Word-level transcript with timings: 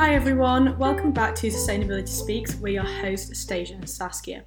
Hi 0.00 0.14
everyone, 0.14 0.78
welcome 0.78 1.12
back 1.12 1.34
to 1.34 1.48
Sustainability 1.48 2.08
Speaks. 2.08 2.54
We're 2.54 2.72
your 2.72 2.84
hosts, 2.84 3.44
Stasia 3.44 3.74
and 3.74 3.88
Saskia. 3.88 4.42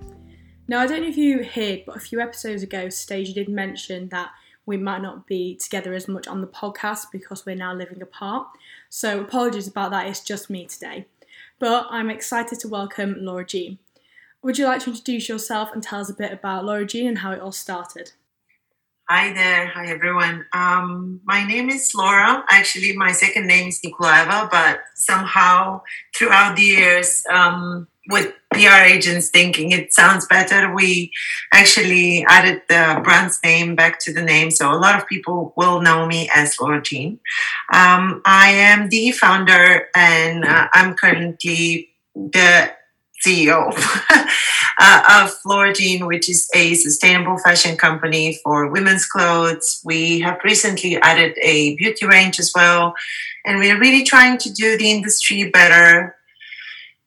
Now, 0.68 0.79
I 0.79 0.88
don't 0.88 1.04
know 1.04 1.08
if 1.08 1.16
you 1.16 1.44
heard, 1.44 1.83
but 1.86 1.96
a 1.96 2.00
few 2.00 2.20
episodes 2.20 2.63
ago, 2.63 2.88
Stasia 2.88 3.36
did 3.36 3.49
mention 3.49 4.10
that 4.10 4.31
we 4.66 4.78
might 4.78 5.04
not 5.04 5.28
be 5.28 5.55
together 5.58 5.94
as 5.94 6.08
much 6.08 6.28
on 6.28 6.42
the 6.42 6.47
podcast 6.47 7.12
because 7.12 7.46
we're 7.46 7.55
now 7.55 7.71
living 7.71 8.02
apart. 8.02 8.47
So, 8.89 9.21
apologies 9.21 9.68
about 9.68 9.92
that, 9.92 10.08
it's 10.08 10.21
just 10.21 10.50
me 10.50 10.66
today. 10.66 11.05
But 11.59 11.85
I'm 11.91 12.09
excited 12.09 12.59
to 12.61 12.67
welcome 12.67 13.17
Lora 13.20 13.45
Gene. 13.45 13.77
Would 14.41 14.57
you 14.57 14.65
like 14.65 14.81
to 14.81 14.89
introduce 14.89 15.29
yourself 15.29 15.70
and 15.71 15.83
tell 15.83 16.01
us 16.01 16.09
a 16.09 16.15
bit 16.15 16.33
about 16.33 16.65
Lora 16.65 16.88
Gene 16.88 17.09
and 17.09 17.20
how 17.20 17.31
it 17.31 17.39
all 17.39 17.51
started? 17.51 18.13
Hi 19.09 19.33
there. 19.33 19.67
Hi, 19.67 19.88
everyone. 19.88 20.45
Um, 20.54 21.20
my 21.25 21.45
name 21.45 21.70
is 21.70 21.91
Lora. 21.93 22.45
Actually, 22.49 22.95
my 22.95 23.11
second 23.11 23.47
name 23.47 23.67
is 23.67 23.81
Nikolaeva, 23.81 24.49
but 24.49 24.79
somehow 24.95 25.81
throughout 26.15 26.55
the 26.55 26.61
years, 26.61 27.21
um, 27.30 27.89
with 28.09 28.34
PR 28.53 28.85
agents 28.85 29.27
thinking 29.27 29.73
it 29.73 29.94
sounds 29.94 30.25
better, 30.27 30.73
we 30.73 31.11
actually 31.53 32.25
added 32.30 32.61
the 32.70 33.02
brand's 33.03 33.41
name 33.44 33.75
back 33.75 33.99
to 33.99 34.13
the 34.13 34.21
name. 34.21 34.49
So 34.52 34.71
a 34.71 34.80
lot 34.80 34.97
of 34.97 35.05
people 35.09 35.53
will 35.58 35.81
know 35.81 36.08
me 36.08 36.30
as 36.33 36.58
Lora 36.58 36.81
Gene. 36.81 37.20
Um, 37.73 38.22
I 38.25 38.52
am 38.52 38.88
the 38.88 39.11
founder 39.11 39.89
and 39.94 40.45
uh, 40.45 40.70
I'm 40.73 40.95
currently 40.95 41.89
the 42.16 42.72
CEO 43.26 43.72
uh, 44.80 45.27
of 45.45 45.76
Gene, 45.76 46.05
which 46.05 46.30
is 46.30 46.50
a 46.54 46.73
sustainable 46.76 47.38
fashion 47.38 47.77
company 47.77 48.40
for 48.44 48.70
women's 48.70 49.05
clothes. 49.05 49.81
We 49.86 50.20
have 50.22 50.40
recently 50.44 50.98
added 50.98 51.38
a 51.41 51.76
beauty 51.76 52.05
range 52.05 52.40
as 52.40 52.52
well. 52.54 52.94
And 53.45 53.59
we're 53.59 53.80
really 53.80 54.04
trying 54.04 54.38
to 54.40 54.52
do 54.52 54.78
the 54.78 54.91
industry 54.91 55.50
better 55.50 56.16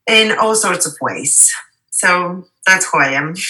in 0.06 0.36
all 0.38 0.54
sorts 0.54 0.86
of 0.86 0.94
ways. 1.00 1.52
So 1.90 2.46
that's 2.66 2.90
who 2.90 2.98
I 2.98 3.12
am. 3.12 3.34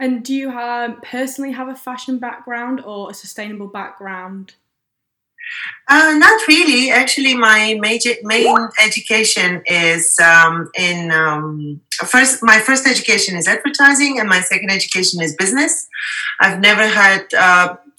And 0.00 0.24
do 0.24 0.32
you 0.32 0.48
have, 0.48 1.02
personally 1.02 1.52
have 1.52 1.68
a 1.68 1.74
fashion 1.74 2.18
background 2.18 2.80
or 2.82 3.10
a 3.10 3.14
sustainable 3.14 3.66
background? 3.66 4.54
Uh, 5.88 6.14
not 6.18 6.46
really. 6.46 6.90
Actually, 6.90 7.34
my 7.34 7.76
major 7.80 8.12
main 8.22 8.56
education 8.82 9.62
is 9.66 10.16
um, 10.20 10.70
in 10.76 11.10
um, 11.10 11.80
first. 12.06 12.42
My 12.42 12.60
first 12.60 12.86
education 12.86 13.36
is 13.36 13.48
advertising, 13.48 14.18
and 14.20 14.28
my 14.28 14.40
second 14.40 14.70
education 14.70 15.20
is 15.20 15.34
business. 15.36 15.88
I've 16.40 16.60
never 16.60 16.86
had 16.86 17.26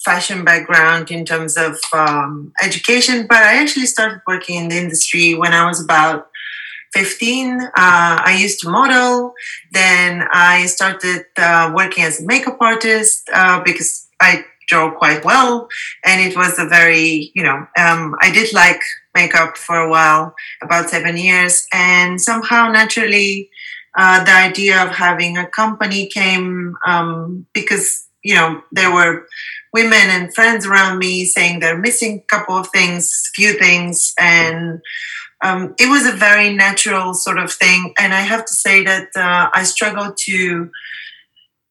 fashion 0.03 0.43
background 0.43 1.11
in 1.11 1.25
terms 1.25 1.57
of 1.57 1.79
um, 1.93 2.53
education, 2.61 3.27
but 3.27 3.37
I 3.37 3.61
actually 3.61 3.85
started 3.85 4.21
working 4.27 4.55
in 4.55 4.69
the 4.69 4.77
industry 4.77 5.35
when 5.35 5.53
I 5.53 5.67
was 5.67 5.83
about 5.83 6.27
15 6.93 7.61
uh, 7.61 7.69
i 7.75 8.37
used 8.37 8.59
to 8.59 8.69
model 8.69 9.33
then 9.71 10.27
i 10.33 10.65
started 10.65 11.23
uh, 11.37 11.71
working 11.73 12.03
as 12.03 12.19
a 12.19 12.25
makeup 12.25 12.57
artist 12.59 13.29
uh, 13.33 13.61
because 13.63 14.09
i 14.19 14.43
draw 14.71 14.89
quite 14.89 15.23
well 15.25 15.67
and 16.05 16.21
it 16.21 16.35
was 16.35 16.57
a 16.57 16.65
very 16.65 17.31
you 17.35 17.43
know 17.43 17.59
um, 17.77 18.15
i 18.21 18.31
did 18.31 18.53
like 18.53 18.81
makeup 19.13 19.57
for 19.57 19.75
a 19.75 19.89
while 19.89 20.33
about 20.63 20.89
seven 20.89 21.17
years 21.17 21.67
and 21.73 22.21
somehow 22.21 22.71
naturally 22.71 23.49
uh, 23.97 24.23
the 24.23 24.31
idea 24.31 24.81
of 24.81 24.89
having 24.89 25.37
a 25.37 25.47
company 25.47 26.07
came 26.07 26.75
um, 26.87 27.45
because 27.51 28.07
you 28.23 28.33
know 28.33 28.61
there 28.71 28.93
were 28.93 29.27
women 29.73 30.07
and 30.15 30.33
friends 30.33 30.65
around 30.65 30.97
me 30.97 31.25
saying 31.25 31.59
they're 31.59 31.77
missing 31.77 32.13
a 32.23 32.27
couple 32.33 32.55
of 32.55 32.69
things 32.69 33.29
few 33.35 33.51
things 33.59 34.13
and 34.17 34.81
um, 35.41 35.73
it 35.79 35.89
was 35.89 36.05
a 36.05 36.15
very 36.15 36.53
natural 36.53 37.13
sort 37.13 37.39
of 37.39 37.51
thing. 37.51 37.93
And 37.99 38.13
I 38.13 38.21
have 38.21 38.45
to 38.45 38.53
say 38.53 38.83
that 38.83 39.07
uh, 39.15 39.49
I 39.53 39.63
struggled 39.63 40.17
to 40.25 40.69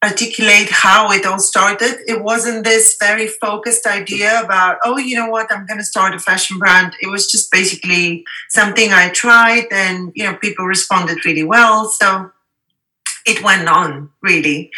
articulate 0.02 0.70
how 0.70 1.10
it 1.12 1.26
all 1.26 1.38
started. 1.38 1.98
It 2.06 2.22
wasn't 2.22 2.64
this 2.64 2.96
very 2.98 3.26
focused 3.26 3.86
idea 3.86 4.40
about, 4.42 4.78
oh, 4.82 4.96
you 4.96 5.16
know 5.16 5.28
what, 5.28 5.52
I'm 5.52 5.66
going 5.66 5.78
to 5.78 5.84
start 5.84 6.14
a 6.14 6.18
fashion 6.18 6.58
brand. 6.58 6.94
It 7.02 7.08
was 7.08 7.30
just 7.30 7.50
basically 7.50 8.24
something 8.48 8.92
I 8.92 9.10
tried, 9.10 9.66
and 9.70 10.12
you 10.14 10.24
know, 10.24 10.34
people 10.36 10.64
responded 10.64 11.24
really 11.24 11.44
well. 11.44 11.88
So 11.88 12.30
it 13.26 13.42
went 13.42 13.68
on 13.68 14.10
really, 14.22 14.70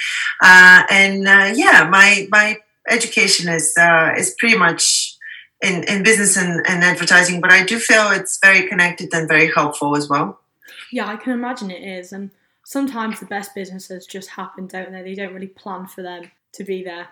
uh, 0.43 0.83
and 0.91 1.29
uh, 1.29 1.53
yeah, 1.55 1.89
my 1.89 2.27
my 2.31 2.59
education 2.89 3.49
is 3.49 3.75
uh, 3.79 4.13
is 4.17 4.35
pretty 4.39 4.59
much 4.59 5.17
in, 5.63 5.85
in 5.85 6.03
business 6.03 6.37
and, 6.37 6.67
and 6.67 6.83
advertising, 6.83 7.41
but 7.41 7.53
I 7.53 7.65
do 7.65 7.79
feel 7.79 8.11
it's 8.11 8.39
very 8.43 8.67
connected 8.67 9.15
and 9.15 9.29
very 9.29 9.51
helpful 9.51 9.97
as 9.97 10.09
well. 10.09 10.41
Yeah, 10.91 11.07
I 11.07 11.17
can 11.17 11.33
imagine 11.33 11.71
it 11.71 11.83
is. 11.83 12.13
And 12.13 12.31
sometimes 12.73 13.21
the 13.21 13.27
best 13.27 13.55
businesses 13.55 14.07
just 14.07 14.31
happen, 14.31 14.67
don't 14.67 14.93
they? 14.93 15.03
They 15.03 15.15
don't 15.15 15.35
really 15.35 15.47
plan 15.47 15.87
for 15.87 16.03
them 16.03 16.31
to 16.55 16.65
be 16.65 16.83
there. 16.83 17.09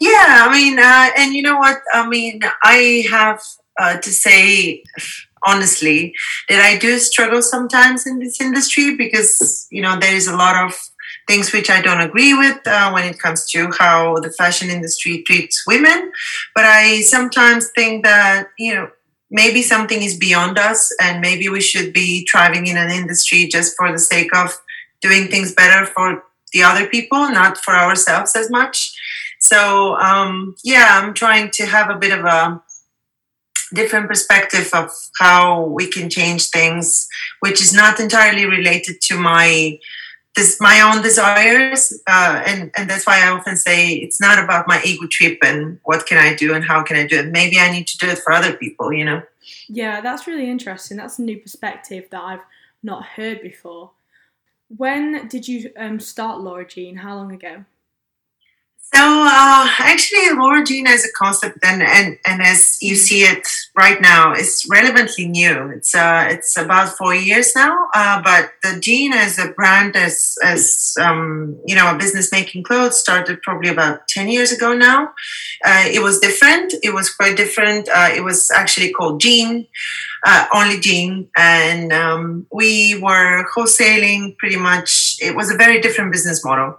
Yeah, 0.00 0.46
I 0.46 0.52
mean, 0.52 0.78
uh, 0.78 1.10
and 1.18 1.34
you 1.34 1.42
know 1.42 1.58
what? 1.58 1.78
I 1.92 2.08
mean, 2.08 2.40
I 2.62 3.04
have 3.10 3.40
uh, 3.78 3.98
to 3.98 4.10
say 4.10 4.84
honestly 5.44 6.14
that 6.48 6.60
I 6.60 6.78
do 6.78 6.98
struggle 6.98 7.42
sometimes 7.42 8.06
in 8.06 8.20
this 8.20 8.40
industry 8.40 8.96
because, 8.96 9.66
you 9.70 9.82
know, 9.82 9.98
there 9.98 10.14
is 10.14 10.28
a 10.28 10.36
lot 10.36 10.64
of 10.64 10.72
things 11.26 11.52
which 11.52 11.68
I 11.68 11.82
don't 11.82 12.00
agree 12.00 12.34
with 12.34 12.64
uh, 12.66 12.90
when 12.92 13.04
it 13.04 13.18
comes 13.18 13.50
to 13.50 13.70
how 13.78 14.16
the 14.20 14.30
fashion 14.30 14.70
industry 14.70 15.24
treats 15.26 15.64
women. 15.66 16.12
But 16.54 16.64
I 16.64 17.00
sometimes 17.00 17.70
think 17.74 18.04
that, 18.04 18.48
you 18.58 18.74
know, 18.74 18.88
maybe 19.30 19.62
something 19.62 20.02
is 20.02 20.16
beyond 20.16 20.58
us 20.58 20.94
and 21.00 21.20
maybe 21.20 21.48
we 21.48 21.60
should 21.60 21.92
be 21.92 22.26
thriving 22.30 22.66
in 22.66 22.76
an 22.76 22.90
industry 22.90 23.46
just 23.46 23.76
for 23.76 23.90
the 23.90 23.98
sake 23.98 24.34
of 24.36 24.58
doing 25.00 25.28
things 25.28 25.54
better 25.54 25.86
for 25.86 26.24
the 26.52 26.62
other 26.62 26.86
people, 26.86 27.28
not 27.30 27.58
for 27.58 27.74
ourselves 27.74 28.34
as 28.36 28.50
much. 28.50 28.94
So, 29.40 29.96
um, 29.96 30.54
yeah, 30.64 31.00
I'm 31.00 31.12
trying 31.12 31.50
to 31.52 31.66
have 31.66 31.90
a 31.90 31.98
bit 31.98 32.16
of 32.16 32.24
a 32.24 32.62
different 33.74 34.08
perspective 34.08 34.70
of 34.72 34.90
how 35.18 35.64
we 35.64 35.88
can 35.88 36.08
change 36.08 36.48
things, 36.50 37.08
which 37.40 37.60
is 37.60 37.74
not 37.74 38.00
entirely 38.00 38.46
related 38.46 39.00
to 39.02 39.18
my 39.18 39.78
this 40.36 40.60
my 40.60 40.80
own 40.80 41.02
desires 41.02 41.92
uh, 42.06 42.42
and 42.46 42.70
and 42.76 42.88
that's 42.88 43.06
why 43.06 43.24
i 43.24 43.30
often 43.30 43.56
say 43.56 43.94
it's 43.94 44.20
not 44.20 44.42
about 44.42 44.68
my 44.68 44.80
ego 44.84 45.06
trip 45.10 45.38
and 45.42 45.80
what 45.84 46.06
can 46.06 46.18
i 46.18 46.34
do 46.34 46.54
and 46.54 46.64
how 46.64 46.82
can 46.82 46.96
i 46.96 47.06
do 47.06 47.18
it. 47.18 47.26
Maybe 47.26 47.58
i 47.58 47.70
need 47.70 47.86
to 47.88 47.98
do 47.98 48.08
it 48.08 48.18
for 48.18 48.32
other 48.32 48.52
people 48.52 48.92
you 48.92 49.04
know? 49.04 49.22
Yeah 49.68 50.00
that's 50.00 50.26
really 50.26 50.48
interesting. 50.50 50.96
That's 50.96 51.18
a 51.18 51.22
new 51.22 51.38
perspective 51.38 52.04
that 52.10 52.22
i've 52.22 52.44
not 52.82 53.04
heard 53.04 53.42
before. 53.42 53.90
When 54.68 55.28
did 55.28 55.48
you 55.48 55.70
um, 55.76 55.98
start 55.98 56.40
lora 56.40 56.66
gene? 56.66 56.96
How 56.96 57.16
long 57.16 57.32
ago 57.32 57.64
so 58.94 59.00
uh, 59.02 59.68
actually, 59.78 60.30
Lora 60.36 60.64
Gene 60.64 60.86
as 60.86 61.04
a 61.04 61.12
concept 61.12 61.58
and, 61.62 61.82
and, 61.82 62.18
and 62.24 62.40
as 62.40 62.78
you 62.80 62.94
see 62.94 63.22
it 63.22 63.46
right 63.76 64.00
now 64.00 64.32
is 64.32 64.66
relevantly 64.70 65.26
new. 65.26 65.70
It's 65.70 65.94
uh, 65.94 66.28
it's 66.30 66.56
about 66.56 66.96
four 66.96 67.14
years 67.14 67.54
now, 67.54 67.88
uh, 67.94 68.22
but 68.22 68.52
the 68.62 68.80
Gene 68.80 69.12
as 69.12 69.38
a 69.38 69.48
brand, 69.48 69.96
as 69.96 70.38
as 70.42 70.94
um, 71.00 71.58
you 71.66 71.74
know, 71.74 71.94
a 71.94 71.98
business 71.98 72.30
making 72.32 72.62
clothes 72.62 72.98
started 72.98 73.42
probably 73.42 73.68
about 73.68 74.06
ten 74.08 74.28
years 74.28 74.52
ago 74.52 74.72
now. 74.74 75.12
Uh, 75.64 75.84
it 75.86 76.02
was 76.02 76.20
different. 76.20 76.72
It 76.82 76.94
was 76.94 77.10
quite 77.10 77.36
different. 77.36 77.88
Uh, 77.88 78.10
it 78.14 78.22
was 78.22 78.50
actually 78.50 78.92
called 78.92 79.20
Gene 79.20 79.66
uh, 80.26 80.46
only 80.52 80.80
Gene, 80.80 81.28
and 81.36 81.92
um, 81.92 82.46
we 82.52 82.98
were 83.00 83.46
wholesaling 83.54 84.36
pretty 84.38 84.56
much. 84.56 85.16
It 85.20 85.36
was 85.36 85.52
a 85.52 85.56
very 85.56 85.80
different 85.80 86.12
business 86.12 86.44
model, 86.44 86.78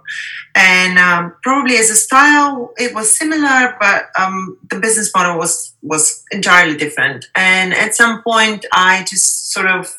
and 0.54 0.98
um, 0.98 1.34
probably 1.42 1.76
as 1.76 1.90
a 1.90 1.94
style, 1.94 2.72
it 2.76 2.94
was 2.94 3.16
similar, 3.16 3.76
but 3.80 4.08
um, 4.18 4.58
the 4.70 4.80
business 4.80 5.12
model 5.14 5.38
was 5.38 5.74
was 5.82 6.24
entirely 6.30 6.76
different. 6.76 7.26
And 7.34 7.72
at 7.74 7.94
some 7.94 8.22
point, 8.22 8.66
I 8.72 9.04
just 9.08 9.52
sort 9.52 9.66
of 9.66 9.94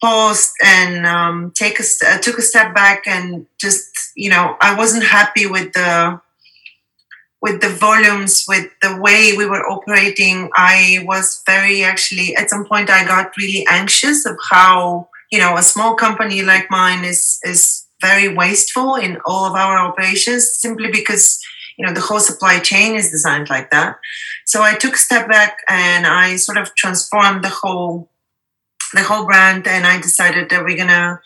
paused 0.00 0.52
and 0.64 1.04
um, 1.06 1.52
take 1.56 1.80
a 1.80 1.82
st- 1.82 2.22
took 2.22 2.38
a 2.38 2.42
step 2.42 2.74
back 2.74 3.06
and 3.06 3.46
just 3.60 3.88
you 4.16 4.30
know 4.30 4.56
I 4.60 4.76
wasn't 4.76 5.04
happy 5.04 5.46
with 5.46 5.72
the 5.72 6.20
with 7.40 7.60
the 7.60 7.68
volumes, 7.68 8.44
with 8.48 8.70
the 8.82 9.00
way 9.00 9.36
we 9.36 9.46
were 9.46 9.64
operating, 9.68 10.50
I 10.56 11.04
was 11.06 11.42
very 11.46 11.84
actually, 11.84 12.34
at 12.34 12.50
some 12.50 12.64
point, 12.64 12.90
I 12.90 13.04
got 13.04 13.36
really 13.36 13.64
anxious 13.68 14.26
of 14.26 14.36
how, 14.50 15.08
you 15.30 15.38
know, 15.38 15.56
a 15.56 15.62
small 15.62 15.94
company 15.94 16.42
like 16.42 16.70
mine 16.70 17.04
is, 17.04 17.38
is 17.44 17.86
very 18.00 18.34
wasteful 18.34 18.94
in 18.94 19.18
all 19.24 19.44
of 19.44 19.54
our 19.54 19.78
operations 19.78 20.52
simply 20.52 20.90
because, 20.90 21.40
you 21.76 21.86
know, 21.86 21.92
the 21.92 22.00
whole 22.00 22.20
supply 22.20 22.58
chain 22.58 22.94
is 22.94 23.10
designed 23.10 23.50
like 23.50 23.70
that. 23.70 23.98
So 24.44 24.62
I 24.62 24.74
took 24.74 24.94
a 24.94 24.98
step 24.98 25.28
back 25.28 25.58
and 25.68 26.06
I 26.06 26.36
sort 26.36 26.58
of 26.58 26.74
transformed 26.74 27.44
the 27.44 27.48
whole, 27.48 28.10
the 28.94 29.02
whole 29.02 29.26
brand 29.26 29.66
and 29.66 29.86
I 29.86 30.00
decided 30.00 30.50
that 30.50 30.64
we're 30.64 30.76
to 30.76 31.20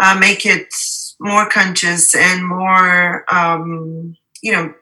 uh, 0.00 0.16
make 0.18 0.46
it 0.46 0.72
more 1.20 1.48
conscious 1.48 2.14
and 2.14 2.46
more, 2.46 3.24
um, 3.32 4.16
you 4.42 4.52
know, 4.52 4.74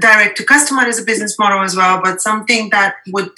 direct 0.00 0.36
to 0.36 0.44
customer 0.44 0.82
as 0.82 0.98
a 0.98 1.04
business 1.04 1.38
model 1.38 1.62
as 1.62 1.76
well, 1.76 2.00
but 2.02 2.20
something 2.20 2.70
that 2.70 2.96
would 3.08 3.30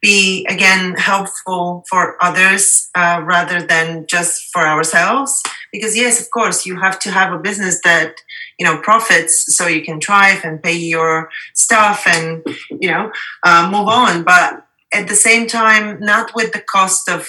be 0.00 0.46
again 0.48 0.94
helpful 0.94 1.84
for 1.88 2.22
others 2.22 2.88
uh, 2.94 3.22
rather 3.24 3.62
than 3.62 4.06
just 4.06 4.50
for 4.52 4.66
ourselves. 4.66 5.42
Because 5.72 5.96
yes 5.96 6.20
of 6.20 6.30
course 6.30 6.66
you 6.66 6.80
have 6.80 6.98
to 7.00 7.10
have 7.10 7.32
a 7.32 7.38
business 7.38 7.80
that 7.84 8.16
you 8.58 8.66
know 8.66 8.78
profits 8.80 9.54
so 9.56 9.66
you 9.66 9.82
can 9.82 10.00
thrive 10.00 10.40
and 10.44 10.62
pay 10.62 10.76
your 10.76 11.30
stuff 11.54 12.06
and 12.06 12.42
you 12.70 12.90
know 12.90 13.12
uh, 13.42 13.68
move 13.70 13.88
on. 13.88 14.24
But 14.24 14.66
at 14.92 15.08
the 15.08 15.14
same 15.14 15.46
time 15.46 16.00
not 16.00 16.34
with 16.34 16.52
the 16.52 16.60
cost 16.60 17.08
of 17.08 17.28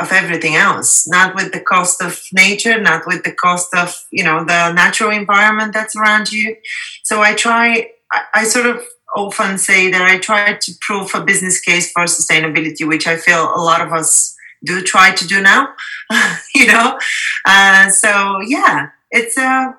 of 0.00 0.12
everything 0.12 0.54
else. 0.54 1.08
Not 1.08 1.34
with 1.34 1.52
the 1.52 1.60
cost 1.60 2.00
of 2.00 2.22
nature 2.32 2.80
not 2.80 3.06
with 3.06 3.24
the 3.24 3.32
cost 3.32 3.74
of 3.74 3.94
you 4.10 4.24
know 4.24 4.44
the 4.44 4.72
natural 4.72 5.10
environment 5.10 5.72
that's 5.72 5.96
around 5.96 6.30
you. 6.32 6.56
So 7.02 7.20
i 7.20 7.34
try 7.34 7.90
I, 8.12 8.22
I 8.34 8.44
sort 8.44 8.66
of 8.66 8.82
often 9.16 9.58
say 9.58 9.90
that 9.90 10.02
I 10.02 10.18
try 10.18 10.54
to 10.54 10.72
prove 10.80 11.14
a 11.14 11.24
business 11.24 11.60
case 11.60 11.90
for 11.90 12.04
sustainability, 12.04 12.86
which 12.86 13.06
I 13.06 13.16
feel 13.16 13.52
a 13.54 13.60
lot 13.60 13.80
of 13.80 13.92
us 13.92 14.36
do 14.64 14.82
try 14.82 15.14
to 15.14 15.26
do 15.26 15.40
now. 15.40 15.74
you 16.54 16.66
know, 16.66 16.98
uh, 17.44 17.90
so 17.90 18.40
yeah, 18.40 18.90
it's 19.10 19.36
a 19.36 19.42
uh, 19.42 19.72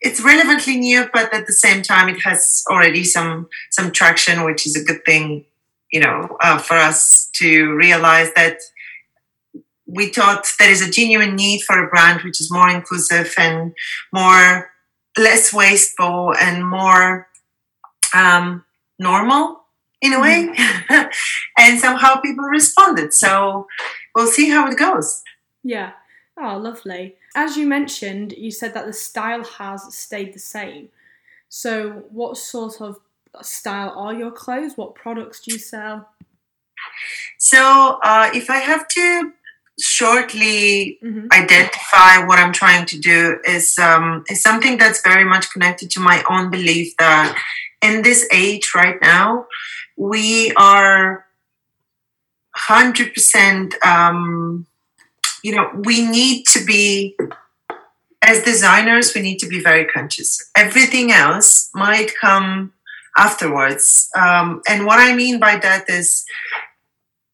it's 0.00 0.22
relevantly 0.22 0.76
new, 0.76 1.08
but 1.12 1.34
at 1.34 1.48
the 1.48 1.52
same 1.52 1.82
time, 1.82 2.08
it 2.08 2.22
has 2.22 2.64
already 2.70 3.02
some 3.04 3.48
some 3.70 3.90
traction, 3.90 4.44
which 4.44 4.66
is 4.66 4.76
a 4.76 4.84
good 4.84 5.04
thing. 5.04 5.44
You 5.92 6.00
know, 6.00 6.36
uh, 6.40 6.58
for 6.58 6.76
us 6.76 7.30
to 7.36 7.72
realize 7.74 8.32
that 8.34 8.58
we 9.86 10.08
thought 10.08 10.46
there 10.58 10.70
is 10.70 10.86
a 10.86 10.90
genuine 10.90 11.34
need 11.34 11.62
for 11.62 11.82
a 11.82 11.88
brand 11.88 12.20
which 12.20 12.42
is 12.42 12.52
more 12.52 12.68
inclusive 12.68 13.32
and 13.38 13.72
more 14.12 14.70
less 15.16 15.52
wasteful 15.52 16.34
and 16.38 16.64
more 16.68 17.26
um, 18.14 18.64
normal 18.98 19.64
in 20.00 20.12
a 20.12 20.20
way. 20.20 20.48
Mm-hmm. 20.54 21.08
and 21.58 21.80
somehow 21.80 22.20
people 22.20 22.44
responded. 22.44 23.12
So 23.14 23.66
we'll 24.14 24.26
see 24.26 24.48
how 24.50 24.68
it 24.70 24.78
goes. 24.78 25.22
Yeah. 25.62 25.92
Oh, 26.40 26.56
lovely. 26.56 27.16
As 27.34 27.56
you 27.56 27.66
mentioned, 27.66 28.32
you 28.32 28.50
said 28.50 28.74
that 28.74 28.86
the 28.86 28.92
style 28.92 29.44
has 29.44 29.94
stayed 29.94 30.34
the 30.34 30.38
same. 30.38 30.88
So, 31.48 32.04
what 32.10 32.36
sort 32.36 32.80
of 32.80 32.98
style 33.42 33.92
are 33.96 34.14
your 34.14 34.30
clothes? 34.30 34.76
What 34.76 34.94
products 34.94 35.40
do 35.40 35.52
you 35.52 35.58
sell? 35.58 36.08
So, 37.38 37.98
uh, 38.02 38.30
if 38.34 38.50
I 38.50 38.58
have 38.58 38.86
to 38.88 39.32
shortly 39.80 40.98
mm-hmm. 41.02 41.26
identify 41.32 42.24
what 42.26 42.38
I'm 42.38 42.52
trying 42.52 42.86
to 42.86 42.98
do, 42.98 43.38
is 43.44 43.78
um, 43.78 44.24
is 44.28 44.42
something 44.42 44.78
that's 44.78 45.02
very 45.02 45.24
much 45.24 45.50
connected 45.52 45.90
to 45.92 46.00
my 46.00 46.22
own 46.30 46.50
belief 46.50 46.94
that 46.98 47.36
in 47.82 48.02
this 48.02 48.26
age 48.32 48.72
right 48.74 48.96
now, 49.00 49.46
we 49.96 50.52
are 50.56 51.26
100%, 52.56 53.84
um, 53.84 54.66
you 55.42 55.54
know, 55.54 55.70
we 55.84 56.06
need 56.06 56.44
to 56.46 56.64
be, 56.64 57.16
as 58.22 58.42
designers, 58.42 59.14
we 59.14 59.22
need 59.22 59.38
to 59.38 59.48
be 59.48 59.60
very 59.60 59.84
conscious. 59.86 60.50
Everything 60.56 61.12
else 61.12 61.70
might 61.74 62.12
come 62.20 62.72
afterwards. 63.16 64.08
Um, 64.16 64.62
and 64.68 64.86
what 64.86 64.98
I 64.98 65.14
mean 65.14 65.38
by 65.38 65.56
that 65.56 65.88
is, 65.88 66.24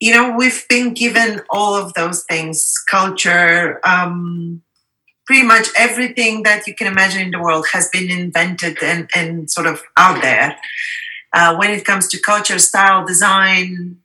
you 0.00 0.12
know, 0.12 0.36
we've 0.36 0.66
been 0.68 0.92
given 0.92 1.40
all 1.48 1.74
of 1.74 1.94
those 1.94 2.24
things 2.24 2.74
culture, 2.90 3.80
um, 3.86 4.62
pretty 5.26 5.46
much 5.46 5.68
everything 5.76 6.42
that 6.42 6.66
you 6.66 6.74
can 6.74 6.86
imagine 6.86 7.22
in 7.22 7.30
the 7.30 7.40
world 7.40 7.66
has 7.72 7.88
been 7.88 8.10
invented 8.10 8.82
and, 8.82 9.08
and 9.14 9.50
sort 9.50 9.66
of 9.66 9.82
out 9.96 10.20
there. 10.22 10.56
Uh, 11.32 11.56
when 11.56 11.70
it 11.70 11.84
comes 11.84 12.06
to 12.08 12.20
culture, 12.20 12.58
style, 12.58 13.04
design, 13.04 13.98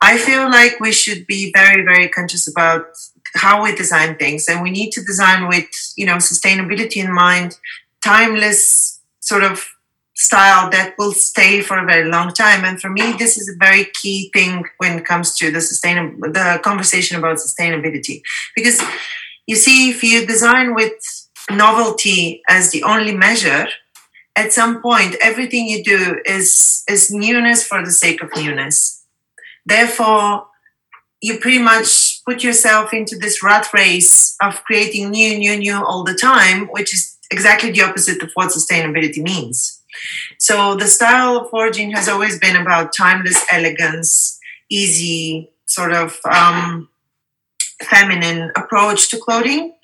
I 0.00 0.18
feel 0.18 0.44
like 0.50 0.80
we 0.80 0.92
should 0.92 1.26
be 1.26 1.52
very, 1.54 1.82
very 1.84 2.08
conscious 2.08 2.48
about 2.48 2.86
how 3.34 3.62
we 3.62 3.74
design 3.74 4.16
things, 4.16 4.46
and 4.48 4.62
we 4.62 4.70
need 4.70 4.90
to 4.92 5.02
design 5.02 5.48
with 5.48 5.66
you 5.96 6.06
know 6.06 6.16
sustainability 6.16 6.96
in 6.96 7.12
mind, 7.12 7.58
timeless 8.02 9.00
sort 9.20 9.42
of 9.42 9.68
style 10.14 10.70
that 10.70 10.94
will 10.96 11.12
stay 11.12 11.60
for 11.60 11.78
a 11.78 11.84
very 11.84 12.08
long 12.10 12.32
time. 12.32 12.64
And 12.64 12.80
for 12.80 12.88
me, 12.88 13.12
this 13.18 13.36
is 13.36 13.48
a 13.48 13.56
very 13.58 13.84
key 14.00 14.30
thing 14.32 14.64
when 14.78 14.98
it 14.98 15.04
comes 15.04 15.36
to 15.36 15.50
the 15.50 15.60
sustainable 15.60 16.32
the 16.32 16.60
conversation 16.62 17.18
about 17.18 17.36
sustainability, 17.36 18.22
because 18.54 18.80
you 19.46 19.56
see, 19.56 19.90
if 19.90 20.02
you 20.02 20.26
design 20.26 20.74
with 20.74 20.92
novelty 21.50 22.42
as 22.48 22.70
the 22.70 22.82
only 22.82 23.14
measure, 23.14 23.66
at 24.34 24.52
some 24.52 24.82
point 24.82 25.16
everything 25.22 25.66
you 25.66 25.82
do 25.82 26.20
is 26.26 26.84
is 26.88 27.10
newness 27.10 27.66
for 27.66 27.84
the 27.84 27.90
sake 27.90 28.22
of 28.22 28.30
newness. 28.36 29.04
Therefore, 29.64 30.46
you 31.20 31.38
pretty 31.38 31.58
much 31.58 32.22
put 32.24 32.44
yourself 32.44 32.92
into 32.92 33.16
this 33.16 33.42
rat 33.42 33.72
race 33.72 34.36
of 34.42 34.62
creating 34.64 35.10
new, 35.10 35.38
new, 35.38 35.56
new 35.56 35.84
all 35.84 36.04
the 36.04 36.14
time, 36.14 36.66
which 36.68 36.92
is 36.92 37.16
exactly 37.30 37.70
the 37.70 37.82
opposite 37.82 38.22
of 38.22 38.30
what 38.34 38.52
sustainability 38.52 39.22
means. 39.22 39.82
So 40.38 40.76
the 40.76 40.86
style 40.86 41.38
of 41.38 41.52
Origin 41.52 41.90
has 41.92 42.08
always 42.08 42.38
been 42.38 42.54
about 42.54 42.94
timeless 42.94 43.44
elegance, 43.50 44.38
easy, 44.68 45.50
sort 45.64 45.92
of 45.92 46.18
um, 46.30 46.88
feminine 47.82 48.50
approach 48.56 49.10
to 49.10 49.18
clothing. 49.18 49.74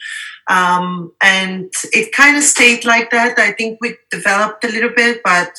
Um, 0.49 1.12
and 1.23 1.73
it 1.93 2.12
kind 2.12 2.37
of 2.37 2.43
stayed 2.43 2.85
like 2.85 3.11
that. 3.11 3.39
I 3.39 3.53
think 3.53 3.79
we 3.81 3.97
developed 4.11 4.65
a 4.65 4.69
little 4.69 4.91
bit, 4.94 5.21
but 5.25 5.53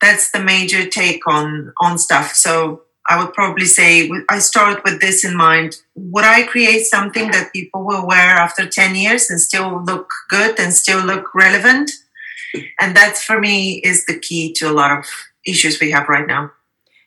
that's 0.00 0.30
the 0.30 0.40
major 0.40 0.88
take 0.88 1.26
on 1.26 1.72
on 1.80 1.98
stuff. 1.98 2.34
So 2.34 2.82
I 3.08 3.22
would 3.22 3.34
probably 3.34 3.66
say 3.66 4.10
I 4.28 4.38
start 4.38 4.82
with 4.84 5.00
this 5.00 5.24
in 5.24 5.36
mind. 5.36 5.76
Would 5.94 6.24
I 6.24 6.44
create 6.44 6.84
something 6.84 7.30
that 7.32 7.52
people 7.52 7.84
will 7.84 8.06
wear 8.06 8.34
after 8.36 8.66
10 8.66 8.94
years 8.96 9.28
and 9.28 9.40
still 9.40 9.82
look 9.84 10.10
good 10.30 10.58
and 10.58 10.72
still 10.72 11.04
look 11.04 11.34
relevant? 11.34 11.90
And 12.80 12.96
that 12.96 13.18
for 13.18 13.40
me 13.40 13.80
is 13.80 14.06
the 14.06 14.18
key 14.18 14.52
to 14.54 14.70
a 14.70 14.72
lot 14.72 14.98
of 14.98 15.06
issues 15.46 15.80
we 15.80 15.90
have 15.90 16.08
right 16.08 16.26
now. 16.26 16.52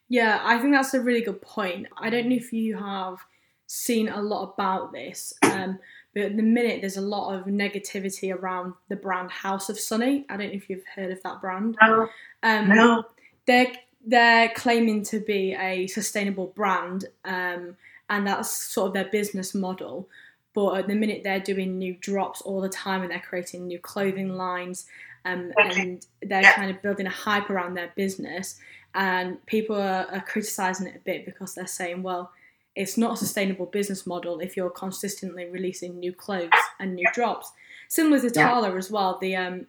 Yeah, 0.09 0.39
I 0.44 0.59
think 0.59 0.74
that's 0.74 0.94
a 0.94 1.01
really 1.01 1.21
good 1.21 1.42
point. 1.42 1.88
I 1.98 2.09
don't 2.09 2.30
know 2.30 2.36
if 2.36 2.54
you 2.54 2.77
have 2.77 3.18
seen 3.67 4.09
a 4.09 4.21
lot 4.21 4.53
about 4.53 4.91
this. 4.91 5.33
Um, 5.43 5.79
but 6.13 6.23
at 6.23 6.37
the 6.37 6.43
minute, 6.43 6.81
there's 6.81 6.97
a 6.97 7.01
lot 7.01 7.35
of 7.35 7.45
negativity 7.45 8.33
around 8.33 8.73
the 8.89 8.95
brand 8.95 9.29
House 9.29 9.69
of 9.69 9.79
Sunny. 9.79 10.25
I 10.29 10.37
don't 10.37 10.47
know 10.47 10.53
if 10.53 10.69
you've 10.69 10.85
heard 10.95 11.11
of 11.11 11.21
that 11.23 11.41
brand. 11.41 11.77
No. 11.81 12.09
Um, 12.41 12.69
no. 12.69 13.03
They're 13.45 13.71
they're 14.05 14.49
claiming 14.55 15.03
to 15.03 15.19
be 15.19 15.53
a 15.53 15.85
sustainable 15.87 16.47
brand, 16.47 17.05
um, 17.25 17.75
and 18.09 18.25
that's 18.25 18.49
sort 18.49 18.87
of 18.87 18.93
their 18.93 19.11
business 19.11 19.53
model. 19.53 20.09
But 20.53 20.77
at 20.77 20.87
the 20.87 20.95
minute, 20.95 21.21
they're 21.23 21.39
doing 21.39 21.77
new 21.77 21.94
drops 21.99 22.42
all 22.42 22.61
the 22.61 22.69
time, 22.69 23.03
and 23.03 23.11
they're 23.11 23.19
creating 23.19 23.68
new 23.68 23.80
clothing 23.80 24.37
lines, 24.37 24.87
um, 25.25 25.51
okay. 25.59 25.81
and 25.81 26.06
they're 26.23 26.42
yeah. 26.42 26.56
kind 26.56 26.71
of 26.71 26.81
building 26.81 27.06
a 27.06 27.11
hype 27.11 27.49
around 27.49 27.75
their 27.75 27.92
business. 27.95 28.57
And 28.95 29.45
people 29.45 29.75
are, 29.75 30.07
are 30.11 30.21
criticizing 30.21 30.87
it 30.87 30.95
a 30.95 30.99
bit 30.99 31.25
because 31.25 31.53
they're 31.53 31.68
saying, 31.68 32.01
well, 32.01 32.31
it's 32.77 32.97
not 32.97 33.13
a 33.13 33.17
sustainable 33.17 33.65
business 33.65 34.05
model 34.05 34.39
if 34.39 34.55
you're 34.55 34.69
consistently 34.69 35.45
releasing 35.45 35.99
new 35.99 36.13
clothes 36.13 36.51
and 36.79 36.95
new 36.95 37.07
drops. 37.11 37.51
Similar 37.89 38.21
to 38.21 38.29
Tala 38.29 38.69
yeah. 38.69 38.77
as 38.77 38.91
well, 38.91 39.17
the 39.19 39.35
um, 39.35 39.65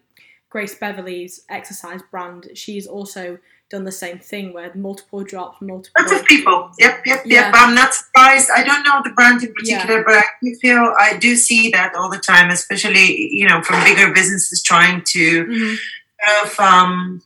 Grace 0.49 0.75
Beverley's 0.75 1.41
exercise 1.49 2.01
brand, 2.11 2.49
she's 2.53 2.85
also 2.85 3.39
done 3.69 3.83
the 3.83 3.91
same 3.91 4.19
thing 4.19 4.53
where 4.53 4.73
multiple 4.75 5.23
drops, 5.23 5.61
multiple. 5.61 6.03
Lots 6.03 6.11
of 6.19 6.25
people. 6.25 6.71
Yep, 6.79 7.01
yep, 7.05 7.21
yeah. 7.25 7.45
yep. 7.45 7.53
I'm 7.55 7.73
not 7.73 7.93
surprised. 7.93 8.49
I 8.55 8.63
don't 8.63 8.83
know 8.83 9.01
the 9.03 9.11
brand 9.11 9.43
in 9.43 9.53
particular, 9.53 9.99
yeah. 9.99 10.03
but 10.05 10.15
I 10.15 10.53
feel 10.61 10.93
I 10.99 11.17
do 11.17 11.35
see 11.35 11.69
that 11.71 11.95
all 11.95 12.09
the 12.09 12.17
time, 12.17 12.49
especially 12.49 13.31
you 13.31 13.47
know 13.47 13.61
from 13.61 13.83
bigger 13.83 14.13
businesses 14.13 14.61
trying 14.63 15.03
to 15.07 15.45
mm-hmm. 15.45 16.45
of 16.45 16.59
um, 16.59 17.21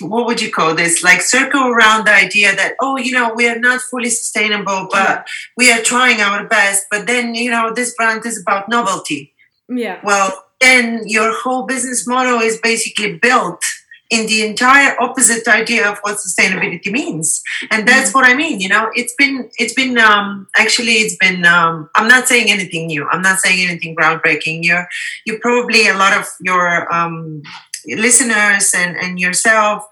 what 0.00 0.26
would 0.26 0.40
you 0.40 0.50
call 0.50 0.74
this? 0.74 1.02
Like 1.02 1.20
circle 1.20 1.68
around 1.68 2.06
the 2.06 2.14
idea 2.14 2.54
that 2.56 2.74
oh 2.80 2.96
you 2.96 3.12
know 3.12 3.32
we 3.34 3.48
are 3.48 3.58
not 3.58 3.80
fully 3.80 4.10
sustainable 4.10 4.88
but 4.90 5.26
we 5.56 5.70
are 5.72 5.80
trying 5.80 6.20
our 6.20 6.46
best 6.46 6.86
but 6.90 7.06
then 7.06 7.34
you 7.34 7.50
know 7.50 7.72
this 7.74 7.94
brand 7.94 8.24
is 8.26 8.40
about 8.40 8.68
novelty. 8.68 9.32
Yeah. 9.68 10.00
Well 10.02 10.44
then 10.60 11.02
your 11.06 11.32
whole 11.42 11.66
business 11.66 12.06
model 12.06 12.40
is 12.40 12.58
basically 12.60 13.18
built 13.18 13.64
in 14.10 14.26
the 14.26 14.44
entire 14.44 15.00
opposite 15.00 15.46
idea 15.46 15.88
of 15.88 15.98
what 16.00 16.16
sustainability 16.16 16.90
means. 16.90 17.42
And 17.70 17.86
that's 17.86 18.10
mm 18.10 18.14
what 18.14 18.26
i 18.26 18.34
mean 18.34 18.60
you 18.60 18.68
know? 18.68 18.90
It's 18.94 19.14
been 19.14 19.50
it's 19.56 19.74
been 19.74 19.96
um 19.98 20.48
actually 20.58 20.94
it's 21.04 21.16
been 21.16 21.46
um 21.46 21.88
i'm 21.94 22.08
not 22.08 22.26
saying 22.26 22.50
anything 22.50 22.88
new. 22.88 23.06
I'm 23.08 23.22
not 23.22 23.38
saying 23.38 23.68
anything 23.68 23.94
groundbreaking. 23.94 24.64
You're 24.64 24.88
you 25.24 25.38
probably 25.38 25.86
a 25.86 25.96
lot 25.96 26.12
of 26.18 26.26
your 26.40 26.92
um 26.92 27.42
listeners 27.86 28.72
and, 28.74 28.96
and 28.96 29.18
yourself 29.18 29.86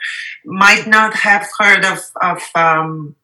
might 0.45 0.87
not 0.87 1.15
have 1.15 1.47
heard 1.59 1.85
of, 1.85 1.99
of 2.23 2.43
um, 2.55 3.17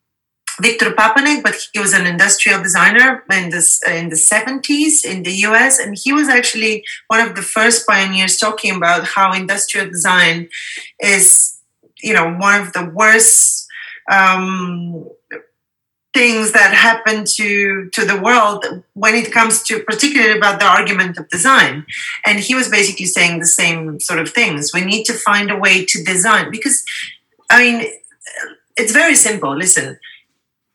Victor 0.61 0.90
Papanek, 0.92 1.42
but 1.42 1.56
he 1.73 1.80
was 1.80 1.92
an 1.92 2.06
industrial 2.06 2.62
designer 2.62 3.25
in 3.30 3.50
the, 3.50 3.80
in 3.88 4.09
the 4.09 4.16
70s 4.16 5.04
in 5.04 5.23
the 5.25 5.33
US. 5.47 5.78
And 5.78 5.99
he 6.00 6.12
was 6.12 6.28
actually 6.28 6.85
one 7.09 7.21
of 7.21 7.35
the 7.35 7.42
first 7.42 7.87
pioneers 7.87 8.38
talking 8.38 8.76
about 8.76 9.04
how 9.04 9.33
industrial 9.33 9.88
design 9.88 10.49
is, 11.00 11.59
you 12.02 12.14
know, 12.14 12.35
one 12.35 12.61
of 12.61 12.73
the 12.73 12.90
worst 12.94 13.66
um, 14.11 15.09
things 16.14 16.52
that 16.52 16.73
happen 16.73 17.25
to 17.37 17.90
to 17.90 18.04
the 18.04 18.21
world 18.21 18.64
when 18.94 19.14
it 19.14 19.33
comes 19.33 19.62
to 19.64 19.83
particularly 19.83 20.38
about 20.38 20.61
the 20.61 20.66
argument 20.66 21.18
of 21.18 21.28
design. 21.28 21.85
And 22.25 22.38
he 22.38 22.54
was 22.54 22.68
basically 22.68 23.06
saying 23.06 23.40
the 23.40 23.47
same 23.47 24.00
sort 24.00 24.21
of 24.21 24.30
things. 24.30 24.73
We 24.73 24.85
need 24.85 25.04
to 25.04 25.12
find 25.12 25.50
a 25.50 25.56
way 25.56 25.85
to 25.85 26.04
design 26.04 26.50
because 26.50 26.83
i 27.50 27.61
mean 27.62 27.87
it's 28.76 28.92
very 28.92 29.14
simple. 29.14 29.54
Listen 29.56 29.99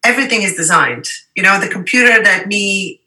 everything 0.04 0.42
is 0.44 0.56
designed. 0.56 1.06
You 1.36 1.44
know 1.44 1.60
the 1.60 1.68
computer 1.68 2.22
that 2.24 2.48
me 2.48 3.02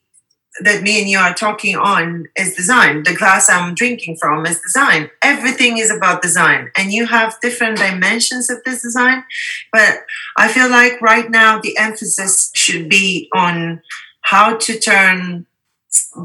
that 0.61 0.82
me 0.82 1.00
and 1.00 1.09
you 1.09 1.18
are 1.18 1.32
talking 1.32 1.76
on 1.76 2.26
is 2.37 2.54
design. 2.54 3.04
The 3.04 3.14
glass 3.14 3.49
I'm 3.49 3.75
drinking 3.75 4.16
from 4.16 4.44
is 4.44 4.61
design. 4.61 5.11
Everything 5.23 5.78
is 5.78 5.90
about 5.90 6.21
design. 6.21 6.71
And 6.76 6.92
you 6.92 7.06
have 7.06 7.40
different 7.40 7.78
dimensions 7.78 8.50
of 8.50 8.62
this 8.64 8.82
design. 8.82 9.25
But 9.73 10.00
I 10.37 10.49
feel 10.49 10.68
like 10.68 11.00
right 11.00 11.30
now 11.30 11.61
the 11.61 11.76
emphasis 11.78 12.50
should 12.54 12.88
be 12.88 13.30
on 13.35 13.80
how 14.21 14.56
to 14.59 14.78
turn 14.78 15.47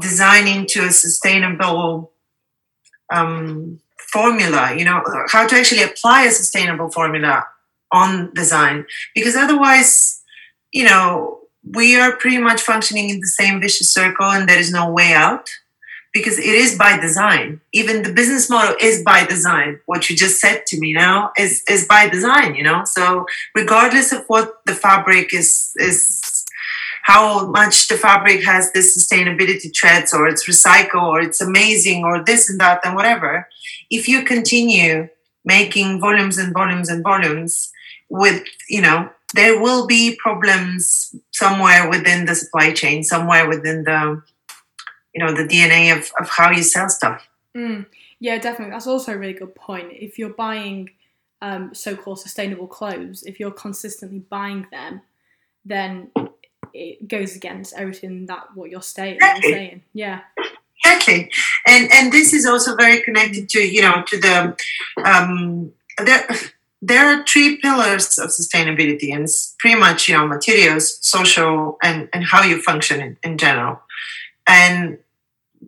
design 0.00 0.46
into 0.46 0.84
a 0.84 0.90
sustainable 0.90 2.12
um, 3.10 3.80
formula, 3.98 4.74
you 4.76 4.84
know, 4.84 5.02
how 5.28 5.46
to 5.46 5.56
actually 5.56 5.82
apply 5.82 6.24
a 6.24 6.30
sustainable 6.30 6.90
formula 6.90 7.46
on 7.92 8.32
design. 8.34 8.86
Because 9.14 9.36
otherwise, 9.36 10.22
you 10.72 10.84
know, 10.84 11.37
we 11.74 11.96
are 11.96 12.16
pretty 12.16 12.38
much 12.38 12.60
functioning 12.60 13.10
in 13.10 13.20
the 13.20 13.26
same 13.26 13.60
vicious 13.60 13.92
circle 13.92 14.26
and 14.26 14.48
there 14.48 14.58
is 14.58 14.72
no 14.72 14.90
way 14.90 15.12
out 15.12 15.50
because 16.12 16.38
it 16.38 16.46
is 16.46 16.76
by 16.78 16.98
design. 16.98 17.60
Even 17.72 18.02
the 18.02 18.12
business 18.12 18.48
model 18.48 18.74
is 18.80 19.02
by 19.02 19.26
design. 19.26 19.80
What 19.86 20.08
you 20.08 20.16
just 20.16 20.40
said 20.40 20.64
to 20.66 20.80
me 20.80 20.92
now 20.92 21.32
is 21.38 21.62
is 21.68 21.86
by 21.86 22.08
design 22.08 22.54
you 22.54 22.62
know? 22.62 22.82
So 22.84 23.26
regardless 23.54 24.12
of 24.12 24.24
what 24.26 24.64
the 24.64 24.74
fabric 24.74 25.34
is 25.34 25.72
is 25.76 26.44
how 27.02 27.46
much 27.46 27.88
the 27.88 27.96
fabric 27.96 28.44
has 28.44 28.72
this 28.72 28.96
sustainability 28.96 29.70
threads 29.78 30.12
or 30.12 30.28
it's 30.28 30.48
recycle 30.48 31.02
or 31.02 31.20
it's 31.20 31.40
amazing 31.40 32.04
or 32.04 32.22
this 32.22 32.50
and 32.50 32.60
that 32.60 32.84
and 32.84 32.94
whatever 32.94 33.48
if 33.90 34.08
you 34.08 34.22
continue 34.22 35.08
making 35.44 36.00
volumes 36.00 36.36
and 36.36 36.52
volumes 36.52 36.90
and 36.90 37.02
volumes 37.02 37.72
with 38.10 38.42
you 38.68 38.82
know 38.82 39.10
there 39.34 39.60
will 39.60 39.86
be 39.86 40.16
problems 40.16 41.14
somewhere 41.32 41.88
within 41.88 42.24
the 42.24 42.34
supply 42.34 42.72
chain, 42.72 43.04
somewhere 43.04 43.48
within 43.48 43.84
the 43.84 44.22
you 45.14 45.24
know 45.24 45.32
the 45.32 45.46
DNA 45.46 45.96
of, 45.96 46.10
of 46.20 46.28
how 46.28 46.50
you 46.50 46.62
sell 46.62 46.88
stuff. 46.88 47.28
Mm, 47.56 47.86
yeah, 48.20 48.38
definitely. 48.38 48.72
That's 48.72 48.86
also 48.86 49.14
a 49.14 49.18
really 49.18 49.32
good 49.32 49.54
point. 49.54 49.88
If 49.92 50.18
you're 50.18 50.30
buying 50.30 50.90
um, 51.42 51.74
so-called 51.74 52.20
sustainable 52.20 52.66
clothes, 52.66 53.22
if 53.24 53.40
you're 53.40 53.50
consistently 53.50 54.20
buying 54.20 54.66
them, 54.70 55.02
then 55.64 56.10
it 56.72 57.08
goes 57.08 57.36
against 57.36 57.74
everything 57.74 58.26
that 58.26 58.48
what 58.54 58.70
you're, 58.70 58.80
exactly. 58.80 59.20
you're 59.20 59.40
saying. 59.42 59.82
Yeah. 59.92 60.20
Exactly, 60.84 61.28
and 61.66 61.90
and 61.92 62.12
this 62.12 62.32
is 62.32 62.46
also 62.46 62.76
very 62.76 63.02
connected 63.02 63.48
to 63.48 63.58
you 63.58 63.82
know 63.82 64.04
to 64.06 64.16
the 64.16 64.56
um, 65.04 65.72
there 65.98 66.28
there 66.80 67.06
are 67.06 67.24
three 67.24 67.56
pillars 67.56 68.18
of 68.18 68.30
sustainability 68.30 69.12
and 69.12 69.24
it's 69.24 69.56
pretty 69.58 69.78
much 69.78 70.08
you 70.08 70.16
know 70.16 70.26
materials 70.26 70.98
social 71.04 71.76
and, 71.82 72.08
and 72.12 72.24
how 72.24 72.42
you 72.42 72.60
function 72.62 73.00
in, 73.00 73.16
in 73.24 73.38
general. 73.38 73.80
And 74.46 74.98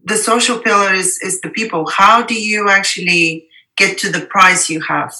the 0.04 0.16
social 0.16 0.58
pillar 0.60 0.94
is, 0.94 1.18
is 1.20 1.40
the 1.40 1.50
people. 1.50 1.88
How 1.90 2.22
do 2.22 2.34
you 2.34 2.68
actually 2.68 3.48
get 3.76 3.98
to 3.98 4.10
the 4.10 4.24
price 4.24 4.70
you 4.70 4.80
have? 4.82 5.14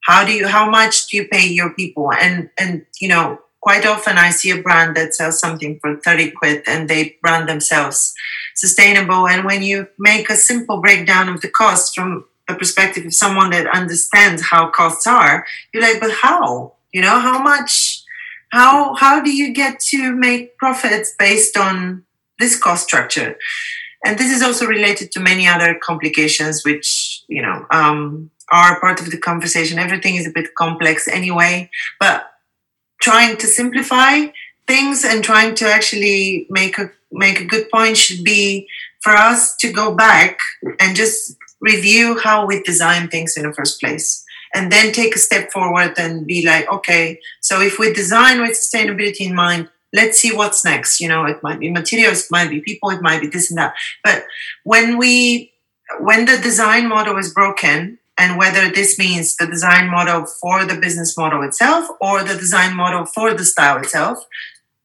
How 0.00 0.24
do 0.24 0.32
you 0.32 0.48
how 0.48 0.68
much 0.68 1.08
do 1.08 1.16
you 1.16 1.28
pay 1.28 1.46
your 1.46 1.72
people? 1.74 2.12
And 2.12 2.50
and 2.58 2.84
you 3.00 3.08
know 3.08 3.40
quite 3.60 3.84
often 3.84 4.16
i 4.16 4.30
see 4.30 4.50
a 4.50 4.62
brand 4.62 4.96
that 4.96 5.12
sells 5.12 5.40
something 5.40 5.80
for 5.80 5.96
30 5.96 6.30
quid 6.30 6.62
and 6.68 6.88
they 6.88 7.16
brand 7.20 7.48
themselves 7.48 8.14
sustainable. 8.54 9.28
And 9.28 9.44
when 9.44 9.62
you 9.62 9.88
make 9.98 10.28
a 10.28 10.36
simple 10.36 10.80
breakdown 10.80 11.28
of 11.28 11.40
the 11.40 11.48
cost 11.48 11.94
from 11.94 12.24
a 12.48 12.54
perspective 12.54 13.04
of 13.06 13.14
someone 13.14 13.50
that 13.50 13.66
understands 13.66 14.42
how 14.42 14.68
costs 14.70 15.06
are, 15.06 15.46
you're 15.72 15.82
like, 15.82 16.00
but 16.00 16.10
how? 16.10 16.74
You 16.92 17.02
know, 17.02 17.20
how 17.20 17.42
much? 17.42 18.02
How 18.50 18.94
how 18.94 19.22
do 19.22 19.30
you 19.30 19.52
get 19.52 19.78
to 19.90 20.14
make 20.14 20.56
profits 20.56 21.14
based 21.18 21.56
on 21.56 22.04
this 22.38 22.58
cost 22.58 22.84
structure? 22.84 23.36
And 24.04 24.18
this 24.18 24.34
is 24.34 24.42
also 24.42 24.64
related 24.64 25.12
to 25.12 25.20
many 25.20 25.46
other 25.46 25.78
complications, 25.82 26.64
which 26.64 27.24
you 27.28 27.42
know 27.42 27.66
um, 27.70 28.30
are 28.50 28.80
part 28.80 29.00
of 29.00 29.10
the 29.10 29.18
conversation. 29.18 29.78
Everything 29.78 30.16
is 30.16 30.26
a 30.26 30.30
bit 30.30 30.54
complex 30.54 31.06
anyway, 31.08 31.70
but 32.00 32.30
trying 33.00 33.36
to 33.36 33.46
simplify 33.46 34.28
things 34.66 35.04
and 35.04 35.22
trying 35.22 35.54
to 35.56 35.66
actually 35.66 36.46
make 36.48 36.78
a 36.78 36.90
make 37.10 37.40
a 37.40 37.44
good 37.44 37.68
point 37.70 37.96
should 37.96 38.24
be 38.24 38.68
for 39.00 39.12
us 39.12 39.56
to 39.56 39.72
go 39.72 39.94
back 39.94 40.38
and 40.80 40.96
just 40.96 41.36
review 41.60 42.18
how 42.18 42.46
we 42.46 42.62
design 42.62 43.08
things 43.08 43.36
in 43.36 43.42
the 43.44 43.52
first 43.52 43.80
place 43.80 44.24
and 44.54 44.72
then 44.72 44.92
take 44.92 45.14
a 45.14 45.18
step 45.18 45.50
forward 45.52 45.92
and 45.98 46.26
be 46.26 46.44
like 46.46 46.70
okay 46.70 47.18
so 47.40 47.60
if 47.60 47.78
we 47.78 47.92
design 47.92 48.40
with 48.40 48.52
sustainability 48.52 49.20
in 49.20 49.34
mind 49.34 49.68
let's 49.92 50.18
see 50.18 50.34
what's 50.34 50.64
next. 50.64 51.00
You 51.00 51.08
know 51.08 51.24
it 51.24 51.42
might 51.42 51.60
be 51.60 51.70
materials 51.70 52.24
it 52.24 52.30
might 52.30 52.50
be 52.50 52.60
people 52.60 52.90
it 52.90 53.02
might 53.02 53.20
be 53.20 53.28
this 53.28 53.50
and 53.50 53.58
that. 53.58 53.74
But 54.04 54.24
when 54.64 54.98
we 54.98 55.52
when 56.00 56.26
the 56.26 56.36
design 56.36 56.88
model 56.88 57.16
is 57.16 57.32
broken 57.32 57.98
and 58.18 58.36
whether 58.36 58.70
this 58.70 58.98
means 58.98 59.36
the 59.36 59.46
design 59.46 59.88
model 59.88 60.26
for 60.26 60.64
the 60.64 60.76
business 60.76 61.16
model 61.16 61.42
itself 61.42 61.88
or 62.00 62.22
the 62.22 62.34
design 62.34 62.76
model 62.76 63.06
for 63.06 63.32
the 63.32 63.44
style 63.44 63.78
itself 63.78 64.26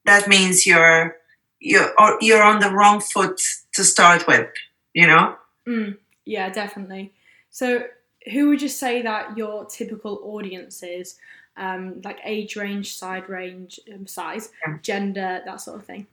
that 0.06 0.28
means 0.30 0.66
you're 0.66 1.18
you're 1.60 1.94
you're 2.22 2.44
on 2.44 2.60
the 2.60 2.70
wrong 2.70 3.02
foot 3.02 3.42
to 3.74 3.84
start 3.84 4.28
with 4.28 4.48
you 4.94 5.08
know? 5.08 5.36
Mm. 5.68 5.98
Yeah, 6.26 6.50
definitely. 6.50 7.14
So, 7.50 7.84
who 8.32 8.50
would 8.50 8.62
you 8.62 8.70
say 8.70 9.02
that 9.02 9.38
your 9.38 9.66
typical 9.66 10.22
audience 10.24 10.82
is? 10.84 11.18
Um, 11.56 12.02
like 12.04 12.20
age 12.24 12.56
range, 12.56 12.96
side 12.96 13.30
range, 13.30 13.80
um, 13.94 14.08
size, 14.08 14.50
yeah. 14.66 14.78
gender, 14.82 15.42
that 15.46 15.62
sort 15.62 15.80
of 15.80 15.86
thing. 15.86 16.08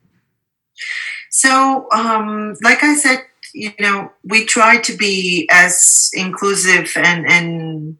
So, 1.30 1.86
um, 1.92 2.56
like 2.62 2.82
I 2.82 2.94
said, 2.94 3.24
you 3.54 3.72
know, 3.80 4.12
we 4.24 4.44
try 4.44 4.78
to 4.80 4.96
be 4.96 5.48
as 5.50 6.10
inclusive 6.14 6.92
and 6.96 7.26
and 7.26 7.96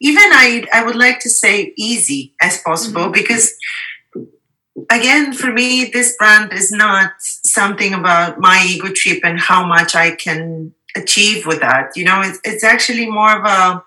even 0.00 0.22
I 0.32 0.66
I 0.72 0.84
would 0.84 0.96
like 0.96 1.20
to 1.20 1.30
say 1.30 1.72
easy 1.76 2.34
as 2.40 2.62
possible 2.62 3.02
mm-hmm. 3.02 3.12
because 3.12 3.52
again 4.90 5.32
for 5.34 5.52
me 5.52 5.84
this 5.84 6.16
brand 6.16 6.52
is 6.52 6.72
not 6.72 7.12
something 7.20 7.92
about 7.92 8.40
my 8.40 8.64
ego 8.66 8.88
trip 8.94 9.20
and 9.24 9.38
how 9.38 9.66
much 9.66 9.94
I 9.94 10.12
can 10.12 10.72
achieve 10.96 11.46
with 11.46 11.60
that. 11.60 11.90
You 11.96 12.04
know, 12.04 12.20
it's, 12.22 12.38
it's 12.44 12.64
actually 12.64 13.08
more 13.08 13.38
of 13.38 13.44
a 13.44 13.84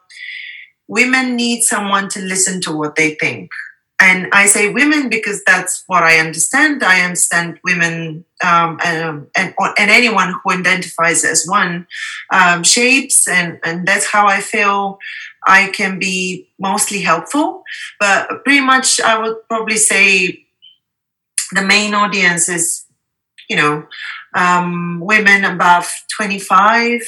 women 0.88 1.36
need 1.36 1.62
someone 1.62 2.10
to 2.10 2.22
listen 2.22 2.62
to 2.62 2.72
what 2.75 2.95
they 2.95 3.15
think. 3.15 3.51
And 4.00 4.27
I 4.33 4.48
say 4.48 4.74
women 4.74 5.07
because 5.07 5.43
that's 5.45 5.83
what 5.88 6.03
I 6.03 6.17
understand. 6.17 6.83
I 6.83 7.01
understand 7.01 7.60
women 7.63 8.25
um, 8.43 8.77
and, 8.83 9.27
and, 9.38 9.53
and 9.57 9.89
anyone 9.91 10.33
who 10.43 10.51
identifies 10.51 11.24
as 11.24 11.45
one 11.48 11.88
um, 12.29 12.63
shapes, 12.63 13.27
and, 13.29 13.60
and 13.63 13.88
that's 13.88 14.05
how 14.05 14.27
I 14.27 14.41
feel 14.41 15.00
I 15.48 15.69
can 15.69 16.00
be 16.00 16.50
mostly 16.60 17.01
helpful. 17.01 17.63
But 17.98 18.43
pretty 18.43 18.60
much, 18.60 19.00
I 19.00 19.17
would 19.17 19.38
probably 19.48 19.77
say 19.77 20.45
the 21.53 21.62
main 21.62 21.93
audience 21.93 22.50
is, 22.50 22.86
you 23.50 23.55
know, 23.55 23.88
um, 24.36 25.00
women 25.00 25.46
above 25.46 25.92
25 26.16 27.02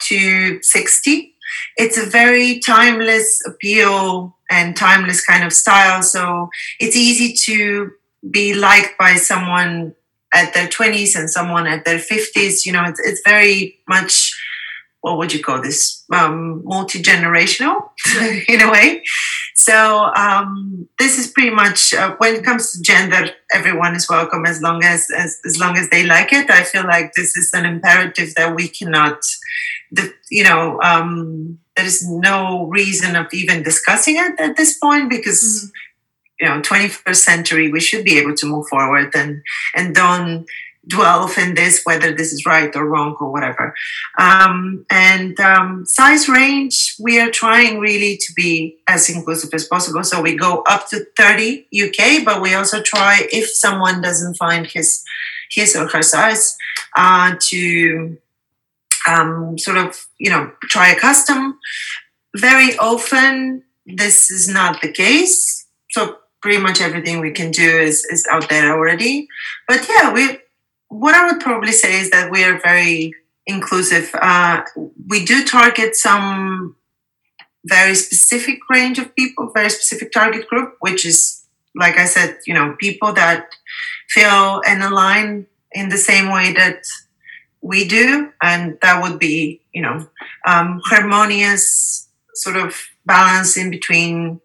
to 0.00 0.62
60. 0.62 1.34
It's 1.76 1.98
a 1.98 2.06
very 2.06 2.60
timeless 2.60 3.42
appeal 3.46 4.36
and 4.50 4.76
timeless 4.76 5.24
kind 5.24 5.44
of 5.44 5.52
style. 5.52 6.02
So 6.02 6.48
it's 6.78 6.96
easy 6.96 7.34
to 7.44 7.92
be 8.30 8.54
liked 8.54 8.98
by 8.98 9.14
someone 9.14 9.94
at 10.32 10.54
their 10.54 10.68
20s 10.68 11.18
and 11.18 11.30
someone 11.30 11.66
at 11.66 11.84
their 11.84 11.98
50s. 11.98 12.64
You 12.64 12.72
know, 12.72 12.84
it's, 12.84 13.00
it's 13.00 13.20
very 13.24 13.78
much 13.88 14.32
what 15.00 15.16
would 15.16 15.32
you 15.32 15.42
call 15.42 15.62
this 15.62 16.04
um, 16.12 16.62
multi-generational 16.64 17.90
in 18.48 18.60
a 18.60 18.70
way 18.70 19.02
so 19.60 20.10
um, 20.16 20.88
this 20.98 21.18
is 21.18 21.28
pretty 21.28 21.50
much 21.50 21.92
uh, 21.92 22.14
when 22.16 22.34
it 22.36 22.44
comes 22.44 22.72
to 22.72 22.82
gender 22.82 23.30
everyone 23.52 23.94
is 23.94 24.08
welcome 24.08 24.46
as 24.46 24.62
long 24.62 24.82
as, 24.82 25.08
as 25.16 25.38
as 25.44 25.58
long 25.58 25.76
as 25.76 25.88
they 25.90 26.04
like 26.06 26.32
it 26.32 26.50
i 26.50 26.62
feel 26.62 26.84
like 26.84 27.12
this 27.12 27.36
is 27.36 27.50
an 27.52 27.66
imperative 27.66 28.34
that 28.36 28.54
we 28.56 28.68
cannot 28.68 29.18
the, 29.92 30.12
you 30.30 30.44
know 30.44 30.80
um, 30.82 31.58
there 31.76 31.84
is 31.84 32.08
no 32.08 32.66
reason 32.66 33.16
of 33.16 33.26
even 33.32 33.62
discussing 33.62 34.16
it 34.16 34.38
at 34.38 34.56
this 34.56 34.78
point 34.78 35.10
because 35.10 35.42
mm-hmm. 35.42 36.44
you 36.44 36.48
know 36.48 36.62
21st 36.62 37.16
century 37.16 37.70
we 37.70 37.80
should 37.80 38.04
be 38.04 38.18
able 38.18 38.34
to 38.34 38.46
move 38.46 38.66
forward 38.68 39.10
and 39.14 39.42
and 39.74 39.94
don't 39.94 40.46
dwell 40.86 41.30
in 41.38 41.54
this 41.54 41.82
whether 41.84 42.12
this 42.12 42.32
is 42.32 42.46
right 42.46 42.74
or 42.74 42.86
wrong 42.86 43.16
or 43.20 43.30
whatever. 43.30 43.74
Um, 44.18 44.86
and 44.90 45.38
um, 45.40 45.84
size 45.86 46.28
range 46.28 46.96
we 46.98 47.20
are 47.20 47.30
trying 47.30 47.78
really 47.78 48.16
to 48.16 48.32
be 48.34 48.78
as 48.88 49.08
inclusive 49.08 49.50
as 49.52 49.66
possible. 49.66 50.02
So 50.04 50.22
we 50.22 50.36
go 50.36 50.62
up 50.66 50.88
to 50.90 51.04
30 51.16 51.66
uk 51.82 52.24
but 52.24 52.40
we 52.40 52.54
also 52.54 52.82
try 52.82 53.26
if 53.32 53.50
someone 53.50 54.00
doesn't 54.00 54.36
find 54.36 54.66
his 54.66 55.04
his 55.50 55.76
or 55.76 55.88
her 55.88 56.02
size 56.02 56.56
uh, 56.96 57.34
to 57.38 58.16
um, 59.08 59.58
sort 59.58 59.76
of 59.76 60.06
you 60.18 60.30
know 60.30 60.50
try 60.62 60.90
a 60.90 60.98
custom. 60.98 61.58
Very 62.36 62.76
often 62.78 63.64
this 63.86 64.30
is 64.30 64.48
not 64.48 64.80
the 64.80 64.92
case. 64.92 65.66
So 65.90 66.16
pretty 66.40 66.58
much 66.58 66.80
everything 66.80 67.20
we 67.20 67.32
can 67.32 67.50
do 67.50 67.68
is, 67.78 68.04
is 68.06 68.26
out 68.30 68.48
there 68.48 68.72
already. 68.72 69.28
But 69.68 69.86
yeah 69.88 70.12
we 70.12 70.38
what 70.90 71.14
I 71.14 71.30
would 71.30 71.40
probably 71.40 71.72
say 71.72 72.00
is 72.00 72.10
that 72.10 72.30
we 72.30 72.44
are 72.44 72.60
very 72.60 73.14
inclusive. 73.46 74.10
Uh, 74.14 74.62
we 75.08 75.24
do 75.24 75.44
target 75.44 75.96
some 75.96 76.76
very 77.64 77.94
specific 77.94 78.58
range 78.68 78.98
of 78.98 79.14
people, 79.14 79.50
very 79.54 79.70
specific 79.70 80.12
target 80.12 80.48
group, 80.48 80.74
which 80.80 81.06
is, 81.06 81.44
like 81.74 81.96
I 81.96 82.06
said, 82.06 82.38
you 82.46 82.54
know, 82.54 82.76
people 82.78 83.12
that 83.12 83.50
feel 84.08 84.60
and 84.66 84.82
align 84.82 85.46
in 85.72 85.88
the 85.88 85.96
same 85.96 86.32
way 86.32 86.52
that 86.54 86.84
we 87.62 87.86
do, 87.86 88.32
and 88.42 88.76
that 88.82 89.00
would 89.02 89.18
be, 89.18 89.60
you 89.72 89.82
know, 89.82 90.08
um, 90.46 90.80
harmonious 90.84 92.08
sort 92.34 92.56
of 92.56 92.74
balance 93.06 93.56
in 93.56 93.70
between 93.70 94.40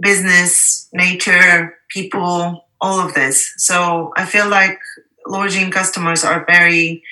business, 0.00 0.88
nature, 0.94 1.76
people, 1.90 2.64
all 2.80 3.00
of 3.00 3.12
this. 3.12 3.52
So 3.58 4.12
I 4.16 4.24
feel 4.24 4.48
like 4.48 4.78
lodging 5.26 5.70
customers 5.70 6.24
are 6.24 6.44
very 6.46 7.02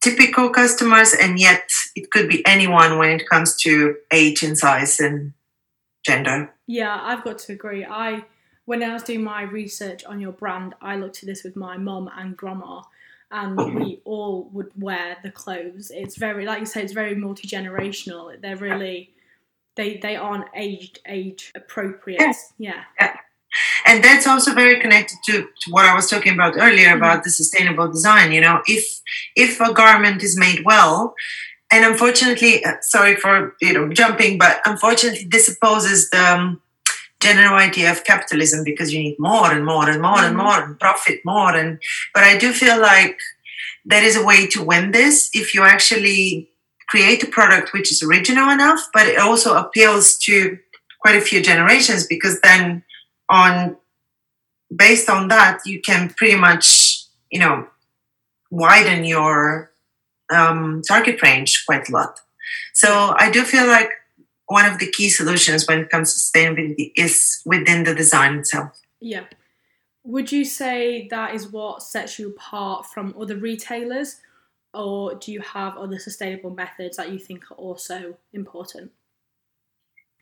typical 0.00 0.50
customers, 0.50 1.12
and 1.12 1.38
yet 1.38 1.70
it 1.94 2.10
could 2.10 2.28
be 2.28 2.44
anyone 2.46 2.98
when 2.98 3.10
it 3.10 3.28
comes 3.28 3.56
to 3.56 3.96
age 4.12 4.42
and 4.42 4.56
size 4.56 5.00
and 5.00 5.32
gender. 6.04 6.52
Yeah, 6.66 6.98
I've 7.00 7.24
got 7.24 7.38
to 7.38 7.52
agree. 7.52 7.84
I 7.84 8.24
when 8.64 8.82
I 8.82 8.92
was 8.92 9.04
doing 9.04 9.22
my 9.22 9.42
research 9.42 10.04
on 10.04 10.20
your 10.20 10.32
brand, 10.32 10.74
I 10.80 10.96
looked 10.96 11.22
at 11.22 11.26
this 11.26 11.44
with 11.44 11.56
my 11.56 11.76
mum 11.76 12.10
and 12.16 12.36
grandma, 12.36 12.82
and 13.30 13.58
oh. 13.58 13.68
we 13.68 14.00
all 14.04 14.48
would 14.52 14.70
wear 14.76 15.16
the 15.22 15.30
clothes. 15.30 15.90
It's 15.94 16.16
very, 16.16 16.44
like 16.44 16.60
you 16.60 16.66
say, 16.66 16.82
it's 16.82 16.92
very 16.92 17.14
multi 17.14 17.48
generational. 17.48 18.40
They're 18.40 18.56
really, 18.56 19.14
they 19.76 19.98
they 19.98 20.16
aren't 20.16 20.46
aged 20.54 21.00
age 21.06 21.52
appropriate. 21.54 22.36
Yeah. 22.58 22.84
yeah 23.00 23.16
and 23.86 24.02
that's 24.02 24.26
also 24.26 24.54
very 24.54 24.80
connected 24.80 25.16
to, 25.24 25.48
to 25.60 25.70
what 25.70 25.86
i 25.86 25.94
was 25.94 26.08
talking 26.08 26.32
about 26.32 26.54
earlier 26.56 26.88
mm-hmm. 26.88 26.98
about 26.98 27.24
the 27.24 27.30
sustainable 27.30 27.88
design 27.88 28.32
you 28.32 28.40
know 28.40 28.60
if 28.66 29.00
if 29.34 29.60
a 29.60 29.72
garment 29.72 30.22
is 30.22 30.38
made 30.38 30.64
well 30.64 31.14
and 31.72 31.84
unfortunately 31.84 32.64
uh, 32.64 32.74
sorry 32.80 33.16
for 33.16 33.54
you 33.60 33.72
know 33.72 33.92
jumping 33.92 34.38
but 34.38 34.60
unfortunately 34.66 35.26
this 35.30 35.48
opposes 35.48 36.10
the 36.10 36.32
um, 36.32 36.60
general 37.20 37.54
idea 37.54 37.90
of 37.90 38.04
capitalism 38.04 38.62
because 38.62 38.92
you 38.92 39.00
need 39.00 39.16
more 39.18 39.50
and 39.50 39.64
more 39.64 39.88
and 39.88 40.00
more 40.02 40.16
mm-hmm. 40.16 40.26
and 40.26 40.36
more 40.36 40.62
and 40.62 40.78
profit 40.78 41.20
more 41.24 41.54
and 41.54 41.78
but 42.14 42.22
i 42.22 42.36
do 42.36 42.52
feel 42.52 42.80
like 42.80 43.18
there 43.84 44.04
is 44.04 44.16
a 44.16 44.24
way 44.24 44.46
to 44.46 44.62
win 44.62 44.90
this 44.90 45.30
if 45.32 45.54
you 45.54 45.62
actually 45.62 46.50
create 46.88 47.22
a 47.22 47.26
product 47.26 47.72
which 47.72 47.90
is 47.90 48.02
original 48.02 48.50
enough 48.50 48.80
but 48.92 49.06
it 49.06 49.18
also 49.18 49.56
appeals 49.56 50.16
to 50.16 50.58
quite 51.00 51.16
a 51.16 51.20
few 51.20 51.40
generations 51.42 52.06
because 52.06 52.40
then 52.40 52.82
on 53.28 53.76
based 54.74 55.08
on 55.08 55.28
that 55.28 55.60
you 55.64 55.80
can 55.80 56.10
pretty 56.16 56.36
much 56.36 57.04
you 57.30 57.38
know 57.38 57.66
widen 58.50 59.04
your 59.04 59.70
um, 60.30 60.82
target 60.86 61.22
range 61.22 61.64
quite 61.66 61.88
a 61.88 61.92
lot. 61.92 62.20
So 62.74 63.14
i 63.18 63.30
do 63.30 63.42
feel 63.44 63.66
like 63.66 63.90
one 64.46 64.64
of 64.64 64.78
the 64.78 64.90
key 64.90 65.08
solutions 65.08 65.66
when 65.66 65.80
it 65.80 65.90
comes 65.90 66.12
to 66.12 66.18
sustainability 66.18 66.92
is 66.96 67.42
within 67.44 67.84
the 67.84 67.94
design 67.94 68.38
itself. 68.38 68.80
Yeah. 69.00 69.24
Would 70.04 70.30
you 70.30 70.44
say 70.44 71.08
that 71.08 71.34
is 71.34 71.48
what 71.48 71.82
sets 71.82 72.18
you 72.18 72.30
apart 72.30 72.86
from 72.86 73.14
other 73.20 73.36
retailers 73.36 74.20
or 74.72 75.14
do 75.16 75.32
you 75.32 75.40
have 75.40 75.76
other 75.76 75.98
sustainable 75.98 76.50
methods 76.50 76.96
that 76.96 77.10
you 77.10 77.18
think 77.18 77.50
are 77.50 77.56
also 77.56 78.16
important? 78.32 78.92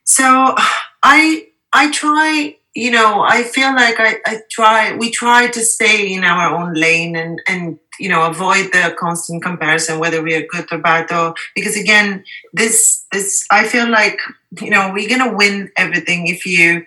So 0.04 0.54
i 1.02 1.48
i 1.72 1.90
try 1.90 2.56
you 2.74 2.90
know, 2.90 3.22
I 3.22 3.44
feel 3.44 3.72
like 3.74 4.00
I, 4.00 4.16
I 4.26 4.40
try, 4.50 4.96
we 4.96 5.10
try 5.10 5.48
to 5.48 5.60
stay 5.60 6.12
in 6.12 6.24
our 6.24 6.56
own 6.56 6.74
lane 6.74 7.14
and, 7.14 7.40
and, 7.46 7.78
you 8.00 8.08
know, 8.08 8.26
avoid 8.26 8.72
the 8.72 8.94
constant 8.98 9.42
comparison, 9.44 10.00
whether 10.00 10.20
we 10.20 10.34
are 10.34 10.46
good 10.46 10.66
or 10.72 10.78
bad 10.78 11.12
or, 11.12 11.34
because 11.54 11.76
again, 11.76 12.24
this, 12.52 13.06
this, 13.12 13.46
I 13.50 13.64
feel 13.68 13.88
like, 13.88 14.18
you 14.60 14.70
know, 14.70 14.92
we're 14.92 15.08
going 15.08 15.30
to 15.30 15.36
win 15.36 15.70
everything 15.76 16.26
if 16.26 16.44
you, 16.44 16.84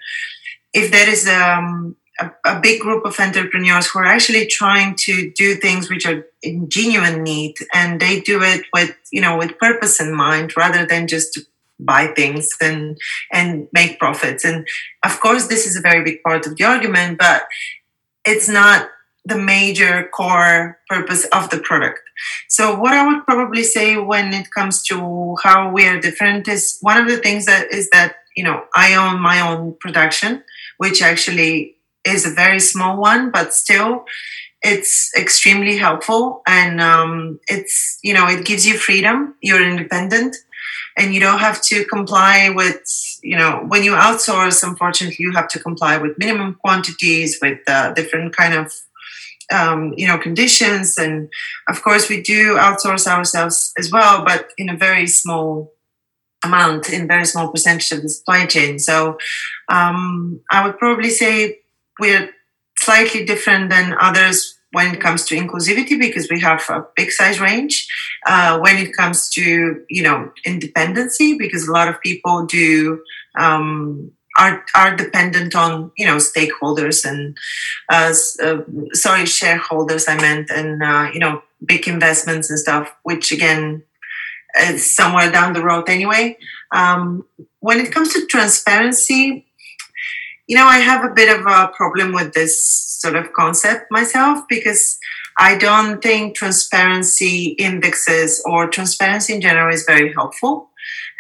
if 0.74 0.92
there 0.92 1.10
is, 1.10 1.28
um, 1.28 1.96
a, 2.20 2.32
a, 2.46 2.60
big 2.60 2.82
group 2.82 3.06
of 3.06 3.20
entrepreneurs 3.20 3.88
who 3.88 4.00
are 4.00 4.06
actually 4.06 4.48
trying 4.48 4.96
to 4.96 5.32
do 5.36 5.56
things 5.56 5.88
which 5.90 6.06
are 6.06 6.26
in 6.42 6.68
genuine 6.68 7.24
need 7.24 7.54
and 7.74 8.00
they 8.00 8.22
do 8.22 8.42
it 8.42 8.66
with 8.74 8.96
you 9.12 9.22
know 9.22 9.38
with 9.38 9.58
purpose 9.60 10.02
in 10.02 10.16
mind 10.16 10.52
rather 10.58 10.84
than 10.86 11.08
just 11.08 11.40
buy 11.80 12.08
things 12.08 12.50
and 12.62 12.98
and 13.32 13.68
make 13.74 14.00
profits. 14.00 14.46
And 14.46 14.68
of 15.04 15.20
course 15.20 15.48
this 15.48 15.66
is 15.66 15.76
a 15.76 15.82
very 15.82 16.04
big 16.04 16.24
part 16.24 16.46
of 16.46 16.56
the 16.56 16.64
argument 16.64 17.20
but 17.20 17.44
it's 18.26 18.50
not 18.50 18.90
the 19.26 19.38
major 19.38 20.08
core 20.14 20.80
purpose 20.90 21.26
of 21.34 21.50
the 21.50 21.60
product. 21.60 22.00
So 22.48 22.78
what 22.80 22.94
i 22.94 23.06
would 23.06 23.26
probably 23.26 23.64
say 23.64 23.98
when 23.98 24.34
it 24.34 24.50
comes 24.52 24.82
to 24.84 25.36
how 25.44 25.72
we 25.72 25.88
are 25.88 26.00
different 26.00 26.48
is 26.48 26.78
one 26.82 26.98
of 26.98 27.08
the 27.08 27.18
things 27.18 27.46
that 27.46 27.72
is 27.72 27.90
that 27.90 28.16
you 28.36 28.44
know 28.44 28.66
i 28.76 28.96
own 28.96 29.20
my 29.20 29.40
own 29.40 29.76
production 29.80 30.44
which 30.78 31.02
actually 31.02 31.76
is 32.06 32.26
a 32.26 32.30
very 32.30 32.60
small 32.60 32.98
one 32.98 33.32
but 33.32 33.54
still 33.54 34.06
it's 34.64 35.12
extremely 35.16 35.78
helpful. 35.78 36.42
And 36.48 36.82
um, 36.82 37.40
it's 37.48 38.00
you 38.04 38.14
know 38.14 38.28
it 38.28 38.46
gives 38.46 38.66
you 38.66 38.78
freedom. 38.78 39.36
You're 39.42 39.64
independent 39.64 40.36
and 40.98 41.14
you 41.14 41.20
don't 41.20 41.40
have 41.40 41.62
to 41.62 41.86
comply 41.86 42.50
with 42.50 42.84
you 43.24 43.38
know 43.38 43.64
when 43.68 43.84
you 43.84 43.92
outsource 43.92 44.64
unfortunately 44.64 45.18
you 45.20 45.32
have 45.32 45.48
to 45.48 45.60
comply 45.60 45.98
with 45.98 46.18
minimum 46.18 46.56
quantities 46.56 47.38
with 47.42 47.60
uh, 47.68 47.94
different 47.94 48.36
kind 48.36 48.54
of 48.54 48.74
um, 49.52 49.94
you 49.96 50.08
know 50.08 50.18
conditions. 50.18 50.98
And 50.98 51.30
of 51.70 51.82
course 51.82 52.10
we 52.10 52.22
do 52.22 52.56
outsource 52.58 53.08
ourselves 53.08 53.72
as 53.78 53.92
well 53.92 54.26
but 54.26 54.50
in 54.58 54.70
a 54.70 54.78
very 54.78 55.08
small 55.08 55.74
amount 56.44 56.90
in 56.90 57.08
very 57.08 57.26
small 57.26 57.50
percentage 57.50 57.92
of 57.92 58.02
the 58.02 58.10
supply 58.10 58.46
chain. 58.46 58.80
So 58.80 59.18
um, 59.70 60.42
i 60.52 60.66
would 60.66 60.78
probably 60.78 61.10
say 61.10 61.60
we're 62.00 62.30
slightly 62.78 63.26
different 63.26 63.70
than 63.70 63.96
others 64.00 64.57
when 64.72 64.94
it 64.94 65.02
comes 65.02 65.26
to 65.26 65.36
inclusivity 65.36 65.98
because 66.00 66.30
we 66.30 66.40
have 66.42 66.62
a 66.70 66.86
big 66.96 67.12
size 67.12 67.40
range. 67.40 67.88
Uh, 68.26 68.60
when 68.60 68.78
it 68.78 68.96
comes 68.96 69.30
to 69.30 69.84
you 69.90 70.04
know 70.04 70.32
independency 70.46 71.38
because 71.38 71.68
a 71.68 71.72
lot 71.72 71.88
of 71.88 72.02
people 72.02 72.46
do 72.46 73.02
um, 73.40 74.12
are 74.38 74.64
are 74.76 74.96
dependent 74.96 75.56
on 75.56 75.92
you 75.98 76.06
know 76.06 76.18
stakeholders 76.18 77.06
and 77.06 77.38
uh, 77.92 78.14
uh, 78.44 78.62
sorry 78.94 79.26
shareholders 79.26 80.08
I 80.08 80.16
meant 80.18 80.50
and 80.52 80.84
uh, 80.84 81.10
you 81.14 81.20
know 81.20 81.42
big 81.66 81.88
investments 81.88 82.50
and 82.50 82.60
stuff 82.60 82.94
which 83.04 83.32
again 83.32 83.84
is 84.60 84.96
somewhere 84.96 85.32
down 85.32 85.54
the 85.54 85.64
road 85.64 85.90
anyway. 85.90 86.38
Um, 86.72 87.26
when 87.60 87.80
it 87.80 87.92
comes 87.92 88.14
to 88.14 88.26
transparency 88.28 89.47
you 90.48 90.56
know, 90.56 90.66
I 90.66 90.80
have 90.80 91.04
a 91.04 91.14
bit 91.14 91.38
of 91.38 91.46
a 91.46 91.68
problem 91.76 92.14
with 92.14 92.34
this 92.34 92.58
sort 93.00 93.16
of 93.16 93.34
concept 93.34 93.92
myself 93.92 94.40
because 94.48 94.98
I 95.38 95.58
don't 95.58 96.02
think 96.02 96.36
transparency 96.36 97.50
indexes 97.60 98.42
or 98.46 98.68
transparency 98.68 99.34
in 99.34 99.42
general 99.42 99.74
is 99.74 99.84
very 99.86 100.14
helpful. 100.14 100.72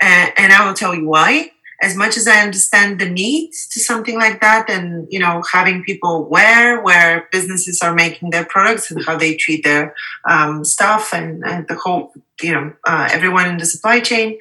Uh, 0.01 0.27
and 0.37 0.53
I 0.53 0.65
will 0.65 0.73
tell 0.73 0.95
you 0.95 1.07
why. 1.07 1.51
As 1.79 1.95
much 1.95 2.17
as 2.17 2.27
I 2.27 2.41
understand 2.41 2.99
the 2.99 3.07
need 3.07 3.51
to 3.51 3.79
something 3.79 4.17
like 4.17 4.41
that, 4.41 4.67
and 4.67 5.07
you 5.11 5.19
know, 5.19 5.43
having 5.51 5.83
people 5.83 6.25
aware 6.25 6.81
where 6.81 7.27
businesses 7.31 7.81
are 7.83 7.93
making 7.93 8.31
their 8.31 8.45
products 8.45 8.89
and 8.89 9.05
how 9.05 9.15
they 9.15 9.35
treat 9.35 9.63
their 9.63 9.93
um, 10.27 10.65
stuff 10.65 11.13
and, 11.13 11.43
and, 11.45 11.67
the 11.67 11.75
whole, 11.75 12.13
you 12.41 12.51
know, 12.51 12.73
uh, 12.87 13.09
everyone 13.11 13.47
in 13.47 13.57
the 13.57 13.65
supply 13.67 13.99
chain, 13.99 14.39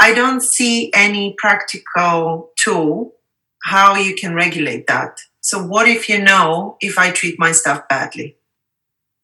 I 0.00 0.14
don't 0.14 0.40
see 0.40 0.90
any 0.94 1.36
practical 1.38 2.50
tool 2.58 3.14
how 3.62 3.94
you 3.94 4.14
can 4.14 4.34
regulate 4.34 4.86
that. 4.86 5.20
So, 5.40 5.62
what 5.62 5.88
if 5.88 6.08
you 6.08 6.22
know 6.22 6.76
if 6.80 6.98
I 6.98 7.10
treat 7.10 7.38
my 7.38 7.52
stuff 7.52 7.88
badly? 7.88 8.36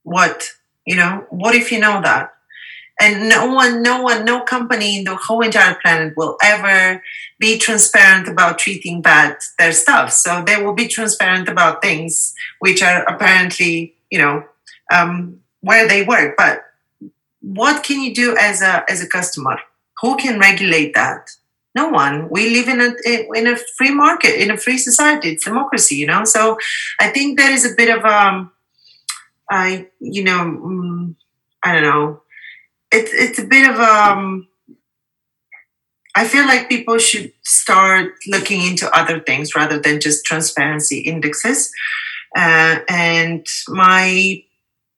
What, 0.03 0.53
you 0.87 0.96
know, 0.96 1.27
what 1.31 1.55
if 1.55 1.70
you 1.70 1.79
know 1.79 2.01
that? 2.03 2.33
And 3.01 3.29
no 3.29 3.53
one, 3.53 3.83
no 3.83 4.03
one, 4.03 4.24
no 4.24 4.40
company 4.40 4.98
in 4.98 5.05
the 5.05 5.14
whole 5.14 5.42
entire 5.42 5.77
planet 5.77 6.16
will 6.16 6.37
ever 6.42 7.01
be 7.38 7.57
transparent 7.57 8.27
about 8.27 8.59
treating 8.59 9.01
bad 9.01 9.37
their 9.57 9.72
stuff. 9.72 10.12
So 10.12 10.42
they 10.44 10.61
will 10.61 10.74
be 10.74 10.88
transparent 10.88 11.48
about 11.48 11.81
things 11.81 12.35
which 12.59 12.83
are 12.83 13.05
apparently 13.05 13.94
you 14.11 14.18
know, 14.18 14.44
um, 14.92 15.40
where 15.61 15.87
they 15.88 16.05
work. 16.05 16.37
But 16.37 16.62
what 17.40 17.85
can 17.85 18.03
you 18.03 18.14
do 18.14 18.37
as 18.38 18.62
a 18.62 18.85
as 18.90 19.03
a 19.03 19.09
customer? 19.09 19.59
Who 20.01 20.16
can 20.16 20.38
regulate 20.38 20.94
that? 20.94 21.31
No 21.79 21.87
one. 21.88 22.29
We 22.37 22.43
live 22.57 22.69
in 22.75 22.81
a 22.81 22.91
in 23.38 23.47
a 23.47 23.57
free 23.77 23.95
market, 24.05 24.33
in 24.43 24.51
a 24.51 24.59
free 24.64 24.79
society. 24.88 25.29
It's 25.33 25.45
democracy, 25.45 25.95
you 26.03 26.07
know. 26.12 26.25
So 26.25 26.59
I 27.05 27.09
think 27.14 27.38
there 27.38 27.53
is 27.59 27.64
a 27.71 27.75
bit 27.81 27.91
of 27.97 28.05
um, 28.05 28.51
I 29.51 29.88
you 30.01 30.25
know, 30.25 30.41
um, 30.41 31.17
I 31.62 31.69
don't 31.75 31.88
know. 31.91 32.23
It's 32.91 33.12
it's 33.25 33.38
a 33.38 33.47
bit 33.55 33.71
of 33.71 33.77
um. 33.79 34.49
I 36.17 36.27
feel 36.27 36.47
like 36.47 36.69
people 36.69 36.99
should 36.99 37.33
start 37.45 38.12
looking 38.27 38.61
into 38.71 38.87
other 39.01 39.21
things 39.21 39.55
rather 39.55 39.79
than 39.79 40.01
just 40.01 40.25
transparency 40.25 40.99
indexes. 41.12 41.71
Uh, 42.37 42.81
and 42.88 43.47
my, 43.69 44.43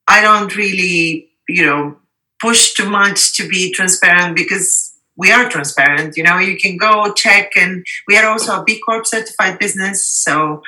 I 0.07 0.21
don't 0.21 0.55
really, 0.55 1.29
you 1.47 1.63
know, 1.67 1.97
push 2.41 2.73
too 2.73 2.89
much 2.89 3.35
to 3.37 3.47
be 3.47 3.71
transparent 3.71 4.35
because 4.35 4.90
we 5.17 5.31
are 5.31 5.49
transparent. 5.49 6.15
You 6.17 6.23
know, 6.23 6.37
you 6.37 6.57
can 6.57 6.77
go 6.77 7.13
check, 7.13 7.51
and 7.55 7.85
we 8.07 8.17
are 8.17 8.27
also 8.27 8.61
a 8.61 8.63
B 8.63 8.79
Corp 8.79 9.05
certified 9.05 9.59
business. 9.59 10.03
So, 10.03 10.63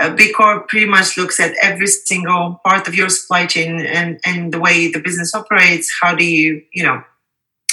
a 0.00 0.12
B 0.12 0.32
Corp 0.32 0.68
pretty 0.68 0.86
much 0.86 1.16
looks 1.16 1.38
at 1.38 1.54
every 1.62 1.86
single 1.86 2.60
part 2.64 2.88
of 2.88 2.94
your 2.94 3.08
supply 3.08 3.46
chain 3.46 3.80
and 3.80 4.18
and 4.24 4.52
the 4.52 4.60
way 4.60 4.90
the 4.90 5.00
business 5.00 5.34
operates. 5.34 5.92
How 6.00 6.14
do 6.14 6.24
you, 6.24 6.62
you 6.72 6.82
know, 6.82 7.02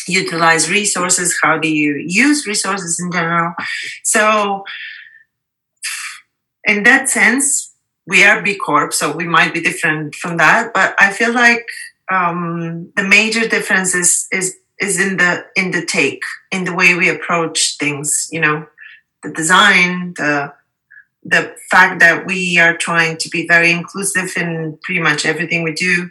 utilize 0.08 0.70
resources? 0.70 1.38
How 1.42 1.58
do 1.58 1.70
you 1.70 1.96
use 1.96 2.46
resources 2.46 3.00
in 3.00 3.12
general? 3.12 3.54
So, 4.04 4.66
in 6.66 6.84
that 6.84 7.10
sense, 7.10 7.74
we 8.06 8.26
are 8.26 8.42
B 8.42 8.56
Corp, 8.56 8.94
so 8.94 9.16
we 9.16 9.26
might 9.26 9.54
be 9.54 9.62
different 9.62 10.16
from 10.16 10.38
that. 10.38 10.74
But 10.74 10.96
I 11.00 11.14
feel 11.14 11.34
like 11.34 11.66
um, 12.12 12.92
the 12.96 13.04
major 13.04 13.48
difference 13.48 13.96
is 13.96 14.28
is 14.32 14.56
is 14.80 15.00
in 15.00 15.18
the 15.18 15.46
in 15.56 15.72
the 15.72 15.86
take 15.86 16.22
in 16.52 16.64
the 16.64 16.74
way 16.74 16.96
we 16.96 17.10
approach 17.10 17.78
things 17.78 18.30
you 18.32 18.40
know 18.40 18.66
the 19.24 19.32
design 19.32 20.14
the 20.18 20.54
the 21.24 21.54
fact 21.70 22.00
that 22.00 22.26
we 22.26 22.58
are 22.58 22.78
trying 22.78 23.18
to 23.18 23.30
be 23.30 23.46
very 23.46 23.72
inclusive 23.72 24.32
in 24.38 24.80
pretty 24.84 25.02
much 25.02 25.26
everything 25.26 25.64
we 25.64 25.74
do 25.74 26.10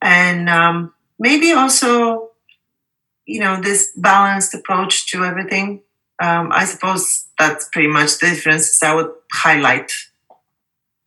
and 0.00 0.48
um, 0.48 0.92
maybe 1.18 1.52
also 1.52 2.30
you 3.26 3.40
know 3.40 3.60
this 3.60 3.92
balanced 3.96 4.54
approach 4.54 5.06
to 5.06 5.24
everything 5.24 5.80
um, 6.22 6.50
i 6.52 6.64
suppose 6.64 7.28
that's 7.38 7.68
pretty 7.72 7.88
much 7.88 8.18
the 8.18 8.28
differences 8.28 8.82
i 8.82 8.94
would 8.94 9.10
highlight 9.32 9.92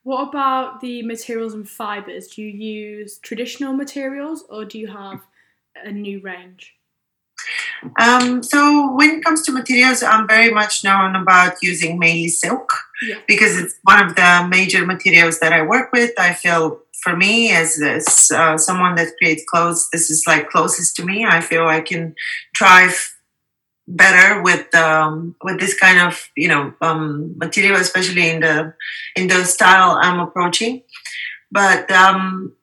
what 0.06 0.30
about 0.30 0.82
the 0.82 1.02
materials 1.02 1.56
and 1.56 1.68
fibers? 1.68 2.28
Do 2.28 2.44
you 2.44 2.50
use 2.50 3.18
traditional 3.18 3.74
materials 3.74 4.44
or 4.52 4.64
do 4.64 4.78
you 4.78 4.86
have 4.86 5.22
a 5.84 5.92
new 5.92 6.20
range? 6.20 6.75
Um, 8.00 8.42
so 8.42 8.94
when 8.96 9.12
it 9.12 9.24
comes 9.24 9.44
to 9.44 9.52
materials, 9.52 10.02
I'm 10.04 10.28
very 10.28 10.52
much 10.52 10.84
known 10.84 11.16
about 11.16 11.56
using 11.62 12.00
mainly 12.00 12.30
silk 12.30 12.74
yeah. 13.08 13.18
because 13.28 13.58
it's 13.58 13.76
one 13.84 14.04
of 14.04 14.16
the 14.16 14.48
major 14.50 14.86
materials 14.86 15.40
that 15.40 15.54
I 15.54 15.62
work 15.62 15.92
with. 15.92 16.12
I 16.20 16.34
feel 16.34 16.80
for 17.04 17.16
me 17.16 17.52
as, 17.52 17.80
as 17.82 18.32
uh, 18.34 18.58
someone 18.58 18.96
that 18.96 19.14
creates 19.22 19.44
clothes, 19.48 19.90
this 19.92 20.10
is 20.10 20.26
like 20.26 20.50
closest 20.50 20.96
to 20.96 21.06
me. 21.06 21.26
I 21.26 21.42
feel 21.42 21.68
I 21.68 21.82
can 21.82 22.16
thrive 22.58 23.16
better 23.88 24.42
with 24.42 24.74
um, 24.74 25.36
with 25.44 25.60
this 25.60 25.78
kind 25.78 26.00
of 26.00 26.30
you 26.36 26.48
know 26.48 26.74
um, 26.82 27.38
material, 27.38 27.80
especially 27.80 28.30
in 28.30 28.40
the 28.40 28.74
in 29.16 29.28
the 29.28 29.44
style 29.46 30.00
I'm 30.02 30.20
approaching. 30.20 30.84
But 31.52 31.90
um, 31.92 32.56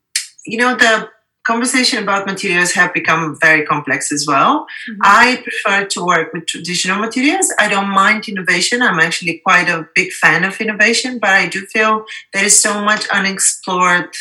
you 0.47 0.59
know 0.59 0.75
the 0.75 1.09
conversation 1.45 2.03
about 2.03 2.27
materials 2.27 2.73
have 2.73 2.95
become 2.95 3.37
very 3.41 3.65
complex 3.67 4.13
as 4.13 4.27
well. 4.27 4.67
Mm-hmm. 4.91 5.01
I 5.03 5.43
prefer 5.43 5.87
to 5.87 6.05
work 6.05 6.33
with 6.33 6.47
traditional 6.47 6.99
materials. 6.99 7.53
I 7.59 7.69
don't 7.69 7.89
mind 7.89 8.29
innovation. 8.29 8.83
I'm 8.83 9.01
actually 9.01 9.39
quite 9.39 9.69
a 9.69 9.89
big 9.95 10.13
fan 10.13 10.45
of 10.45 10.61
innovation, 10.61 11.19
but 11.19 11.31
I 11.31 11.49
do 11.49 11.67
feel 11.67 12.05
there 12.33 12.45
is 12.45 12.61
so 12.61 12.85
much 12.85 13.09
unexplored 13.09 14.15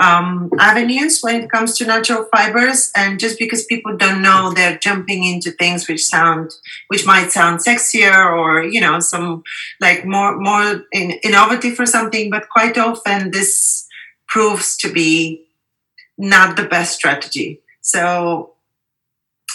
um, 0.00 0.50
avenues 0.58 1.20
when 1.20 1.42
it 1.42 1.50
comes 1.50 1.76
to 1.76 1.86
natural 1.86 2.24
fibers 2.32 2.90
and 2.96 3.20
just 3.20 3.38
because 3.38 3.64
people 3.64 3.96
don't 3.96 4.22
know 4.22 4.52
they're 4.52 4.78
jumping 4.78 5.24
into 5.24 5.50
things 5.50 5.88
which 5.88 6.06
sound 6.06 6.52
which 6.88 7.04
might 7.04 7.30
sound 7.30 7.60
sexier 7.60 8.32
or 8.32 8.62
you 8.62 8.80
know 8.80 8.98
some 9.00 9.42
like 9.78 10.06
more 10.06 10.38
more 10.38 10.86
in, 10.92 11.10
innovative 11.22 11.78
or 11.78 11.86
something 11.86 12.30
but 12.30 12.48
quite 12.48 12.78
often 12.78 13.30
this 13.30 13.86
proves 14.26 14.76
to 14.78 14.90
be 14.90 15.44
not 16.20 16.56
the 16.56 16.64
best 16.64 16.94
strategy 16.94 17.60
so 17.80 18.52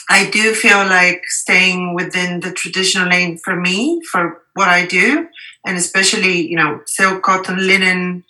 i 0.09 0.29
do 0.29 0.53
feel 0.53 0.85
like 0.85 1.21
staying 1.25 1.93
within 1.93 2.39
the 2.39 2.51
traditional 2.51 3.09
lane 3.09 3.37
for 3.37 3.55
me 3.55 4.01
for 4.11 4.41
what 4.53 4.67
i 4.67 4.85
do 4.85 5.27
and 5.65 5.77
especially 5.77 6.47
you 6.47 6.55
know 6.55 6.81
silk 6.85 7.23
cotton 7.23 7.67
linen 7.67 8.23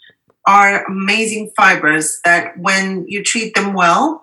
are 0.48 0.86
amazing 0.86 1.50
fibers 1.58 2.20
that 2.24 2.58
when 2.58 3.06
you 3.08 3.24
treat 3.24 3.56
them 3.56 3.74
well 3.74 4.22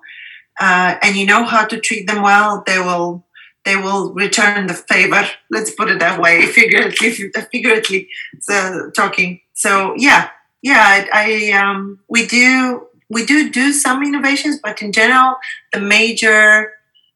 uh, 0.60 0.96
and 1.02 1.16
you 1.16 1.26
know 1.26 1.44
how 1.44 1.64
to 1.64 1.80
treat 1.80 2.06
them 2.06 2.22
well, 2.22 2.62
they 2.66 2.78
will 2.78 3.24
they 3.64 3.76
will 3.76 4.12
return 4.12 4.66
the 4.66 4.74
favor. 4.74 5.24
Let's 5.50 5.74
put 5.74 5.88
it 5.88 6.00
that 6.00 6.20
way, 6.20 6.46
figuratively, 6.46 7.32
figuratively 7.50 8.08
so, 8.40 8.90
talking. 8.94 9.40
So 9.54 9.94
yeah, 9.96 10.30
yeah, 10.62 10.82
I, 10.84 11.08
I 11.12 11.58
um, 11.58 12.00
we 12.08 12.26
do 12.26 12.86
we 13.12 13.26
do 13.26 13.50
do 13.50 13.72
some 13.72 14.02
innovations, 14.02 14.58
but 14.62 14.80
in 14.80 14.90
general, 14.90 15.36
the 15.72 15.80
major 15.80 16.72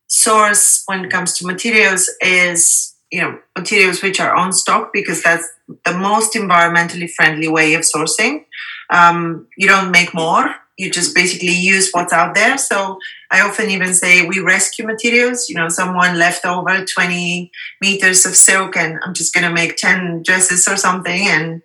source 0.09 0.83
when 0.87 1.07
it 1.07 1.11
comes 1.11 1.37
to 1.39 1.47
materials 1.47 2.09
is 2.21 2.95
you 3.11 3.21
know 3.21 3.39
materials 3.57 4.03
which 4.03 4.21
are 4.21 4.35
on 4.37 4.53
stock 4.53 4.93
because 4.93 5.23
that's 5.23 5.49
the 5.85 5.97
most 5.97 6.35
environmentally 6.35 7.11
friendly 7.11 7.49
way 7.49 7.75
of 7.75 7.81
sourcing. 7.81 8.45
Um, 8.91 9.49
you 9.57 9.67
don't 9.67 9.91
make 9.91 10.15
more. 10.15 10.55
You 10.77 10.91
just 10.91 11.15
basically 11.15 11.57
use 11.57 11.91
what's 11.93 12.13
out 12.13 12.35
there. 12.35 12.59
So 12.59 12.99
i 13.31 13.41
often 13.41 13.71
even 13.71 13.95
say 13.95 14.27
we 14.27 14.39
rescue 14.41 14.87
materials. 14.87 15.49
You 15.49 15.57
know 15.57 15.71
someone 15.71 16.19
left 16.19 16.45
over 16.45 16.85
20 16.85 17.51
meters 17.81 18.27
of 18.27 18.37
silk 18.37 18.77
and 18.77 18.99
i'm 19.03 19.15
just 19.15 19.33
going 19.33 19.49
to 19.49 19.55
make 19.61 19.77
10 19.77 20.23
dresses 20.25 20.69
or 20.69 20.77
something 20.77 21.23
and 21.27 21.63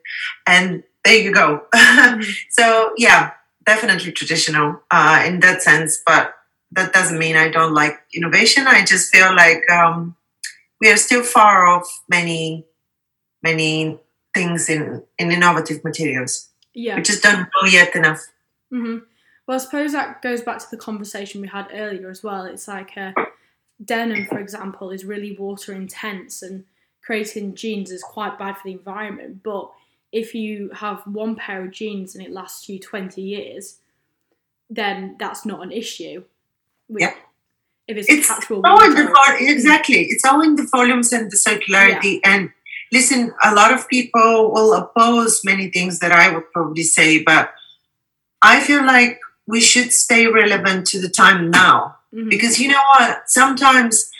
and 0.47 0.83
there 1.03 1.19
you 1.19 1.33
go. 1.33 1.63
So 2.49 2.93
yeah 2.97 3.31
definitely 3.65 4.11
traditional 4.11 4.81
uh, 4.91 5.23
in 5.25 5.39
that 5.39 5.61
sense 5.61 6.01
but 6.05 6.35
that 6.71 6.93
doesn't 6.93 7.19
mean 7.19 7.35
i 7.35 7.49
don't 7.49 7.73
like 7.73 7.99
innovation 8.13 8.65
i 8.67 8.83
just 8.83 9.13
feel 9.13 9.35
like 9.35 9.69
um, 9.69 10.15
we 10.79 10.89
are 10.91 10.97
still 10.97 11.23
far 11.23 11.65
off 11.65 12.03
many 12.09 12.65
many 13.43 13.99
things 14.33 14.69
in 14.69 15.03
in 15.19 15.31
innovative 15.31 15.83
materials 15.83 16.51
yeah. 16.73 16.95
We 16.95 17.01
just 17.01 17.23
don't 17.23 17.39
know 17.39 17.67
yet 17.67 17.95
enough. 17.95 18.21
Mm-hmm. 18.73 18.99
Well, 19.47 19.55
I 19.55 19.57
suppose 19.57 19.91
that 19.91 20.21
goes 20.21 20.41
back 20.41 20.59
to 20.59 20.67
the 20.71 20.77
conversation 20.77 21.41
we 21.41 21.47
had 21.47 21.67
earlier 21.73 22.09
as 22.09 22.23
well. 22.23 22.45
It's 22.45 22.67
like 22.67 22.97
uh, 22.97 23.11
denim, 23.83 24.25
for 24.27 24.39
example, 24.39 24.91
is 24.91 25.03
really 25.03 25.35
water 25.37 25.73
intense, 25.73 26.41
and 26.41 26.65
creating 27.03 27.55
jeans 27.55 27.91
is 27.91 28.03
quite 28.03 28.39
bad 28.39 28.57
for 28.57 28.63
the 28.65 28.73
environment. 28.73 29.43
But 29.43 29.71
if 30.11 30.35
you 30.35 30.69
have 30.75 31.01
one 31.05 31.35
pair 31.35 31.63
of 31.65 31.71
jeans 31.71 32.15
and 32.15 32.25
it 32.25 32.31
lasts 32.31 32.67
you 32.67 32.79
20 32.79 33.21
years, 33.21 33.77
then 34.69 35.15
that's 35.19 35.45
not 35.45 35.63
an 35.63 35.71
issue. 35.71 36.23
yeah. 36.89 37.13
If 37.87 37.97
it's, 37.97 38.09
it's 38.09 38.51
all 38.51 38.83
in 38.85 38.93
the 38.93 39.03
vol- 39.03 39.35
exactly. 39.39 40.05
It's 40.05 40.23
all 40.23 40.41
in 40.41 40.55
the 40.55 40.63
volumes 40.63 41.11
and 41.11 41.29
the 41.29 41.35
circularity 41.35 42.21
yeah. 42.23 42.35
and 42.35 42.49
listen, 42.91 43.33
a 43.43 43.53
lot 43.53 43.73
of 43.73 43.87
people 43.89 44.51
will 44.51 44.73
oppose 44.73 45.41
many 45.43 45.69
things 45.69 45.99
that 45.99 46.11
I 46.11 46.33
would 46.33 46.51
probably 46.53 46.83
say, 46.83 47.23
but 47.23 47.53
I 48.41 48.59
feel 48.61 48.85
like 48.85 49.19
we 49.47 49.61
should 49.61 49.91
stay 49.91 50.27
relevant 50.27 50.87
to 50.87 51.01
the 51.01 51.09
time 51.09 51.49
now. 51.49 51.97
Mm-hmm. 52.13 52.29
Because 52.29 52.59
you 52.59 52.69
know 52.69 52.83
what? 52.97 53.29
Sometimes 53.29 54.11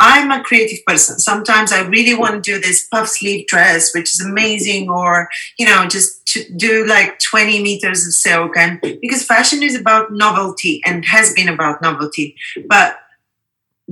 I'm 0.00 0.30
a 0.30 0.42
creative 0.42 0.84
person. 0.86 1.18
Sometimes 1.18 1.72
I 1.72 1.82
really 1.82 2.14
want 2.14 2.34
to 2.34 2.40
do 2.40 2.60
this 2.60 2.86
puff 2.88 3.08
sleeve 3.08 3.46
dress, 3.46 3.94
which 3.94 4.12
is 4.12 4.20
amazing, 4.20 4.90
or, 4.90 5.28
you 5.58 5.66
know, 5.66 5.86
just 5.86 6.26
to 6.26 6.44
do 6.56 6.84
like 6.86 7.18
20 7.20 7.62
meters 7.62 8.06
of 8.06 8.12
silk. 8.12 8.56
And 8.56 8.80
because 8.80 9.22
fashion 9.24 9.62
is 9.62 9.76
about 9.76 10.12
novelty 10.12 10.82
and 10.84 11.04
has 11.04 11.32
been 11.32 11.48
about 11.48 11.80
novelty. 11.80 12.36
But 12.66 12.98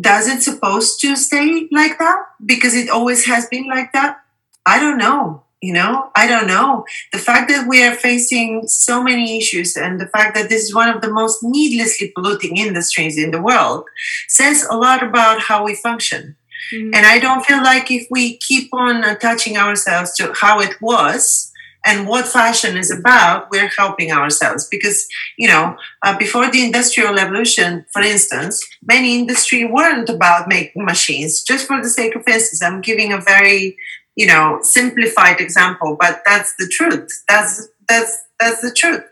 does 0.00 0.26
it 0.26 0.42
supposed 0.42 1.00
to 1.02 1.14
stay 1.16 1.68
like 1.70 1.98
that? 1.98 2.18
Because 2.44 2.74
it 2.74 2.90
always 2.90 3.26
has 3.26 3.46
been 3.46 3.68
like 3.68 3.92
that? 3.92 4.18
I 4.66 4.80
don't 4.80 4.98
know. 4.98 5.44
You 5.62 5.72
know, 5.72 6.10
I 6.16 6.26
don't 6.26 6.48
know. 6.48 6.84
The 7.12 7.20
fact 7.20 7.48
that 7.48 7.68
we 7.68 7.84
are 7.84 7.94
facing 7.94 8.66
so 8.66 9.00
many 9.00 9.38
issues 9.38 9.76
and 9.76 10.00
the 10.00 10.08
fact 10.08 10.34
that 10.34 10.48
this 10.48 10.64
is 10.64 10.74
one 10.74 10.88
of 10.88 11.02
the 11.02 11.12
most 11.12 11.38
needlessly 11.44 12.10
polluting 12.16 12.56
industries 12.56 13.16
in 13.16 13.30
the 13.30 13.40
world 13.40 13.84
says 14.26 14.66
a 14.68 14.76
lot 14.76 15.04
about 15.04 15.40
how 15.40 15.64
we 15.64 15.76
function. 15.76 16.34
Mm-hmm. 16.74 16.94
And 16.94 17.06
I 17.06 17.20
don't 17.20 17.46
feel 17.46 17.62
like 17.62 17.92
if 17.92 18.08
we 18.10 18.38
keep 18.38 18.74
on 18.74 19.04
attaching 19.04 19.56
ourselves 19.56 20.12
to 20.16 20.32
how 20.34 20.58
it 20.58 20.74
was, 20.82 21.52
and 21.84 22.06
what 22.06 22.28
fashion 22.28 22.76
is 22.76 22.90
about, 22.90 23.50
we're 23.50 23.70
helping 23.76 24.12
ourselves 24.12 24.68
because 24.68 25.08
you 25.36 25.48
know 25.48 25.76
uh, 26.02 26.16
before 26.16 26.50
the 26.50 26.64
industrial 26.64 27.14
revolution, 27.14 27.84
for 27.92 28.02
instance, 28.02 28.62
many 28.82 29.18
industry 29.18 29.64
weren't 29.64 30.08
about 30.08 30.48
making 30.48 30.84
machines. 30.84 31.42
Just 31.42 31.66
for 31.66 31.82
the 31.82 31.88
sake 31.88 32.14
of 32.14 32.26
instance, 32.26 32.62
I'm 32.62 32.80
giving 32.80 33.12
a 33.12 33.20
very 33.20 33.76
you 34.16 34.26
know 34.26 34.58
simplified 34.62 35.40
example, 35.40 35.96
but 35.98 36.22
that's 36.26 36.54
the 36.58 36.68
truth. 36.68 37.08
That's 37.28 37.68
that's 37.88 38.18
that's 38.40 38.60
the 38.60 38.72
truth. 38.72 39.04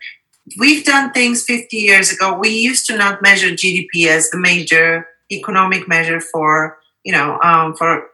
We've 0.58 0.84
done 0.84 1.12
things 1.12 1.44
50 1.44 1.76
years 1.76 2.10
ago. 2.10 2.36
We 2.36 2.48
used 2.48 2.86
to 2.86 2.96
not 2.96 3.22
measure 3.22 3.50
GDP 3.50 4.08
as 4.08 4.30
the 4.30 4.38
major 4.38 5.06
economic 5.30 5.86
measure 5.86 6.20
for 6.20 6.78
you 7.04 7.12
know 7.12 7.38
um, 7.42 7.74
for 7.76 8.06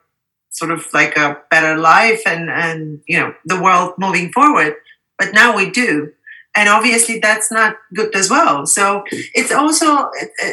sort 0.51 0.70
of 0.70 0.87
like 0.92 1.16
a 1.16 1.38
better 1.51 1.77
life 1.77 2.22
and 2.27 2.51
and 2.51 3.01
you 3.07 3.18
know 3.18 3.35
the 3.44 3.61
world 3.61 3.94
moving 3.99 4.33
forward 4.33 4.75
but 5.18 5.33
now 5.33 5.55
we 5.55 5.70
do 5.70 6.12
and 6.57 6.68
obviously 6.68 7.18
that's 7.18 7.53
not 7.53 7.77
good 7.94 8.14
as 8.14 8.31
well 8.31 8.64
so 8.64 9.05
it's 9.11 9.53
also 9.53 10.11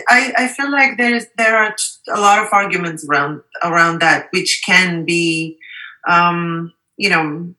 i, 0.09 0.33
I 0.37 0.47
feel 0.49 0.69
like 0.69 0.97
there's 0.97 1.25
there 1.37 1.55
are 1.55 1.73
a 2.13 2.19
lot 2.19 2.43
of 2.43 2.49
arguments 2.51 3.07
around 3.07 3.41
around 3.63 4.01
that 4.01 4.27
which 4.31 4.61
can 4.65 5.05
be 5.05 5.57
um, 6.07 6.73
you 6.97 7.09
know 7.09 7.53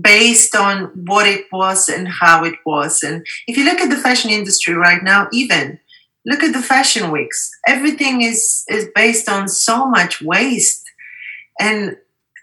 based 0.00 0.56
on 0.56 0.84
what 1.06 1.26
it 1.26 1.44
was 1.52 1.88
and 1.88 2.08
how 2.08 2.44
it 2.44 2.54
was 2.64 3.02
and 3.02 3.26
if 3.46 3.56
you 3.56 3.64
look 3.64 3.80
at 3.80 3.90
the 3.90 3.96
fashion 3.96 4.30
industry 4.30 4.72
right 4.72 5.02
now 5.02 5.28
even 5.32 5.78
look 6.24 6.42
at 6.42 6.52
the 6.54 6.62
fashion 6.62 7.10
weeks 7.10 7.50
everything 7.66 8.22
is 8.22 8.64
is 8.70 8.88
based 8.94 9.28
on 9.28 9.46
so 9.48 9.86
much 9.86 10.22
waste 10.22 10.82
and 11.60 11.96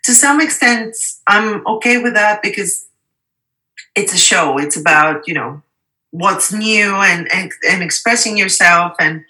to 0.04 0.14
some 0.14 0.42
extent, 0.42 0.96
I'm 1.28 1.66
okay 1.68 2.02
with 2.02 2.14
that 2.14 2.42
because 2.42 2.88
it's 3.96 4.14
a 4.14 4.18
show. 4.18 4.58
It's 4.58 4.78
about, 4.78 5.28
you 5.28 5.34
know, 5.34 5.62
what's 6.12 6.54
new 6.54 6.96
and, 6.96 7.32
and, 7.32 7.52
and 7.70 7.84
expressing 7.84 8.38
yourself. 8.38 8.94
And, 9.00 9.24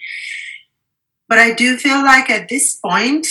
but 1.28 1.40
I 1.40 1.54
do 1.54 1.78
feel 1.78 2.04
like 2.04 2.30
at 2.30 2.50
this 2.50 2.76
point 2.76 3.28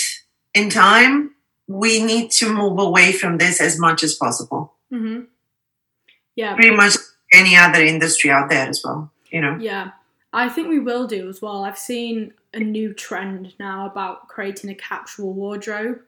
in 0.54 0.68
time, 0.70 1.34
we 1.68 2.02
need 2.02 2.30
to 2.32 2.52
move 2.52 2.78
away 2.78 3.12
from 3.12 3.38
this 3.38 3.60
as 3.60 3.78
much 3.78 4.02
as 4.02 4.14
possible. 4.14 4.72
Mm-hmm. 4.92 5.24
Yeah. 6.34 6.54
Pretty 6.54 6.74
much 6.74 6.96
any 7.32 7.56
other 7.56 7.80
industry 7.80 8.30
out 8.30 8.48
there 8.48 8.68
as 8.68 8.82
well, 8.82 9.12
you 9.30 9.40
know? 9.40 9.56
Yeah. 9.60 9.90
I 10.32 10.48
think 10.48 10.68
we 10.68 10.78
will 10.78 11.06
do 11.06 11.28
as 11.28 11.40
well. 11.40 11.64
I've 11.64 11.78
seen 11.78 12.32
a 12.52 12.60
new 12.60 12.92
trend 12.92 13.54
now 13.58 13.86
about 13.86 14.28
creating 14.28 14.70
a 14.70 14.74
capsule 14.74 15.32
wardrobe. 15.32 16.00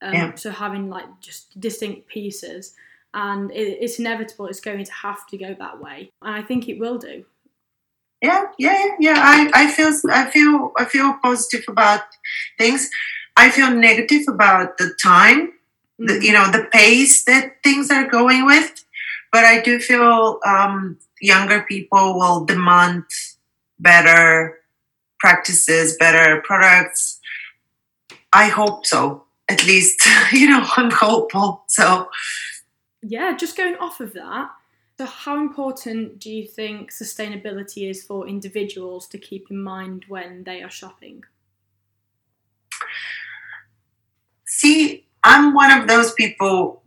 Um, 0.00 0.14
yeah. 0.14 0.34
So 0.34 0.50
having 0.50 0.88
like 0.88 1.06
just 1.20 1.58
distinct 1.58 2.06
pieces, 2.06 2.74
and 3.14 3.50
it, 3.50 3.78
it's 3.80 3.98
inevitable. 3.98 4.46
It's 4.46 4.60
going 4.60 4.84
to 4.84 4.92
have 4.92 5.26
to 5.28 5.38
go 5.38 5.56
that 5.58 5.80
way, 5.80 6.12
and 6.22 6.34
I 6.36 6.42
think 6.42 6.68
it 6.68 6.78
will 6.78 6.98
do. 6.98 7.24
Yeah, 8.22 8.44
yeah, 8.58 8.96
yeah. 9.00 9.14
I, 9.16 9.50
I 9.54 9.66
feel 9.68 9.92
I 10.10 10.30
feel 10.30 10.72
I 10.76 10.84
feel 10.84 11.14
positive 11.20 11.64
about 11.68 12.02
things. 12.58 12.88
I 13.38 13.50
feel 13.50 13.70
negative 13.70 14.22
about 14.28 14.78
the 14.78 14.94
time, 15.02 15.48
mm-hmm. 15.48 16.06
the, 16.06 16.24
you 16.24 16.32
know, 16.32 16.50
the 16.50 16.66
pace 16.70 17.24
that 17.24 17.62
things 17.62 17.90
are 17.90 18.06
going 18.06 18.44
with. 18.44 18.84
But 19.32 19.44
I 19.44 19.60
do 19.60 19.78
feel 19.78 20.40
um, 20.46 20.98
younger 21.20 21.62
people 21.62 22.18
will 22.18 22.44
demand 22.44 23.04
better 23.78 24.58
practices, 25.20 25.96
better 25.98 26.42
products. 26.46 27.20
I 28.32 28.48
hope 28.48 28.84
so 28.84 29.24
at 29.48 29.66
least 29.66 30.06
you 30.32 30.48
know 30.48 30.64
i'm 30.76 30.90
hopeful 30.90 31.64
so 31.68 32.08
yeah 33.02 33.36
just 33.36 33.56
going 33.56 33.76
off 33.76 34.00
of 34.00 34.12
that 34.12 34.50
so 34.98 35.06
how 35.06 35.40
important 35.40 36.18
do 36.18 36.30
you 36.30 36.46
think 36.46 36.90
sustainability 36.92 37.88
is 37.88 38.02
for 38.02 38.26
individuals 38.26 39.06
to 39.06 39.18
keep 39.18 39.50
in 39.50 39.62
mind 39.62 40.04
when 40.08 40.44
they 40.44 40.62
are 40.62 40.70
shopping 40.70 41.24
see 44.58 45.04
i'm 45.24 45.54
one 45.54 45.70
of 45.70 45.88
those 45.88 46.12
people 46.12 46.82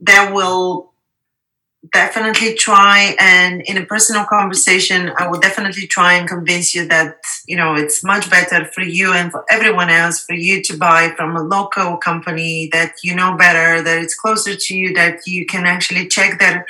that 0.00 0.32
will 0.32 0.92
definitely 1.92 2.54
try 2.54 3.14
and 3.20 3.62
in 3.62 3.76
a 3.78 3.86
personal 3.86 4.24
conversation 4.24 5.12
i 5.16 5.26
will 5.28 5.38
definitely 5.38 5.86
try 5.86 6.14
and 6.14 6.28
convince 6.28 6.74
you 6.74 6.86
that 6.86 7.16
you 7.46 7.56
know 7.56 7.74
it's 7.74 8.02
much 8.02 8.28
better 8.28 8.64
for 8.74 8.82
you 8.82 9.12
and 9.12 9.30
for 9.30 9.44
everyone 9.48 9.88
else 9.88 10.24
for 10.24 10.34
you 10.34 10.62
to 10.62 10.76
buy 10.76 11.12
from 11.16 11.36
a 11.36 11.42
local 11.42 11.96
company 11.96 12.68
that 12.72 12.92
you 13.04 13.14
know 13.14 13.36
better 13.36 13.80
that 13.80 14.02
it's 14.02 14.18
closer 14.18 14.54
to 14.56 14.74
you 14.76 14.92
that 14.92 15.20
you 15.26 15.46
can 15.46 15.64
actually 15.66 16.06
check 16.08 16.38
their 16.40 16.66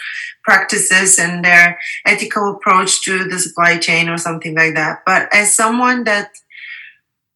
practices 0.48 1.18
and 1.18 1.44
their 1.44 1.78
ethical 2.06 2.52
approach 2.52 3.02
to 3.02 3.24
the 3.24 3.38
supply 3.38 3.76
chain 3.76 4.08
or 4.08 4.16
something 4.16 4.54
like 4.54 4.74
that. 4.74 5.02
But 5.04 5.28
as 5.30 5.54
someone 5.54 6.04
that 6.04 6.30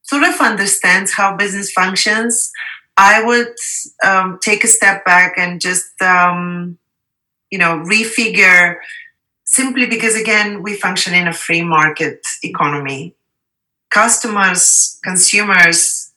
sort 0.03 0.23
of 0.23 0.41
understands 0.41 1.13
how 1.13 1.37
business 1.37 1.71
functions 1.73 2.51
i 2.97 3.23
would 3.23 3.55
um, 4.05 4.39
take 4.43 4.65
a 4.65 4.69
step 4.69 5.05
back 5.05 5.35
and 5.39 5.61
just 5.61 6.01
um, 6.03 6.79
you 7.51 7.59
know 7.59 7.83
refigure 7.87 8.77
simply 9.45 9.87
because 9.87 10.17
again 10.19 10.63
we 10.63 10.75
function 10.75 11.15
in 11.15 11.29
a 11.29 11.33
free 11.33 11.63
market 11.63 12.21
economy. 12.43 13.15
Customers 13.91 14.99
consumers 15.05 16.13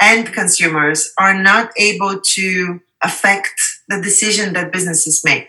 and 0.00 0.32
consumers 0.32 1.12
are 1.18 1.34
not 1.34 1.70
able 1.76 2.20
to 2.20 2.80
affect 3.02 3.60
the 3.88 4.00
decision 4.00 4.54
that 4.54 4.72
businesses 4.72 5.22
make 5.24 5.48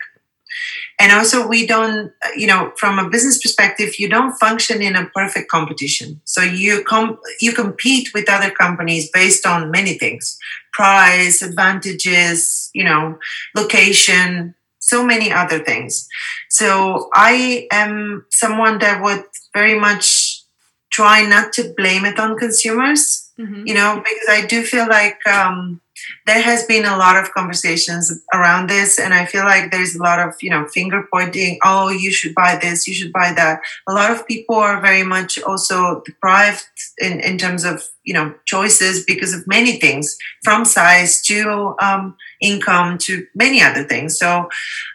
and 1.00 1.12
also 1.12 1.48
we 1.48 1.66
don't 1.66 2.12
you 2.36 2.48
know 2.48 2.72
from 2.76 3.00
a 3.00 3.10
business 3.10 3.38
perspective 3.42 4.00
you 4.00 4.10
don't 4.10 4.38
function 4.38 4.82
in 4.82 4.96
a 4.96 5.06
perfect 5.08 5.50
competition 5.50 6.20
so 6.26 6.42
you 6.42 6.84
com- 6.84 7.20
you 7.42 7.54
compete 7.54 8.14
with 8.14 8.30
other 8.30 8.52
companies 8.52 9.10
based 9.12 9.46
on 9.46 9.72
many 9.72 9.98
things 9.98 10.38
price 10.74 11.42
advantages 11.42 12.70
you 12.74 12.84
know 12.84 13.18
location 13.56 14.56
so 14.90 15.06
many 15.06 15.32
other 15.32 15.60
things. 15.60 16.08
So 16.50 17.10
I 17.14 17.68
am 17.72 18.26
someone 18.30 18.80
that 18.80 19.02
would 19.04 19.24
very 19.54 19.80
much 19.80 20.44
try 20.90 21.22
not 21.28 21.54
to 21.54 21.74
blame 21.78 22.06
it 22.06 22.20
on 22.20 22.38
consumers, 22.38 23.30
mm-hmm. 23.40 23.68
you 23.68 23.76
know, 23.76 24.02
because 24.04 24.30
I 24.30 24.46
do 24.48 24.64
feel 24.64 24.88
like 24.88 25.20
um, 25.28 25.80
there 26.26 26.42
has 26.42 26.64
been 26.66 26.86
a 26.86 26.98
lot 26.98 27.18
of 27.22 27.32
conversations 27.32 28.12
around 28.34 28.70
this, 28.70 29.00
and 29.00 29.14
I 29.14 29.26
feel 29.26 29.44
like 29.44 29.72
there's 29.72 29.96
a 29.96 30.04
lot 30.04 30.20
of, 30.20 30.36
you 30.42 30.50
know, 30.50 30.68
finger 30.68 31.08
pointing, 31.12 31.60
oh, 31.64 31.90
you 31.90 32.12
should 32.12 32.36
buy 32.36 32.58
this, 32.62 32.88
you 32.88 32.94
should 32.94 33.12
buy 33.12 33.34
that. 33.34 33.62
A 33.88 33.94
lot 33.94 34.12
of 34.12 34.28
people 34.28 34.56
are 34.56 34.82
very 34.82 35.04
much 35.04 35.40
also 35.42 36.02
deprived 36.06 36.66
in, 37.00 37.20
in 37.20 37.38
terms 37.38 37.64
of, 37.64 37.84
you 38.04 38.14
know, 38.14 38.34
choices 38.46 39.04
because 39.06 39.34
of 39.34 39.48
many 39.48 39.80
things, 39.80 40.18
from 40.44 40.66
size 40.66 41.22
to, 41.24 41.76
um, 41.82 42.16
income 42.42 42.98
to 42.98 43.26
many 43.36 43.62
other 43.62 43.84
things. 43.84 44.18
So 44.18 44.50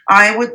I 0.09 0.35
would 0.35 0.53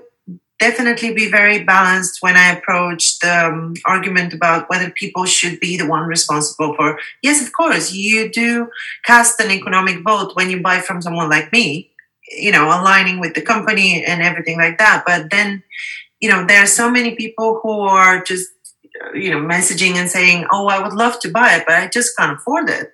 definitely 0.61 1.15
be 1.15 1.31
very 1.31 1.65
balanced 1.65 2.19
when 2.21 2.37
I 2.37 2.53
approach 2.53 3.19
the 3.19 3.47
um, 3.47 3.75
argument 3.87 4.35
about 4.35 4.69
whether 4.69 4.91
people 4.91 5.25
should 5.25 5.59
be 5.59 5.77
the 5.77 5.89
one 5.89 6.03
responsible 6.03 6.75
for. 6.77 6.99
Yes, 7.23 7.45
of 7.45 7.53
course, 7.53 7.93
you 7.93 8.31
do 8.31 8.69
cast 9.05 9.41
an 9.41 9.51
economic 9.51 10.05
vote 10.05 10.37
when 10.37 10.51
you 10.51 10.61
buy 10.61 10.81
from 10.81 11.03
someone 11.03 11.31
like 11.31 11.51
me, 11.51 11.91
you 12.29 12.53
know, 12.53 12.67
aligning 12.67 13.19
with 13.19 13.35
the 13.35 13.43
company 13.43 14.05
and 14.05 14.23
everything 14.23 14.59
like 14.59 14.79
that. 14.79 15.03
But 15.07 15.31
then, 15.31 15.63
you 16.21 16.29
know, 16.29 16.47
there 16.47 16.63
are 16.63 16.67
so 16.67 16.91
many 16.91 17.17
people 17.17 17.59
who 17.63 17.81
are 17.81 18.23
just, 18.23 18.51
you 19.15 19.31
know, 19.31 19.41
messaging 19.41 19.95
and 19.95 20.11
saying, 20.11 20.47
oh, 20.53 20.69
I 20.69 20.83
would 20.83 20.93
love 20.93 21.19
to 21.21 21.31
buy 21.31 21.57
it, 21.57 21.65
but 21.67 21.77
I 21.77 21.89
just 21.89 22.17
can't 22.17 22.39
afford 22.39 22.69
it. 22.69 22.93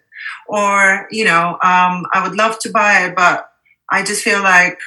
Or, 0.49 1.09
you 1.11 1.25
know, 1.25 1.59
um, 1.63 2.07
I 2.13 2.21
would 2.23 2.37
love 2.37 2.61
to 2.61 2.71
buy 2.71 3.07
it, 3.07 3.17
but 3.17 3.51
I 3.91 4.05
just 4.05 4.23
feel 4.23 4.43
like, 4.43 4.79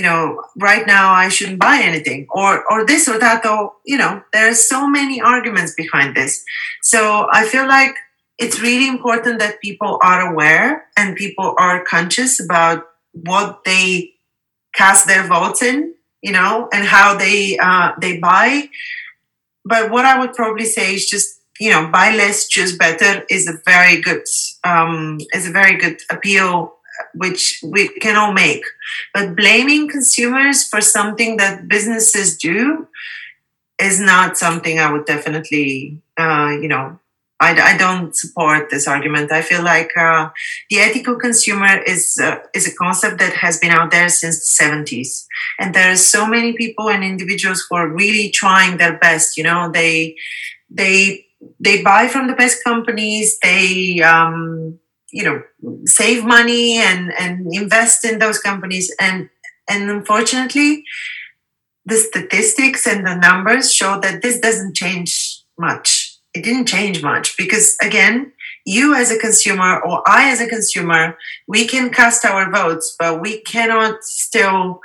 you 0.00 0.06
know, 0.06 0.42
right 0.56 0.86
now 0.86 1.12
I 1.12 1.28
shouldn't 1.28 1.60
buy 1.60 1.80
anything 1.82 2.26
or 2.30 2.64
or 2.72 2.86
this 2.86 3.06
or 3.06 3.18
that. 3.18 3.42
Though, 3.42 3.74
you 3.84 3.98
know, 3.98 4.22
there 4.32 4.48
are 4.48 4.54
so 4.54 4.88
many 4.88 5.20
arguments 5.20 5.74
behind 5.74 6.16
this. 6.16 6.42
So 6.80 7.28
I 7.30 7.46
feel 7.46 7.68
like 7.68 7.94
it's 8.38 8.62
really 8.62 8.88
important 8.88 9.40
that 9.40 9.60
people 9.60 9.98
are 10.02 10.32
aware 10.32 10.86
and 10.96 11.16
people 11.16 11.54
are 11.58 11.84
conscious 11.84 12.42
about 12.42 12.86
what 13.12 13.64
they 13.66 14.14
cast 14.74 15.06
their 15.06 15.24
votes 15.26 15.62
in, 15.62 15.92
you 16.22 16.32
know, 16.32 16.70
and 16.72 16.86
how 16.86 17.18
they 17.18 17.58
uh, 17.58 17.92
they 18.00 18.16
buy. 18.16 18.70
But 19.66 19.90
what 19.90 20.06
I 20.06 20.18
would 20.18 20.32
probably 20.32 20.64
say 20.64 20.94
is 20.94 21.04
just 21.10 21.42
you 21.60 21.68
know 21.68 21.88
buy 21.88 22.16
less 22.16 22.48
choose 22.48 22.74
better 22.74 23.26
is 23.28 23.46
a 23.46 23.60
very 23.66 24.00
good 24.00 24.24
um, 24.64 25.18
is 25.34 25.46
a 25.46 25.52
very 25.52 25.76
good 25.76 25.98
appeal 26.08 26.79
which 27.14 27.60
we 27.62 27.88
can 28.00 28.16
all 28.16 28.32
make. 28.32 28.64
But 29.14 29.36
blaming 29.36 29.88
consumers 29.88 30.66
for 30.66 30.80
something 30.80 31.36
that 31.36 31.68
businesses 31.68 32.36
do 32.36 32.88
is 33.80 34.00
not 34.00 34.36
something 34.36 34.78
I 34.78 34.92
would 34.92 35.06
definitely, 35.06 36.00
uh, 36.18 36.56
you 36.60 36.68
know, 36.68 36.98
I, 37.40 37.72
I 37.72 37.76
don't 37.78 38.14
support 38.14 38.68
this 38.68 38.86
argument. 38.86 39.32
I 39.32 39.40
feel 39.40 39.62
like 39.62 39.96
uh, 39.96 40.28
the 40.68 40.78
ethical 40.80 41.16
consumer 41.16 41.78
is 41.86 42.20
uh, 42.22 42.40
is 42.54 42.68
a 42.68 42.76
concept 42.76 43.18
that 43.18 43.32
has 43.32 43.58
been 43.58 43.70
out 43.70 43.90
there 43.90 44.10
since 44.10 44.58
the 44.58 44.64
70s, 44.64 45.24
and 45.58 45.74
there 45.74 45.90
are 45.90 45.96
so 45.96 46.26
many 46.26 46.52
people 46.52 46.90
and 46.90 47.02
individuals 47.02 47.66
who 47.68 47.76
are 47.76 47.88
really 47.88 48.28
trying 48.28 48.76
their 48.76 48.98
best. 48.98 49.38
You 49.38 49.44
know, 49.44 49.70
they 49.70 50.16
they 50.68 51.24
they 51.58 51.82
buy 51.82 52.08
from 52.08 52.26
the 52.26 52.34
best 52.34 52.62
companies. 52.62 53.38
They 53.38 54.02
um, 54.02 54.78
you 55.12 55.24
know 55.24 55.42
save 55.86 56.24
money 56.24 56.76
and 56.78 57.12
and 57.18 57.46
invest 57.52 58.04
in 58.04 58.18
those 58.18 58.38
companies, 58.38 58.94
and 59.00 59.28
and 59.68 59.90
unfortunately, 59.90 60.84
the 61.84 61.96
statistics 61.96 62.86
and 62.86 63.06
the 63.06 63.14
numbers 63.14 63.72
show 63.72 64.00
that 64.00 64.22
this 64.22 64.38
doesn't 64.40 64.74
change 64.74 65.42
much. 65.58 66.16
It 66.34 66.44
didn't 66.44 66.66
change 66.66 67.02
much 67.02 67.36
because 67.36 67.76
again 67.82 68.32
you 68.66 68.94
as 68.94 69.10
a 69.10 69.18
consumer 69.18 69.80
or 69.80 70.02
i 70.06 70.30
as 70.30 70.40
a 70.40 70.46
consumer 70.46 71.16
we 71.48 71.66
can 71.66 71.90
cast 71.90 72.24
our 72.26 72.50
votes 72.52 72.94
but 72.98 73.20
we 73.20 73.40
cannot 73.40 74.04
still 74.04 74.80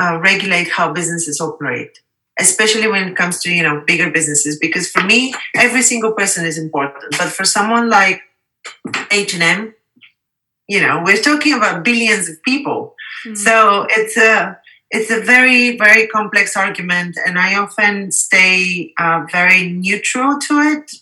uh, 0.00 0.18
regulate 0.20 0.70
how 0.70 0.92
businesses 0.92 1.40
operate 1.40 2.00
especially 2.38 2.86
when 2.86 3.08
it 3.08 3.16
comes 3.16 3.40
to 3.40 3.52
you 3.52 3.62
know 3.62 3.82
bigger 3.86 4.10
businesses 4.10 4.58
because 4.58 4.88
for 4.88 5.02
me 5.02 5.34
every 5.54 5.82
single 5.82 6.12
person 6.12 6.46
is 6.46 6.58
important. 6.58 7.04
But 7.18 7.28
for 7.28 7.44
someone 7.44 7.88
like 7.90 8.22
h&m 9.10 9.74
you 10.68 10.80
know 10.80 11.02
we're 11.04 11.22
talking 11.22 11.54
about 11.54 11.84
billions 11.84 12.28
of 12.28 12.40
people. 12.42 12.94
Mm-hmm. 13.26 13.34
so 13.34 13.86
it's 13.90 14.16
a 14.16 14.58
it's 14.90 15.10
a 15.10 15.20
very 15.20 15.76
very 15.76 16.06
complex 16.06 16.56
argument 16.56 17.16
and 17.26 17.38
i 17.38 17.56
often 17.56 18.12
stay 18.12 18.94
uh, 18.98 19.26
very 19.32 19.72
neutral 19.72 20.38
to 20.38 20.60
it 20.60 20.92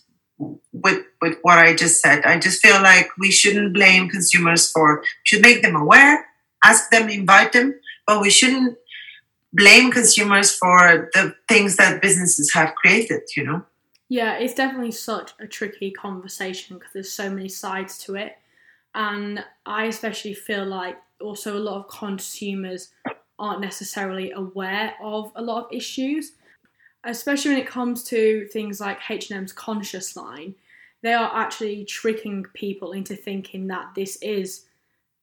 with 0.71 1.03
with 1.21 1.37
what 1.41 1.59
i 1.59 1.75
just 1.75 2.01
said. 2.01 2.23
I 2.25 2.39
just 2.39 2.61
feel 2.61 2.81
like 2.81 3.09
we 3.17 3.31
shouldn't 3.31 3.73
blame 3.73 4.09
consumers 4.09 4.71
for 4.71 5.03
should 5.25 5.41
make 5.41 5.61
them 5.61 5.75
aware 5.75 6.25
ask 6.63 6.89
them 6.89 7.09
invite 7.09 7.53
them 7.53 7.79
but 8.07 8.21
we 8.21 8.29
shouldn't 8.29 8.77
blame 9.53 9.91
consumers 9.91 10.55
for 10.55 11.09
the 11.13 11.35
things 11.47 11.77
that 11.77 12.01
businesses 12.01 12.53
have 12.53 12.75
created 12.75 13.21
you 13.35 13.43
know 13.43 13.63
yeah 14.09 14.37
it's 14.37 14.53
definitely 14.53 14.91
such 14.91 15.31
a 15.39 15.47
tricky 15.47 15.91
conversation 15.91 16.77
because 16.77 16.93
there's 16.93 17.11
so 17.11 17.29
many 17.29 17.49
sides 17.49 17.97
to 17.97 18.15
it 18.15 18.37
and 18.95 19.43
i 19.65 19.85
especially 19.85 20.33
feel 20.33 20.65
like 20.65 20.97
also 21.19 21.57
a 21.57 21.59
lot 21.59 21.77
of 21.77 21.87
consumers 21.87 22.89
aren't 23.39 23.61
necessarily 23.61 24.31
aware 24.31 24.95
of 25.01 25.31
a 25.35 25.41
lot 25.41 25.65
of 25.65 25.71
issues, 25.71 26.33
especially 27.03 27.51
when 27.51 27.61
it 27.61 27.67
comes 27.67 28.03
to 28.05 28.47
things 28.51 28.79
like 28.79 28.99
H&M's 29.09 29.53
conscious 29.53 30.15
line. 30.15 30.55
They 31.03 31.13
are 31.13 31.31
actually 31.33 31.85
tricking 31.85 32.43
people 32.53 32.93
into 32.93 33.15
thinking 33.15 33.67
that 33.67 33.93
this 33.95 34.17
is 34.21 34.65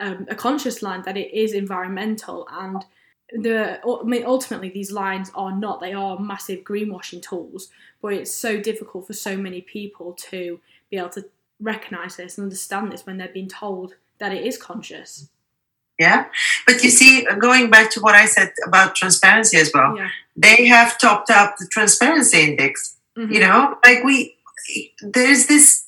um, 0.01 0.27
a 0.29 0.35
conscious 0.35 0.83
line, 0.83 1.03
that 1.03 1.17
it 1.17 1.35
is 1.35 1.53
environmental, 1.53 2.47
and 2.51 2.85
the 3.33 3.81
I 3.85 4.05
mean, 4.05 4.25
ultimately 4.25 4.69
these 4.69 4.93
lines 4.93 5.31
are 5.35 5.57
not. 5.57 5.81
They 5.81 5.93
are 5.93 6.19
massive 6.19 6.61
greenwashing 6.61 7.23
tools, 7.23 7.69
but 8.03 8.13
it's 8.13 8.35
so 8.35 8.61
difficult 8.61 9.07
for 9.07 9.13
so 9.13 9.37
many 9.37 9.61
people 9.61 10.13
to 10.31 10.61
be 10.91 10.97
able 10.97 11.09
to 11.11 11.25
recognize 11.61 12.17
this 12.17 12.39
and 12.39 12.45
understand 12.45 12.93
this 12.93 13.07
when 13.07 13.17
they're 13.17 13.29
being 13.29 13.49
told 13.49 13.95
that 14.19 14.33
it 14.33 14.47
is 14.47 14.57
conscious. 14.57 15.29
Yeah. 15.99 16.27
But 16.67 16.83
you 16.83 16.91
see, 16.91 17.25
going 17.39 17.71
back 17.71 17.91
to 17.93 18.01
what 18.01 18.15
I 18.15 18.27
said 18.27 18.53
about 18.67 18.97
transparency 18.97 19.59
as 19.59 19.71
well, 19.73 19.97
yeah. 19.97 20.09
they 20.37 20.67
have 20.67 20.99
topped 20.99 21.31
up 21.31 21.55
the 21.59 21.69
transparency 21.71 22.43
index. 22.43 22.97
Mm-hmm. 23.17 23.33
You 23.33 23.41
know, 23.41 23.79
like 23.85 24.03
we, 24.03 24.37
there's 25.01 25.47
this 25.47 25.84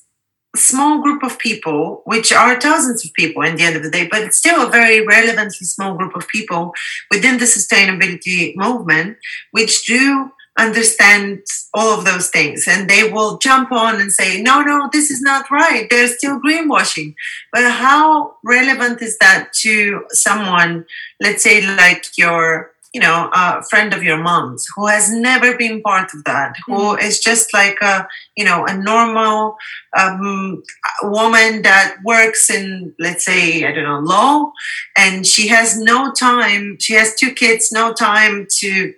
small 0.57 1.01
group 1.01 1.23
of 1.23 1.39
people, 1.39 2.01
which 2.05 2.31
are 2.31 2.59
thousands 2.59 3.05
of 3.05 3.13
people 3.13 3.43
in 3.43 3.55
the 3.55 3.63
end 3.63 3.75
of 3.75 3.83
the 3.83 3.89
day, 3.89 4.07
but 4.09 4.21
it's 4.21 4.37
still 4.37 4.67
a 4.67 4.69
very 4.69 5.05
relevantly 5.05 5.65
small 5.65 5.95
group 5.95 6.15
of 6.15 6.27
people 6.27 6.73
within 7.11 7.37
the 7.37 7.45
sustainability 7.45 8.55
movement, 8.55 9.17
which 9.51 9.85
do 9.85 10.31
understand 10.57 11.43
all 11.73 11.97
of 11.97 12.05
those 12.05 12.29
things. 12.29 12.67
And 12.67 12.89
they 12.89 13.09
will 13.09 13.37
jump 13.37 13.71
on 13.71 14.01
and 14.01 14.11
say 14.11 14.41
no 14.41 14.61
no 14.61 14.89
this 14.91 15.11
is 15.11 15.21
not 15.21 15.49
right. 15.51 15.87
They're 15.89 16.07
still 16.07 16.39
greenwashing. 16.39 17.15
But 17.53 17.71
how 17.71 18.35
relevant 18.43 19.01
is 19.01 19.17
that 19.19 19.53
to 19.61 20.05
someone 20.09 20.85
let's 21.21 21.43
say 21.43 21.65
like 21.75 22.17
your 22.17 22.71
you 22.93 23.01
know 23.01 23.29
a 23.33 23.63
friend 23.63 23.93
of 23.93 24.03
your 24.03 24.17
mom's 24.17 24.65
who 24.75 24.87
has 24.87 25.11
never 25.11 25.57
been 25.57 25.81
part 25.81 26.13
of 26.13 26.23
that 26.23 26.53
mm-hmm. 26.55 26.73
who 26.73 26.97
is 26.97 27.19
just 27.19 27.53
like 27.53 27.77
a 27.81 28.07
you 28.35 28.45
know 28.45 28.65
a 28.65 28.77
normal 28.77 29.57
um, 29.97 30.63
woman 31.03 31.61
that 31.61 31.97
works 32.03 32.49
in 32.49 32.93
let's 32.99 33.25
say 33.25 33.65
i 33.65 33.71
don't 33.71 33.83
know 33.83 33.99
law 33.99 34.51
and 34.97 35.27
she 35.27 35.47
has 35.47 35.77
no 35.77 36.11
time 36.11 36.77
she 36.79 36.93
has 36.93 37.15
two 37.15 37.31
kids 37.31 37.71
no 37.71 37.93
time 37.93 38.47
to 38.49 38.93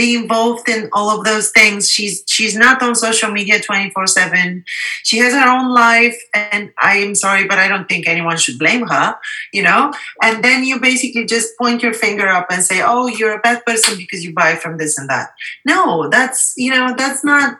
be 0.00 0.14
involved 0.14 0.66
in 0.74 0.88
all 0.94 1.08
of 1.16 1.24
those 1.28 1.50
things. 1.50 1.90
She's 1.94 2.16
she's 2.34 2.56
not 2.64 2.82
on 2.82 2.94
social 2.94 3.30
media 3.38 3.56
24/7. 3.60 4.64
She 5.08 5.18
has 5.18 5.34
her 5.34 5.48
own 5.56 5.68
life 5.74 6.18
and 6.32 6.72
I 6.90 6.94
am 7.04 7.14
sorry 7.14 7.44
but 7.50 7.58
I 7.58 7.68
don't 7.68 7.88
think 7.88 8.06
anyone 8.06 8.38
should 8.38 8.58
blame 8.58 8.86
her, 8.94 9.06
you 9.52 9.62
know? 9.68 9.92
And 10.22 10.42
then 10.42 10.64
you 10.68 10.80
basically 10.80 11.26
just 11.26 11.58
point 11.58 11.82
your 11.82 11.96
finger 12.04 12.28
up 12.38 12.46
and 12.50 12.62
say, 12.70 12.78
"Oh, 12.92 13.06
you're 13.16 13.36
a 13.36 13.44
bad 13.48 13.58
person 13.68 13.98
because 14.02 14.24
you 14.24 14.32
buy 14.42 14.52
from 14.62 14.78
this 14.78 14.96
and 14.98 15.08
that." 15.10 15.28
No, 15.72 16.08
that's, 16.14 16.54
you 16.56 16.70
know, 16.74 16.86
that's 16.96 17.22
not 17.32 17.56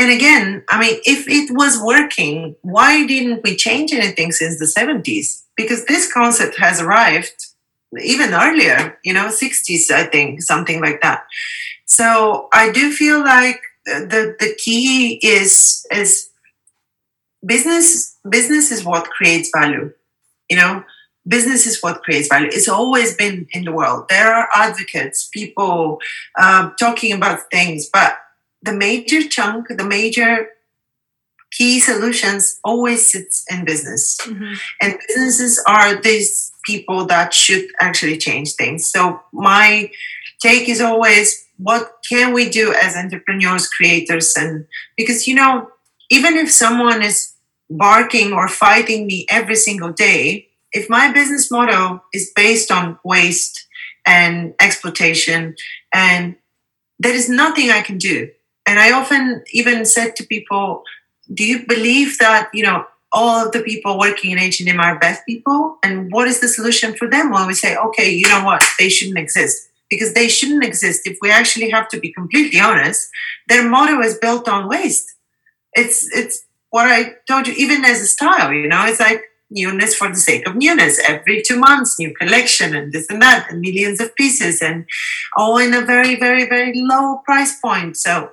and 0.00 0.10
again, 0.10 0.64
I 0.70 0.80
mean, 0.80 0.96
if 1.04 1.28
it 1.28 1.54
was 1.54 1.78
working, 1.92 2.56
why 2.62 3.06
didn't 3.06 3.42
we 3.44 3.54
change 3.54 3.92
anything 3.92 4.32
since 4.32 4.58
the 4.58 4.64
70s? 4.64 5.42
Because 5.58 5.84
this 5.84 6.10
concept 6.10 6.56
has 6.56 6.80
arrived 6.80 7.49
even 7.98 8.34
earlier, 8.34 8.98
you 9.04 9.12
know, 9.12 9.28
60s, 9.28 9.90
I 9.90 10.04
think, 10.04 10.42
something 10.42 10.80
like 10.80 11.00
that. 11.02 11.24
So 11.86 12.48
I 12.52 12.70
do 12.70 12.92
feel 12.92 13.20
like 13.20 13.60
the 13.84 14.36
the 14.38 14.54
key 14.56 15.18
is 15.22 15.84
is 15.90 16.30
business 17.44 18.16
business 18.28 18.70
is 18.70 18.84
what 18.84 19.10
creates 19.10 19.50
value. 19.54 19.92
You 20.48 20.56
know, 20.56 20.84
business 21.26 21.66
is 21.66 21.82
what 21.82 22.02
creates 22.02 22.28
value. 22.28 22.48
It's 22.52 22.68
always 22.68 23.16
been 23.16 23.46
in 23.52 23.64
the 23.64 23.72
world. 23.72 24.06
There 24.08 24.32
are 24.32 24.48
advocates, 24.54 25.28
people 25.32 26.00
uh, 26.38 26.70
talking 26.78 27.12
about 27.12 27.50
things, 27.50 27.88
but 27.92 28.18
the 28.62 28.72
major 28.72 29.26
chunk, 29.28 29.68
the 29.68 29.84
major 29.84 30.48
key 31.50 31.80
solutions 31.80 32.60
always 32.64 33.06
sits 33.10 33.44
in 33.50 33.64
business. 33.64 34.18
Mm-hmm. 34.20 34.54
and 34.80 34.98
businesses 35.08 35.62
are 35.66 36.00
these 36.00 36.52
people 36.64 37.06
that 37.06 37.34
should 37.34 37.66
actually 37.80 38.18
change 38.18 38.54
things. 38.54 38.86
So 38.86 39.20
my 39.32 39.90
take 40.40 40.68
is 40.68 40.80
always 40.80 41.46
what 41.58 41.98
can 42.08 42.32
we 42.32 42.48
do 42.48 42.74
as 42.74 42.96
entrepreneurs 42.96 43.68
creators 43.68 44.34
and 44.36 44.66
because 44.96 45.28
you 45.28 45.34
know 45.34 45.70
even 46.10 46.36
if 46.36 46.50
someone 46.50 47.02
is 47.02 47.34
barking 47.68 48.32
or 48.32 48.48
fighting 48.48 49.06
me 49.06 49.26
every 49.28 49.56
single 49.56 49.92
day 49.92 50.48
if 50.72 50.88
my 50.88 51.12
business 51.12 51.50
model 51.50 52.02
is 52.14 52.32
based 52.34 52.70
on 52.70 52.98
waste 53.04 53.66
and 54.06 54.54
exploitation 54.58 55.54
and 55.92 56.36
there 56.98 57.14
is 57.14 57.28
nothing 57.28 57.70
i 57.70 57.82
can 57.82 57.98
do. 57.98 58.30
And 58.66 58.78
i 58.78 58.92
often 58.92 59.44
even 59.52 59.84
said 59.84 60.16
to 60.16 60.26
people 60.26 60.84
do 61.32 61.44
you 61.44 61.66
believe 61.66 62.18
that 62.18 62.50
you 62.52 62.62
know 62.62 62.84
all 63.12 63.44
of 63.44 63.52
the 63.52 63.60
people 63.60 63.98
working 63.98 64.30
in 64.30 64.38
H&M 64.38 64.78
are 64.78 64.98
best 64.98 65.26
people? 65.26 65.78
And 65.82 66.12
what 66.12 66.28
is 66.28 66.40
the 66.40 66.48
solution 66.48 66.94
for 66.94 67.08
them? 67.08 67.30
When 67.30 67.46
we 67.46 67.54
say 67.54 67.76
okay 67.76 68.10
you 68.10 68.28
know 68.28 68.44
what? 68.44 68.62
They 68.78 68.88
shouldn't 68.88 69.18
exist. 69.18 69.68
Because 69.88 70.14
they 70.14 70.28
shouldn't 70.28 70.62
exist. 70.64 71.04
If 71.04 71.18
we 71.20 71.32
actually 71.32 71.70
have 71.70 71.88
to 71.88 71.98
be 71.98 72.12
completely 72.12 72.60
honest 72.60 73.10
their 73.48 73.68
motto 73.68 74.00
is 74.00 74.18
built 74.18 74.48
on 74.48 74.68
waste. 74.68 75.14
It's 75.72 76.08
it's 76.14 76.44
what 76.70 76.86
i 76.86 77.14
told 77.26 77.48
you 77.48 77.54
even 77.54 77.84
as 77.84 78.00
a 78.00 78.06
style 78.06 78.52
you 78.52 78.68
know? 78.68 78.84
It's 78.86 79.00
like 79.00 79.22
newness 79.50 79.94
for 79.94 80.08
the 80.08 80.16
sake 80.16 80.46
of 80.46 80.54
newness. 80.54 81.00
Every 81.08 81.42
two 81.42 81.58
months 81.58 81.98
new 81.98 82.14
collection 82.14 82.74
and 82.74 82.92
this 82.92 83.08
and 83.10 83.20
that 83.22 83.50
and 83.50 83.60
millions 83.60 84.00
of 84.00 84.14
pieces 84.14 84.62
and 84.62 84.86
all 85.36 85.58
in 85.58 85.74
a 85.74 85.82
very 85.84 86.14
very 86.16 86.48
very 86.48 86.72
low 86.76 87.22
price 87.24 87.58
point. 87.60 87.96
So 87.96 88.30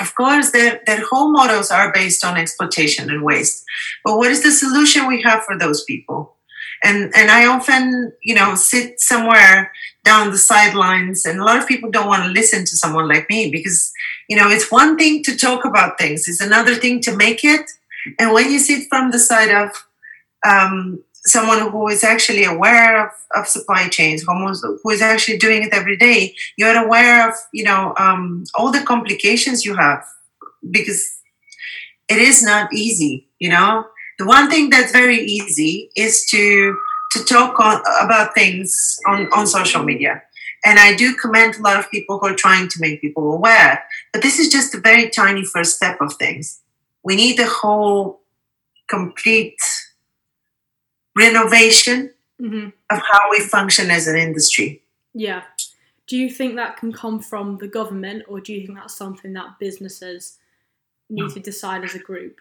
of 0.00 0.14
course, 0.14 0.50
their, 0.50 0.80
their 0.86 1.04
whole 1.04 1.30
models 1.30 1.70
are 1.70 1.92
based 1.92 2.24
on 2.24 2.36
exploitation 2.36 3.10
and 3.10 3.22
waste. 3.22 3.64
But 4.04 4.16
what 4.16 4.30
is 4.30 4.42
the 4.42 4.50
solution 4.50 5.06
we 5.06 5.22
have 5.22 5.44
for 5.44 5.58
those 5.58 5.84
people? 5.84 6.36
And, 6.84 7.12
and 7.14 7.30
I 7.30 7.46
often, 7.46 8.12
you 8.22 8.34
know, 8.34 8.54
sit 8.54 9.00
somewhere 9.00 9.72
down 10.04 10.32
the 10.32 10.38
sidelines, 10.38 11.24
and 11.24 11.38
a 11.38 11.44
lot 11.44 11.58
of 11.58 11.68
people 11.68 11.90
don't 11.90 12.08
want 12.08 12.24
to 12.24 12.30
listen 12.30 12.60
to 12.64 12.76
someone 12.76 13.06
like 13.06 13.30
me 13.30 13.50
because, 13.52 13.92
you 14.28 14.36
know, 14.36 14.48
it's 14.48 14.70
one 14.70 14.96
thing 14.96 15.22
to 15.24 15.36
talk 15.36 15.64
about 15.64 15.96
things, 15.98 16.26
it's 16.26 16.40
another 16.40 16.74
thing 16.74 17.00
to 17.02 17.16
make 17.16 17.44
it. 17.44 17.70
And 18.18 18.32
when 18.32 18.50
you 18.50 18.58
sit 18.58 18.88
from 18.88 19.12
the 19.12 19.20
side 19.20 19.50
of 19.50 19.70
um, 20.44 21.04
someone 21.24 21.70
who 21.70 21.88
is 21.88 22.02
actually 22.02 22.44
aware 22.44 23.06
of, 23.06 23.12
of 23.36 23.46
supply 23.46 23.88
chains, 23.88 24.24
who 24.26 24.90
is 24.90 25.02
actually 25.02 25.38
doing 25.38 25.62
it 25.62 25.72
every 25.72 25.96
day, 25.96 26.34
you're 26.56 26.84
aware 26.84 27.28
of, 27.28 27.34
you 27.52 27.64
know, 27.64 27.94
um, 27.98 28.44
all 28.54 28.72
the 28.72 28.82
complications 28.82 29.64
you 29.64 29.74
have 29.76 30.04
because 30.70 31.18
it 32.08 32.18
is 32.18 32.42
not 32.42 32.72
easy. 32.72 33.28
You 33.38 33.50
know, 33.50 33.86
the 34.18 34.26
one 34.26 34.50
thing 34.50 34.70
that's 34.70 34.92
very 34.92 35.18
easy 35.18 35.90
is 35.96 36.26
to 36.26 36.76
to 37.12 37.24
talk 37.24 37.60
on, 37.60 37.82
about 38.02 38.34
things 38.34 38.98
on, 39.06 39.28
on 39.34 39.46
social 39.46 39.82
media. 39.82 40.22
And 40.64 40.78
I 40.78 40.94
do 40.94 41.14
commend 41.14 41.56
a 41.56 41.62
lot 41.62 41.78
of 41.78 41.90
people 41.90 42.18
who 42.18 42.26
are 42.26 42.34
trying 42.34 42.68
to 42.68 42.80
make 42.80 43.02
people 43.02 43.32
aware. 43.32 43.84
But 44.12 44.22
this 44.22 44.38
is 44.38 44.48
just 44.48 44.74
a 44.74 44.80
very 44.80 45.10
tiny 45.10 45.44
first 45.44 45.76
step 45.76 46.00
of 46.00 46.14
things. 46.14 46.60
We 47.02 47.16
need 47.16 47.38
a 47.38 47.46
whole 47.46 48.22
complete 48.88 49.58
renovation 51.16 52.12
mm-hmm. 52.40 52.68
of 52.90 53.02
how 53.10 53.30
we 53.30 53.40
function 53.40 53.90
as 53.90 54.06
an 54.06 54.16
industry. 54.16 54.82
Yeah. 55.14 55.42
Do 56.06 56.16
you 56.16 56.30
think 56.30 56.56
that 56.56 56.76
can 56.76 56.92
come 56.92 57.20
from 57.20 57.58
the 57.58 57.68
government, 57.68 58.24
or 58.28 58.40
do 58.40 58.52
you 58.52 58.66
think 58.66 58.78
that's 58.78 58.96
something 58.96 59.32
that 59.34 59.58
businesses 59.58 60.38
need 61.08 61.30
to 61.30 61.40
decide 61.40 61.84
as 61.84 61.94
a 61.94 61.98
group? 61.98 62.38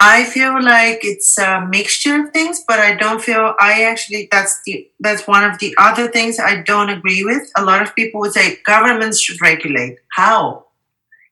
I 0.00 0.24
feel 0.24 0.62
like 0.62 1.00
it's 1.02 1.38
a 1.38 1.66
mixture 1.66 2.24
of 2.24 2.30
things, 2.30 2.62
but 2.66 2.78
I 2.78 2.94
don't 2.94 3.22
feel 3.22 3.54
I 3.58 3.84
actually 3.84 4.28
that's 4.30 4.60
the 4.66 4.90
that's 5.00 5.26
one 5.26 5.44
of 5.44 5.58
the 5.60 5.74
other 5.78 6.08
things 6.08 6.38
I 6.38 6.62
don't 6.62 6.90
agree 6.90 7.24
with. 7.24 7.50
A 7.56 7.64
lot 7.64 7.80
of 7.80 7.94
people 7.94 8.20
would 8.20 8.32
say 8.32 8.58
governments 8.66 9.20
should 9.20 9.40
regulate. 9.40 9.98
How? 10.10 10.66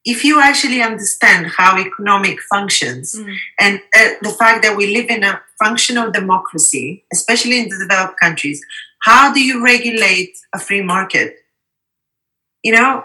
If 0.05 0.25
you 0.25 0.41
actually 0.41 0.83
understand 0.83 1.47
how 1.47 1.79
economic 1.79 2.41
functions 2.51 3.15
mm. 3.15 3.35
and 3.61 3.81
uh, 3.97 4.15
the 4.21 4.31
fact 4.31 4.63
that 4.65 4.77
we 4.77 4.93
live 4.93 5.09
in 5.09 5.23
a 5.23 5.41
functional 5.63 6.11
democracy, 6.11 7.05
especially 7.13 7.61
in 7.61 7.69
the 7.69 7.79
developed 7.79 8.19
countries, 8.19 8.61
how 9.03 9.33
do 9.33 9.41
you 9.41 9.63
regulate 9.63 10.37
a 10.53 10.59
free 10.59 10.83
market? 10.83 11.37
You 12.65 12.73
know, 12.73 13.05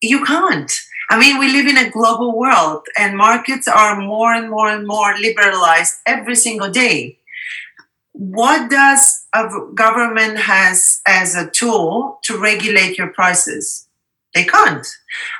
you 0.00 0.24
can't. 0.24 0.72
I 1.10 1.18
mean, 1.18 1.38
we 1.38 1.52
live 1.52 1.66
in 1.66 1.76
a 1.76 1.90
global 1.90 2.36
world 2.36 2.86
and 2.98 3.16
markets 3.16 3.68
are 3.68 4.00
more 4.00 4.32
and 4.32 4.50
more 4.50 4.68
and 4.68 4.86
more 4.86 5.14
liberalized 5.18 5.94
every 6.04 6.34
single 6.34 6.70
day. 6.70 7.18
What 8.12 8.70
does 8.70 9.26
a 9.34 9.48
government 9.74 10.38
has 10.38 11.00
as 11.06 11.36
a 11.36 11.50
tool 11.50 12.18
to 12.24 12.38
regulate 12.38 12.98
your 12.98 13.08
prices? 13.08 13.85
They 14.36 14.44
can't. 14.44 14.86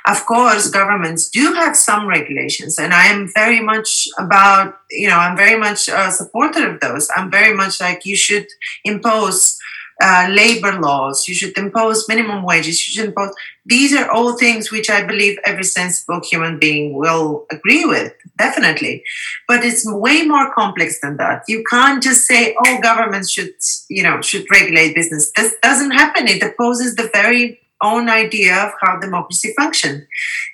Of 0.07 0.25
course, 0.25 0.71
governments 0.71 1.29
do 1.29 1.53
have 1.53 1.77
some 1.77 2.07
regulations, 2.07 2.79
and 2.79 2.95
I 2.95 3.05
am 3.05 3.29
very 3.31 3.59
much 3.59 4.07
about, 4.17 4.79
you 4.89 5.07
know, 5.07 5.17
I'm 5.17 5.37
very 5.37 5.55
much 5.55 5.87
a 5.87 6.11
supporter 6.11 6.71
of 6.71 6.79
those. 6.79 7.07
I'm 7.15 7.29
very 7.29 7.55
much 7.55 7.79
like 7.79 8.07
you 8.07 8.15
should 8.15 8.47
impose 8.83 9.59
uh, 10.01 10.27
labor 10.31 10.79
laws, 10.79 11.27
you 11.27 11.35
should 11.35 11.55
impose 11.59 12.07
minimum 12.09 12.43
wages, 12.43 12.87
you 12.87 12.93
should 12.93 13.09
impose. 13.09 13.35
These 13.67 13.93
are 13.95 14.09
all 14.09 14.35
things 14.35 14.71
which 14.71 14.89
I 14.89 15.05
believe 15.05 15.37
every 15.45 15.63
sensible 15.63 16.21
human 16.23 16.57
being 16.57 16.95
will 16.97 17.45
agree 17.51 17.85
with, 17.85 18.13
definitely. 18.35 19.03
But 19.47 19.63
it's 19.63 19.85
way 19.85 20.23
more 20.23 20.51
complex 20.55 20.99
than 21.01 21.17
that. 21.17 21.43
You 21.47 21.63
can't 21.69 22.01
just 22.01 22.25
say, 22.25 22.55
"Oh, 22.65 22.79
governments 22.81 23.29
should, 23.29 23.53
you 23.89 24.01
know, 24.01 24.21
should 24.21 24.45
regulate 24.49 24.95
business." 24.95 25.31
This 25.35 25.53
doesn't 25.61 25.91
happen. 25.91 26.27
It 26.27 26.41
opposes 26.41 26.95
the 26.95 27.11
very 27.13 27.59
own 27.81 28.09
idea 28.09 28.55
of 28.55 28.71
how 28.81 28.99
democracy 28.99 29.53
functions. 29.57 30.05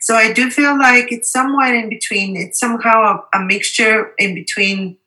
So 0.01 0.15
I 0.15 0.33
do 0.33 0.49
feel 0.49 0.77
like 0.77 1.11
it's 1.11 1.31
somewhere 1.31 1.73
in 1.73 1.89
between. 1.89 2.35
It's 2.35 2.59
somehow 2.59 3.25
a, 3.33 3.37
a 3.37 3.41
mixture 3.43 4.13
in 4.17 4.35
between 4.35 4.97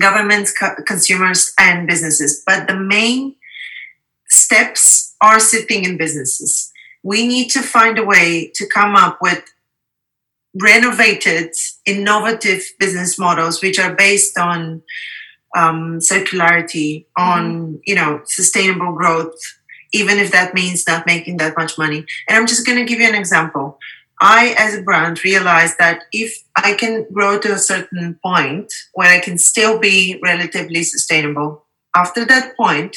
governments, 0.00 0.56
co- 0.56 0.76
consumers, 0.86 1.52
and 1.58 1.86
businesses. 1.86 2.42
But 2.46 2.68
the 2.68 2.76
main 2.76 3.36
steps 4.30 5.14
are 5.20 5.40
sitting 5.40 5.84
in 5.84 5.96
businesses. 5.96 6.72
We 7.02 7.26
need 7.26 7.50
to 7.50 7.62
find 7.62 7.98
a 7.98 8.04
way 8.04 8.50
to 8.54 8.66
come 8.66 8.96
up 8.96 9.18
with 9.20 9.44
renovated, 10.60 11.52
innovative 11.84 12.62
business 12.78 13.18
models 13.18 13.62
which 13.62 13.78
are 13.78 13.94
based 13.94 14.38
on 14.38 14.82
um, 15.56 15.98
circularity, 15.98 17.06
on 17.16 17.42
mm-hmm. 17.52 17.74
you 17.84 17.94
know 17.94 18.20
sustainable 18.24 18.92
growth, 18.92 19.38
even 19.92 20.18
if 20.18 20.32
that 20.32 20.54
means 20.54 20.86
not 20.86 21.06
making 21.06 21.38
that 21.38 21.56
much 21.56 21.78
money. 21.78 22.04
And 22.28 22.36
I'm 22.36 22.46
just 22.46 22.66
going 22.66 22.78
to 22.78 22.84
give 22.84 23.00
you 23.00 23.08
an 23.08 23.14
example. 23.14 23.78
I, 24.20 24.54
as 24.58 24.74
a 24.74 24.82
brand, 24.82 25.22
realized 25.24 25.76
that 25.78 26.04
if 26.12 26.42
I 26.56 26.72
can 26.72 27.06
grow 27.12 27.38
to 27.38 27.52
a 27.52 27.58
certain 27.58 28.18
point 28.22 28.72
where 28.94 29.12
I 29.14 29.20
can 29.20 29.36
still 29.38 29.78
be 29.78 30.18
relatively 30.22 30.82
sustainable, 30.84 31.66
after 31.94 32.24
that 32.24 32.56
point, 32.56 32.96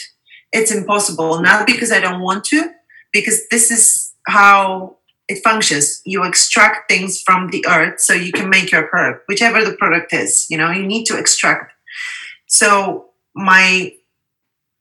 it's 0.52 0.72
impossible. 0.72 1.42
Not 1.42 1.68
because 1.68 1.92
I 1.92 2.00
don't 2.00 2.22
want 2.22 2.46
to, 2.46 2.72
because 3.12 3.48
this 3.50 3.70
is 3.70 4.14
how 4.28 4.98
it 5.28 5.44
functions. 5.44 6.02
You 6.06 6.24
extract 6.24 6.90
things 6.90 7.22
from 7.22 7.50
the 7.50 7.66
earth 7.68 8.00
so 8.00 8.14
you 8.14 8.32
can 8.32 8.50
make 8.50 8.72
your 8.72 8.88
product, 8.88 9.28
whichever 9.28 9.64
the 9.64 9.76
product 9.76 10.14
is. 10.14 10.48
You 10.50 10.58
know, 10.58 10.72
you 10.72 10.86
need 10.86 11.06
to 11.06 11.18
extract. 11.18 11.74
So 12.48 13.10
my 13.36 13.94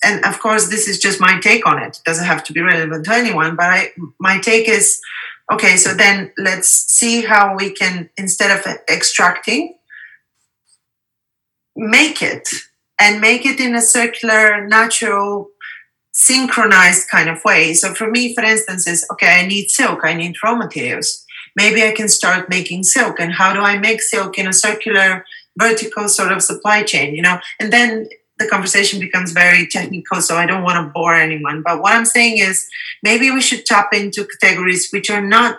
and 0.02 0.24
of 0.24 0.38
course 0.40 0.68
this 0.68 0.88
is 0.88 0.98
just 0.98 1.20
my 1.20 1.40
take 1.40 1.66
on 1.66 1.82
it. 1.82 1.96
it 1.96 2.02
doesn't 2.04 2.26
have 2.26 2.44
to 2.44 2.52
be 2.52 2.60
relevant 2.60 3.04
to 3.04 3.12
anyone 3.12 3.56
but 3.56 3.66
I, 3.66 3.90
my 4.18 4.38
take 4.38 4.68
is 4.68 5.00
okay 5.52 5.76
so 5.76 5.94
then 5.94 6.32
let's 6.38 6.68
see 6.68 7.22
how 7.22 7.56
we 7.56 7.70
can 7.70 8.10
instead 8.16 8.56
of 8.56 8.64
extracting 8.88 9.74
make 11.78 12.22
it 12.22 12.48
and 13.00 13.20
make 13.20 13.46
it 13.46 13.60
in 13.60 13.74
a 13.74 13.80
circular 13.80 14.66
natural 14.66 15.48
synchronized 16.12 17.08
kind 17.08 17.28
of 17.28 17.44
way. 17.44 17.72
So 17.72 17.94
for 17.94 18.10
me 18.10 18.34
for 18.34 18.42
instance 18.42 18.88
is 18.88 19.06
okay 19.12 19.40
i 19.40 19.46
need 19.46 19.70
silk 19.70 20.00
i 20.02 20.14
need 20.14 20.34
raw 20.42 20.56
materials. 20.56 21.24
Maybe 21.54 21.82
i 21.84 21.92
can 21.92 22.08
start 22.08 22.48
making 22.48 22.82
silk 22.82 23.20
and 23.20 23.32
how 23.32 23.52
do 23.54 23.60
i 23.60 23.78
make 23.78 24.02
silk 24.02 24.38
in 24.38 24.48
a 24.48 24.52
circular 24.52 25.24
vertical 25.56 26.08
sort 26.08 26.32
of 26.32 26.42
supply 26.42 26.82
chain 26.82 27.14
you 27.14 27.22
know? 27.22 27.38
And 27.60 27.72
then 27.72 28.08
the 28.38 28.46
conversation 28.46 29.00
becomes 29.00 29.32
very 29.32 29.66
technical, 29.66 30.20
so 30.22 30.36
I 30.36 30.46
don't 30.46 30.62
want 30.62 30.86
to 30.86 30.92
bore 30.92 31.14
anyone. 31.14 31.62
But 31.62 31.82
what 31.82 31.94
I'm 31.94 32.04
saying 32.04 32.38
is 32.38 32.68
maybe 33.02 33.30
we 33.30 33.40
should 33.40 33.66
tap 33.66 33.92
into 33.92 34.26
categories 34.40 34.90
which 34.90 35.10
are 35.10 35.24
not 35.24 35.58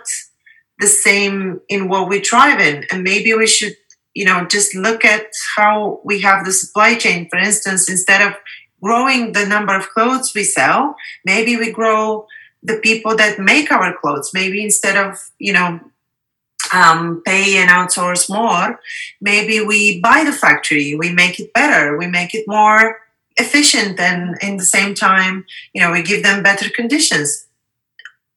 the 0.78 0.86
same 0.86 1.60
in 1.68 1.88
what 1.88 2.08
we 2.08 2.20
thrive 2.20 2.58
in. 2.58 2.86
And 2.90 3.04
maybe 3.04 3.34
we 3.34 3.46
should, 3.46 3.76
you 4.14 4.24
know, 4.24 4.46
just 4.46 4.74
look 4.74 5.04
at 5.04 5.26
how 5.56 6.00
we 6.04 6.22
have 6.22 6.44
the 6.44 6.52
supply 6.52 6.94
chain. 6.96 7.28
For 7.28 7.38
instance, 7.38 7.88
instead 7.88 8.22
of 8.26 8.34
growing 8.82 9.32
the 9.32 9.46
number 9.46 9.76
of 9.76 9.90
clothes 9.90 10.32
we 10.34 10.42
sell, 10.42 10.96
maybe 11.24 11.56
we 11.56 11.70
grow 11.70 12.26
the 12.62 12.76
people 12.78 13.14
that 13.16 13.38
make 13.38 13.70
our 13.70 13.94
clothes. 14.00 14.30
Maybe 14.32 14.64
instead 14.64 14.96
of, 14.96 15.18
you 15.38 15.52
know, 15.52 15.80
um, 16.72 17.22
pay 17.24 17.56
and 17.56 17.70
outsource 17.70 18.28
more, 18.28 18.80
maybe 19.20 19.60
we 19.60 20.00
buy 20.00 20.24
the 20.24 20.32
factory, 20.32 20.94
we 20.94 21.12
make 21.12 21.40
it 21.40 21.52
better, 21.52 21.96
we 21.96 22.06
make 22.06 22.34
it 22.34 22.46
more 22.46 22.98
efficient, 23.36 23.98
and 23.98 24.36
in 24.42 24.56
the 24.56 24.64
same 24.64 24.94
time, 24.94 25.46
you 25.72 25.80
know, 25.80 25.92
we 25.92 26.02
give 26.02 26.22
them 26.22 26.42
better 26.42 26.68
conditions. 26.70 27.46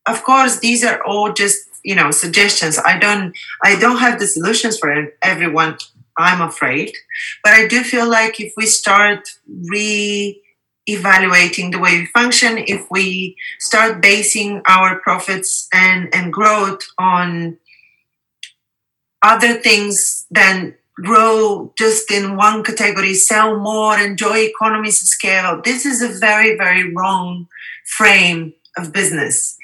Of 0.06 0.24
course, 0.24 0.60
these 0.60 0.84
are 0.84 1.02
all 1.04 1.34
just 1.34 1.70
you 1.84 1.96
know 1.96 2.12
suggestions. 2.12 2.78
I 2.78 2.98
don't 2.98 3.36
I 3.64 3.78
don't 3.80 3.98
have 3.98 4.20
the 4.20 4.28
solutions 4.28 4.78
for 4.78 5.14
everyone. 5.22 5.78
I'm 6.18 6.42
afraid, 6.42 6.94
but 7.44 7.54
I 7.54 7.68
do 7.68 7.84
feel 7.84 8.08
like 8.08 8.40
if 8.40 8.54
we 8.56 8.66
start 8.68 9.28
re 9.48 10.40
evaluating 10.86 11.72
the 11.72 11.80
way 11.80 12.00
we 12.00 12.06
function, 12.08 12.58
if 12.58 12.86
we 12.92 13.38
start 13.60 14.02
basing 14.02 14.62
our 14.68 15.00
profits 15.00 15.68
and, 15.74 16.14
and 16.14 16.34
growth 16.34 16.82
on 16.98 17.58
other 19.24 19.54
things 19.54 20.26
than 20.30 20.76
grow 20.96 21.74
just 21.78 22.12
in 22.12 22.36
one 22.36 22.64
category, 22.64 23.14
sell 23.14 23.60
more, 23.60 23.98
enjoy 23.98 24.38
economies 24.38 25.02
of 25.02 25.08
scale. 25.08 25.62
This 25.64 25.86
is 25.86 26.02
a 26.02 26.20
very, 26.20 26.56
very 26.56 26.94
wrong 26.94 27.48
frame 27.86 28.54
of 28.78 28.94
business, 28.94 29.58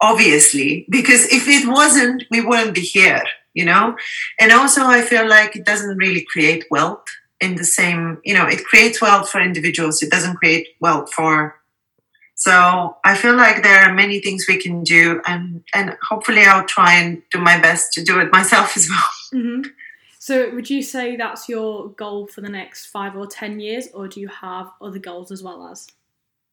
obviously, 0.00 0.86
because 0.90 1.26
if 1.26 1.46
it 1.46 1.68
wasn't, 1.68 2.24
we 2.30 2.40
wouldn't 2.40 2.74
be 2.74 2.80
here, 2.80 3.22
you 3.54 3.64
know? 3.64 3.96
And 4.40 4.50
also, 4.50 4.82
I 4.82 5.02
feel 5.02 5.28
like 5.28 5.54
it 5.54 5.64
doesn't 5.64 5.98
really 5.98 6.26
create 6.32 6.64
wealth 6.70 7.04
in 7.40 7.56
the 7.56 7.64
same, 7.64 8.18
you 8.24 8.34
know, 8.34 8.46
it 8.46 8.64
creates 8.64 9.00
wealth 9.00 9.30
for 9.30 9.40
individuals, 9.40 10.02
it 10.02 10.10
doesn't 10.10 10.36
create 10.36 10.68
wealth 10.80 11.12
for 11.12 11.59
so 12.40 12.96
I 13.04 13.16
feel 13.16 13.36
like 13.36 13.62
there 13.62 13.82
are 13.82 13.92
many 13.92 14.18
things 14.18 14.46
we 14.48 14.56
can 14.56 14.82
do, 14.82 15.20
and 15.26 15.62
and 15.74 15.96
hopefully 16.02 16.42
I'll 16.44 16.64
try 16.64 16.94
and 16.94 17.22
do 17.30 17.38
my 17.38 17.60
best 17.60 17.92
to 17.92 18.02
do 18.02 18.18
it 18.18 18.32
myself 18.32 18.76
as 18.76 18.88
well. 18.88 19.04
Mm-hmm. 19.32 19.70
So 20.18 20.52
would 20.52 20.68
you 20.68 20.82
say 20.82 21.14
that's 21.14 21.48
your 21.48 21.90
goal 21.90 22.26
for 22.26 22.40
the 22.40 22.48
next 22.48 22.86
five 22.86 23.14
or 23.14 23.28
ten 23.28 23.60
years, 23.60 23.86
or 23.94 24.08
do 24.08 24.18
you 24.20 24.26
have 24.26 24.68
other 24.80 24.98
goals 24.98 25.30
as 25.30 25.40
well 25.40 25.68
as? 25.68 25.86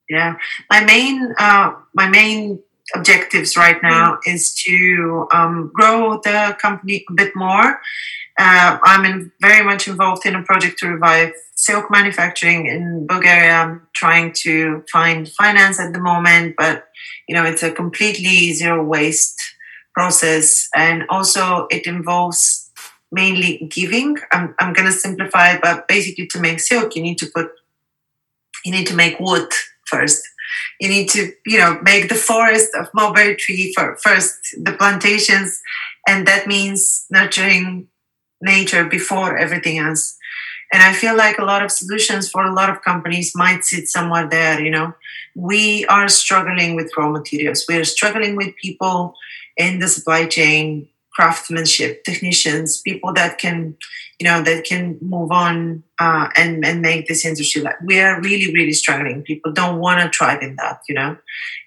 Yeah, 0.08 0.36
my 0.70 0.84
main 0.84 1.34
uh, 1.40 1.74
my 1.96 2.08
main 2.08 2.60
objectives 2.94 3.58
right 3.58 3.82
now 3.82 4.16
mm. 4.16 4.34
is 4.34 4.54
to 4.66 5.28
um, 5.32 5.72
grow 5.74 6.22
the 6.24 6.56
company 6.62 7.04
a 7.10 7.14
bit 7.14 7.36
more. 7.36 7.80
Uh, 8.40 8.78
I'm 8.84 9.06
in, 9.06 9.32
very 9.42 9.66
much 9.66 9.88
involved 9.88 10.28
in 10.28 10.36
a 10.36 10.44
project 10.44 10.78
to 10.80 10.90
revive 10.90 11.34
silk 11.58 11.92
manufacturing 11.92 12.68
in 12.68 13.06
Bulgaria. 13.08 13.54
I'm 13.54 13.88
trying 13.94 14.32
to 14.44 14.86
find 14.92 15.28
finance 15.28 15.80
at 15.80 15.92
the 15.92 16.00
moment, 16.00 16.56
but 16.58 16.86
you 17.28 17.36
know 17.36 17.44
it's 17.44 17.64
a 17.64 17.72
completely 17.72 18.54
zero 18.54 18.84
waste 18.84 19.40
process, 19.94 20.70
and 20.76 21.04
also 21.10 21.68
it 21.70 21.86
involves 21.86 22.72
mainly 23.12 23.68
giving. 23.70 24.16
I'm 24.32 24.56
I'm 24.60 24.74
gonna 24.74 24.92
simplify 24.92 25.54
it, 25.54 25.62
but 25.62 25.88
basically 25.88 26.28
to 26.28 26.40
make 26.40 26.60
silk, 26.62 26.96
you 26.96 27.02
need 27.02 27.18
to 27.18 27.28
put 27.36 27.52
you 28.64 28.72
need 28.72 28.88
to 28.88 28.96
make 28.96 29.20
wood 29.20 29.50
first. 29.86 30.24
You 30.80 30.90
need 30.90 31.10
to, 31.10 31.34
you 31.46 31.58
know, 31.58 31.80
make 31.82 32.10
the 32.10 32.16
forest 32.16 32.70
of 32.76 32.88
mulberry 32.94 33.36
tree 33.36 33.74
for 33.76 33.98
first, 33.98 34.56
the 34.62 34.74
plantations, 34.74 35.62
and 36.08 36.28
that 36.28 36.48
means 36.48 37.06
nurturing 37.10 37.88
nature 38.42 38.86
before 38.86 39.38
everything 39.38 39.78
else. 39.78 40.18
And 40.72 40.84
I 40.84 40.94
feel 40.94 41.16
like 41.16 41.38
a 41.38 41.46
lot 41.46 41.64
of 41.64 41.72
solutions 41.72 42.30
for 42.30 42.44
a 42.44 42.54
lot 42.54 42.70
of 42.70 42.82
companies 42.82 43.34
might 43.36 43.64
sit 43.64 43.88
somewhere 43.88 44.28
there, 44.28 44.62
you 44.62 44.72
know. 44.72 44.94
We 45.36 45.86
are 45.86 46.10
struggling 46.10 46.76
with 46.76 46.92
raw 46.98 47.10
materials. 47.10 47.66
We 47.70 47.78
are 47.78 47.86
struggling 47.86 48.36
with 48.36 48.56
people 48.56 49.16
in 49.56 49.80
the 49.80 49.88
supply 49.88 50.26
chain, 50.26 50.90
craftsmanship, 51.14 52.04
technicians, 52.04 52.82
people 52.82 53.14
that 53.14 53.38
can, 53.38 53.78
you 54.20 54.28
know, 54.28 54.42
that 54.42 54.66
can 54.66 54.98
move 55.02 55.32
on 55.32 55.84
uh, 56.00 56.28
and 56.36 56.66
and 56.66 56.82
make 56.82 57.08
this 57.08 57.26
industry. 57.26 57.62
Like 57.62 57.80
we 57.82 58.00
are 58.02 58.20
really, 58.22 58.54
really 58.54 58.74
struggling. 58.74 59.22
People 59.22 59.54
don't 59.54 59.80
want 59.80 60.02
to 60.02 60.16
thrive 60.16 60.42
in 60.42 60.58
that, 60.58 60.82
you 60.90 60.96
know. 60.96 61.18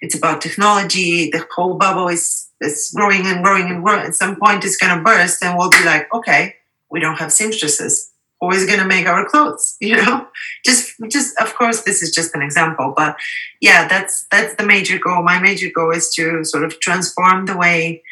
It's 0.01 0.15
about 0.15 0.41
technology. 0.41 1.31
The 1.31 1.45
whole 1.55 1.75
bubble 1.75 2.07
is 2.07 2.49
is 2.61 2.93
growing 2.95 3.25
and 3.25 3.43
growing 3.43 3.67
and 3.71 3.83
growing. 3.83 4.05
At 4.05 4.15
some 4.15 4.35
point, 4.35 4.63
it's 4.63 4.77
to 4.77 5.01
burst, 5.03 5.43
and 5.43 5.57
we'll 5.57 5.71
be 5.71 5.83
like, 5.85 6.13
okay, 6.13 6.55
we 6.91 6.99
don't 6.99 7.17
have 7.17 7.33
seamstresses 7.33 8.10
is 8.49 8.65
going 8.65 8.79
to 8.79 8.85
make 8.85 9.05
our 9.05 9.29
clothes 9.29 9.77
you 9.81 9.95
know? 9.95 10.27
Just 10.65 10.95
just 11.09 11.37
of 11.39 11.53
course 11.55 11.83
this 11.83 12.01
is 12.01 12.11
just 12.11 12.33
an 12.35 12.41
example 12.41 12.93
but 12.95 13.15
yeah 13.59 13.87
that's 13.87 14.25
that's 14.31 14.55
the 14.55 14.65
major 14.65 14.97
goal. 14.97 15.23
My 15.23 15.39
major 15.39 15.69
goal 15.73 15.91
is 15.91 16.09
to 16.15 16.43
sort 16.43 16.63
of 16.63 16.79
transform 16.79 17.45
the 17.45 17.57
way 17.57 18.03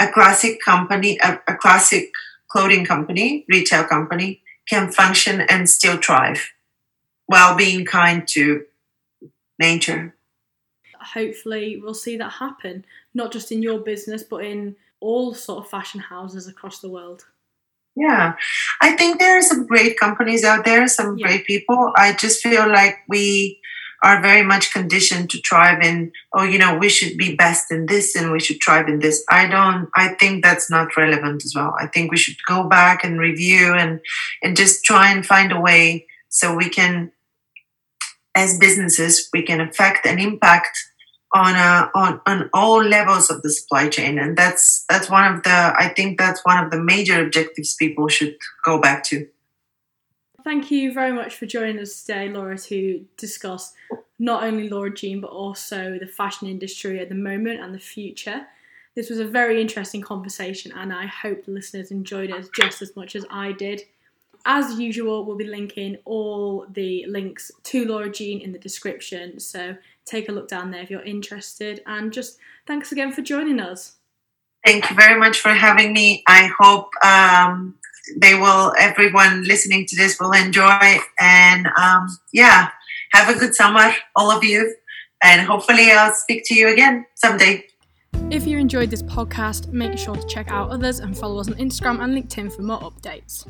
a 0.00 0.08
classic 0.08 0.60
company 0.64 1.18
a, 1.22 1.40
a 1.48 1.56
classic 1.56 2.10
clothing 2.48 2.84
company 2.84 3.44
retail 3.48 3.84
company 3.84 4.42
can 4.68 4.90
function 4.90 5.40
and 5.42 5.68
still 5.68 5.96
thrive 5.96 6.52
while 7.26 7.56
being 7.56 7.84
kind 7.84 8.26
to 8.28 8.64
nature. 9.58 10.14
Hopefully 11.14 11.80
we'll 11.82 11.94
see 11.94 12.16
that 12.16 12.34
happen 12.34 12.84
not 13.12 13.32
just 13.32 13.52
in 13.52 13.62
your 13.62 13.80
business 13.80 14.22
but 14.22 14.44
in 14.44 14.76
all 15.00 15.34
sort 15.34 15.64
of 15.64 15.70
fashion 15.70 16.00
houses 16.00 16.48
across 16.48 16.78
the 16.80 16.88
world 16.88 17.26
yeah, 17.96 18.34
I 18.80 18.96
think 18.96 19.18
there 19.18 19.38
are 19.38 19.42
some 19.42 19.66
great 19.66 19.98
companies 19.98 20.44
out 20.44 20.64
there, 20.64 20.86
some 20.88 21.16
yeah. 21.16 21.26
great 21.26 21.46
people. 21.46 21.92
I 21.96 22.12
just 22.12 22.42
feel 22.42 22.68
like 22.68 22.98
we 23.08 23.60
are 24.02 24.20
very 24.20 24.42
much 24.42 24.72
conditioned 24.72 25.30
to 25.30 25.40
thrive 25.40 25.82
in, 25.82 26.12
oh, 26.34 26.42
you 26.42 26.58
know, 26.58 26.76
we 26.76 26.90
should 26.90 27.16
be 27.16 27.34
best 27.34 27.72
in 27.72 27.86
this 27.86 28.14
and 28.14 28.32
we 28.32 28.40
should 28.40 28.58
thrive 28.62 28.86
in 28.86 28.98
this. 28.98 29.24
I 29.30 29.48
don't, 29.48 29.88
I 29.94 30.08
think 30.08 30.44
that's 30.44 30.70
not 30.70 30.94
relevant 30.96 31.42
as 31.44 31.54
well. 31.54 31.74
I 31.80 31.86
think 31.86 32.10
we 32.10 32.18
should 32.18 32.36
go 32.46 32.68
back 32.68 33.02
and 33.02 33.18
review 33.18 33.72
and, 33.72 34.00
and 34.42 34.56
just 34.56 34.84
try 34.84 35.10
and 35.10 35.24
find 35.24 35.52
a 35.52 35.60
way 35.60 36.06
so 36.28 36.54
we 36.54 36.68
can, 36.68 37.12
as 38.34 38.58
businesses, 38.58 39.28
we 39.32 39.40
can 39.40 39.60
affect 39.60 40.04
and 40.04 40.20
impact 40.20 40.76
on 41.34 41.56
on 41.94 42.20
on 42.26 42.48
all 42.52 42.82
levels 42.82 43.28
of 43.28 43.42
the 43.42 43.50
supply 43.50 43.88
chain, 43.88 44.18
and 44.18 44.38
that's 44.38 44.84
that's 44.88 45.10
one 45.10 45.34
of 45.34 45.42
the 45.42 45.50
I 45.50 45.92
think 45.94 46.18
that's 46.18 46.44
one 46.44 46.62
of 46.62 46.70
the 46.70 46.80
major 46.80 47.22
objectives 47.22 47.74
people 47.74 48.08
should 48.08 48.36
go 48.64 48.80
back 48.80 49.04
to. 49.04 49.28
Thank 50.44 50.70
you 50.70 50.92
very 50.92 51.12
much 51.12 51.36
for 51.36 51.46
joining 51.46 51.78
us 51.78 52.04
today, 52.04 52.28
Lora, 52.28 52.58
to 52.58 53.04
discuss 53.16 53.72
not 54.18 54.44
only 54.44 54.68
Lora 54.68 54.94
Gene 54.94 55.20
but 55.20 55.30
also 55.30 55.98
the 55.98 56.06
fashion 56.06 56.48
industry 56.48 57.00
at 57.00 57.08
the 57.08 57.14
moment 57.14 57.60
and 57.60 57.74
the 57.74 57.78
future. 57.78 58.46
This 58.94 59.10
was 59.10 59.18
a 59.18 59.26
very 59.26 59.60
interesting 59.60 60.02
conversation, 60.02 60.70
and 60.70 60.92
I 60.92 61.06
hope 61.06 61.44
the 61.44 61.50
listeners 61.50 61.90
enjoyed 61.90 62.30
it 62.30 62.48
just 62.54 62.80
as 62.80 62.94
much 62.94 63.16
as 63.16 63.26
I 63.28 63.50
did. 63.50 63.82
As 64.46 64.78
usual, 64.78 65.24
we'll 65.24 65.36
be 65.36 65.46
linking 65.46 65.96
all 66.04 66.66
the 66.70 67.06
links 67.06 67.50
to 67.64 67.86
Lora 67.86 68.10
Gene 68.10 68.40
in 68.40 68.52
the 68.52 68.58
description. 68.58 69.40
So 69.40 69.76
take 70.04 70.28
a 70.28 70.32
look 70.32 70.48
down 70.48 70.70
there 70.70 70.82
if 70.82 70.90
you're 70.90 71.02
interested. 71.02 71.82
And 71.86 72.12
just 72.12 72.38
thanks 72.66 72.92
again 72.92 73.12
for 73.12 73.22
joining 73.22 73.58
us. 73.58 73.96
Thank 74.64 74.90
you 74.90 74.96
very 74.96 75.18
much 75.18 75.40
for 75.40 75.50
having 75.50 75.92
me. 75.92 76.22
I 76.26 76.50
hope 76.58 76.90
um, 77.04 77.74
they 78.18 78.34
will, 78.34 78.74
everyone 78.78 79.44
listening 79.44 79.86
to 79.86 79.96
this 79.96 80.20
will 80.20 80.32
enjoy. 80.32 80.98
And 81.18 81.66
um, 81.78 82.08
yeah, 82.32 82.70
have 83.12 83.34
a 83.34 83.38
good 83.38 83.54
summer, 83.54 83.92
all 84.14 84.30
of 84.30 84.44
you. 84.44 84.74
And 85.22 85.40
hopefully, 85.46 85.90
I'll 85.90 86.14
speak 86.14 86.42
to 86.46 86.54
you 86.54 86.68
again 86.68 87.06
someday. 87.14 87.64
If 88.30 88.46
you 88.46 88.58
enjoyed 88.58 88.90
this 88.90 89.02
podcast, 89.02 89.72
make 89.72 89.98
sure 89.98 90.16
to 90.16 90.26
check 90.26 90.50
out 90.50 90.70
others 90.70 91.00
and 91.00 91.16
follow 91.16 91.40
us 91.40 91.48
on 91.48 91.54
Instagram 91.54 92.02
and 92.02 92.14
LinkedIn 92.14 92.54
for 92.54 92.62
more 92.62 92.80
updates. 92.80 93.46